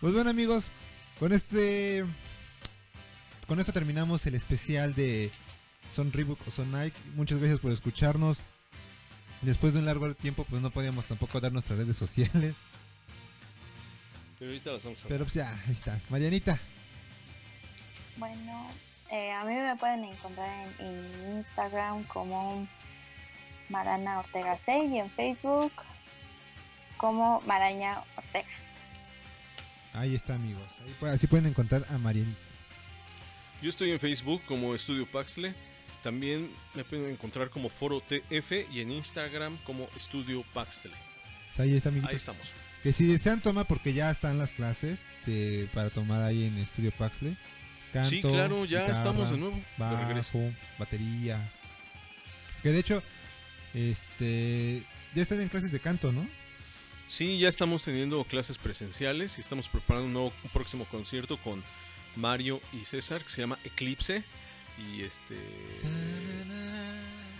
[0.00, 0.70] Pues bueno amigos,
[1.18, 2.04] con este
[3.46, 5.30] con esto terminamos el especial de
[5.88, 6.96] Son Reebok o Son Nike.
[7.14, 8.42] Muchas gracias por escucharnos.
[9.42, 12.54] Después de un largo tiempo pues no podíamos tampoco dar nuestras redes sociales.
[14.38, 16.00] Pero ahorita las vamos a Pero pues ya, ahí está.
[16.08, 16.58] Marianita.
[18.16, 18.68] Bueno,
[19.10, 22.66] eh, a mí me pueden encontrar en, en Instagram como
[23.68, 25.72] Marana Ortega 6 y en Facebook
[26.96, 28.48] como Maraña Ortega.
[29.92, 30.68] Ahí está amigos.
[30.80, 32.51] Ahí así pueden encontrar a Marianita.
[33.62, 35.54] Yo estoy en Facebook como Estudio Paxle.
[36.02, 40.90] También me pueden encontrar como Foro TF y en Instagram como Estudio Paxle.
[41.48, 41.90] Pues ahí está.
[41.90, 42.48] Ahí estamos.
[42.82, 46.90] Que si desean tomar porque ya están las clases de, para tomar ahí en Estudio
[46.90, 47.36] Paxley.
[47.92, 50.38] Canto, Sí, claro, ya guitarra, estamos de nuevo, de Bajo, regreso.
[50.78, 51.52] batería.
[52.64, 53.02] Que de hecho,
[53.74, 54.82] este,
[55.14, 56.26] ya están en clases de canto, ¿no?
[57.06, 61.62] Sí, ya estamos teniendo clases presenciales y estamos preparando un, nuevo, un próximo concierto con
[62.16, 64.24] Mario y César que se llama Eclipse.
[64.78, 65.36] Y este.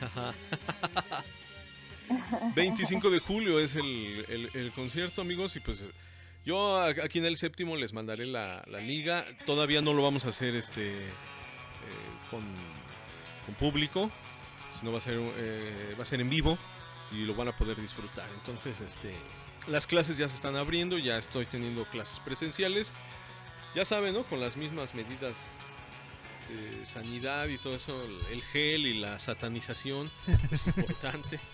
[2.55, 5.57] 25 de julio es el, el- el concierto, amigos.
[5.57, 5.86] Y pues
[6.44, 9.24] yo aquí en el séptimo les mandaré la, la liga.
[9.47, 11.11] Todavía no lo vamos a hacer este eh,
[12.31, 12.43] con,
[13.47, 14.11] con público,
[14.70, 16.59] sino va a ser eh, va a ser en vivo
[17.12, 18.28] y lo van a poder disfrutar.
[18.35, 19.15] Entonces, este
[19.69, 22.93] las clases ya se están abriendo, ya estoy teniendo clases presenciales.
[23.74, 24.23] Ya saben, ¿no?
[24.24, 25.47] Con las mismas medidas
[26.49, 30.11] de sanidad y todo eso, el gel y la satanización
[30.51, 31.36] es importante.
[31.36, 31.43] ¿no?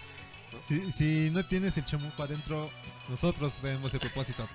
[0.63, 2.71] Si, si no tienes el chamuco adentro,
[3.09, 4.49] nosotros tenemos el propósito.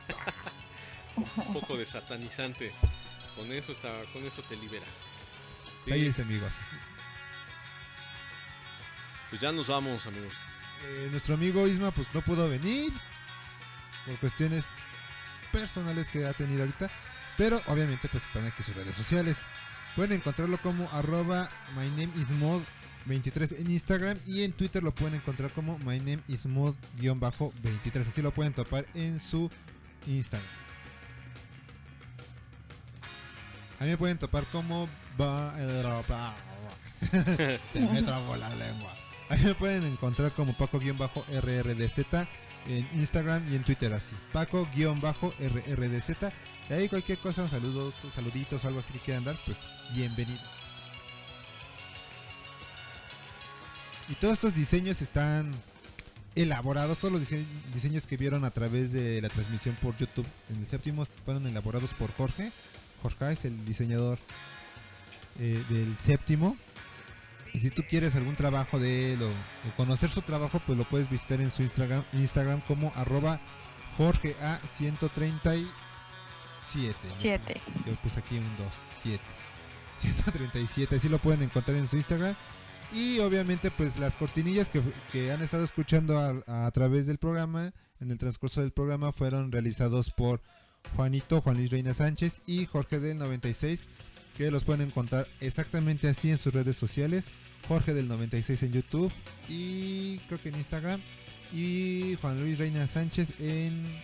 [1.15, 2.73] un poco de satanizante.
[3.35, 5.03] Con eso está, con eso te liberas.
[5.91, 6.56] Ahí está, amigos.
[9.30, 10.34] Pues ya nos vamos, amigos.
[10.84, 12.91] Eh, nuestro amigo Isma pues no pudo venir
[14.06, 14.65] por cuestiones
[15.52, 16.91] personales que ha tenido ahorita,
[17.38, 19.38] pero obviamente pues están aquí sus redes sociales.
[19.95, 22.61] Pueden encontrarlo como arroba my name is mod
[23.05, 28.07] 23 en Instagram y en Twitter lo pueden encontrar como my name is mod 23.
[28.07, 29.49] Así lo pueden topar en su
[30.07, 30.49] Instagram.
[33.80, 34.88] A mí me pueden topar como
[35.19, 35.53] va
[37.73, 38.95] Se me trabó la lengua.
[39.30, 41.99] A mí me pueden encontrar como Paco-RRDZ
[42.68, 44.15] en Instagram y en Twitter así.
[44.31, 46.10] Paco-RRDZ.
[46.69, 49.57] Y ahí cualquier cosa, un saludo, saluditos algo así que quieran dar, pues
[49.94, 50.41] bienvenido.
[54.10, 55.53] Y todos estos diseños están
[56.35, 60.61] elaborados, todos los dise- diseños que vieron a través de la transmisión por YouTube en
[60.61, 62.52] el séptimo fueron elaborados por Jorge.
[63.02, 64.18] Jorge es el diseñador
[65.40, 66.57] eh, del séptimo.
[67.53, 69.31] Y si tú quieres algún trabajo de él o,
[69.77, 73.40] conocer su trabajo, pues lo puedes visitar en su Instagram, Instagram como arroba
[73.98, 74.35] Jorge
[76.64, 77.07] A 137.
[77.07, 77.15] ¿no?
[77.15, 77.61] Siete.
[77.85, 78.68] Yo puse aquí un 2,
[79.03, 79.23] 7.
[79.99, 82.35] 137, así lo pueden encontrar en su Instagram.
[82.94, 84.81] Y obviamente pues las cortinillas que,
[85.11, 89.52] que han estado escuchando a, a través del programa, en el transcurso del programa, fueron
[89.52, 90.41] realizados por
[90.95, 93.90] Juanito, Juan Luis Reina Sánchez y Jorge del 96,
[94.38, 97.30] que los pueden encontrar exactamente así en sus redes sociales.
[97.68, 99.11] Jorge del 96 en YouTube
[99.48, 101.02] y creo que en Instagram.
[101.53, 104.02] Y Juan Luis Reina Sánchez en,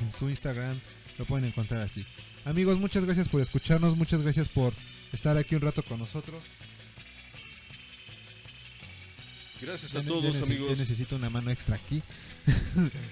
[0.00, 0.80] en su Instagram
[1.18, 2.04] lo pueden encontrar así.
[2.44, 4.72] Amigos, muchas gracias por escucharnos, muchas gracias por
[5.12, 6.42] estar aquí un rato con nosotros.
[9.60, 10.70] Gracias a todos, ya amigos.
[10.70, 12.02] ya necesito una mano extra aquí.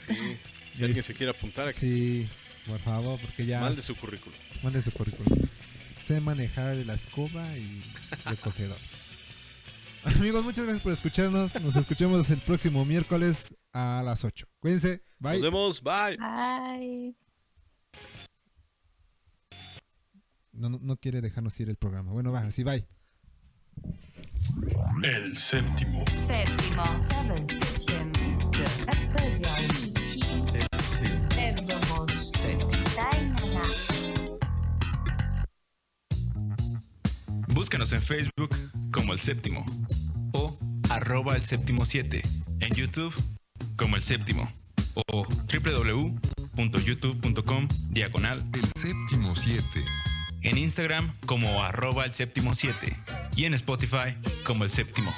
[0.07, 0.37] Sí,
[0.73, 2.29] Si alguien se quiere apuntar, aquí Sí,
[2.67, 3.61] por favor, porque ya.
[3.61, 4.39] Mande su currículum.
[4.63, 5.39] Mande su currículum.
[6.01, 7.83] Sé manejar la escoba y
[8.27, 8.79] el cogedor.
[10.05, 11.59] Amigos, muchas gracias por escucharnos.
[11.63, 14.47] Nos escuchamos el próximo miércoles a las 8.
[14.61, 15.03] Cuídense.
[15.19, 15.33] Bye.
[15.35, 15.83] Nos vemos.
[15.83, 16.19] Bye.
[16.21, 17.15] Ay.
[20.55, 22.13] no, no quiere dejarnos ir el programa.
[22.13, 22.87] Bueno, va, así bye.
[25.03, 26.05] El séptimo.
[26.17, 26.83] Séptimo.
[37.49, 38.57] Búscanos en Facebook
[38.93, 39.67] como el séptimo
[40.33, 40.57] o
[40.91, 42.23] arroba el séptimo 7,
[42.61, 43.15] en YouTube
[43.77, 44.49] como el séptimo
[44.95, 49.65] o www.youtube.com diagonal el séptimo 7.
[50.45, 52.95] En Instagram como arroba El Séptimo 7
[53.35, 54.15] y en Spotify
[54.45, 55.11] como El Séptimo.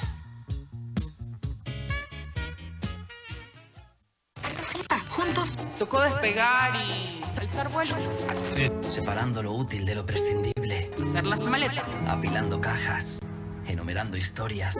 [5.09, 7.95] Juntos tocó despegar y alzar vuelo.
[8.89, 10.89] Separando lo útil de lo prescindible.
[11.09, 12.07] Hacer las maletas.
[12.07, 13.19] Apilando cajas.
[13.67, 14.77] Enumerando historias.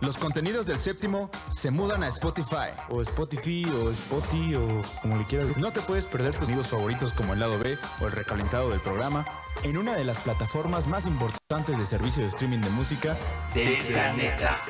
[0.00, 2.70] Los contenidos del séptimo se mudan a Spotify.
[2.90, 5.56] O Spotify, o Spotify, o como le quieras.
[5.56, 8.80] No te puedes perder tus amigos favoritos como el lado B o el recalentado del
[8.80, 9.24] programa
[9.62, 13.16] en una de las plataformas más importantes de servicio de streaming de música
[13.54, 14.60] Del planeta.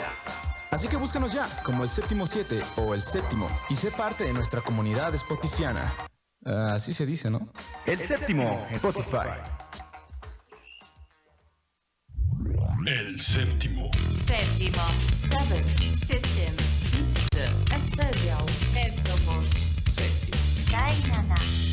[0.70, 4.32] Así que búscanos ya como el séptimo 7 o el séptimo y sé parte de
[4.32, 5.92] nuestra comunidad spotifiana.
[6.44, 7.40] Ah, así se dice, ¿no?
[7.84, 9.55] El séptimo, Spotify.
[12.86, 13.90] El séptimo.
[14.24, 14.86] Séptimo.
[15.28, 16.06] Seventh.
[16.06, 16.54] Septim.
[16.92, 17.50] Siebte.
[17.74, 18.46] Essebiał.
[18.72, 19.44] Siódmos.
[19.88, 20.38] Séptimo.
[20.70, 21.65] Kainana.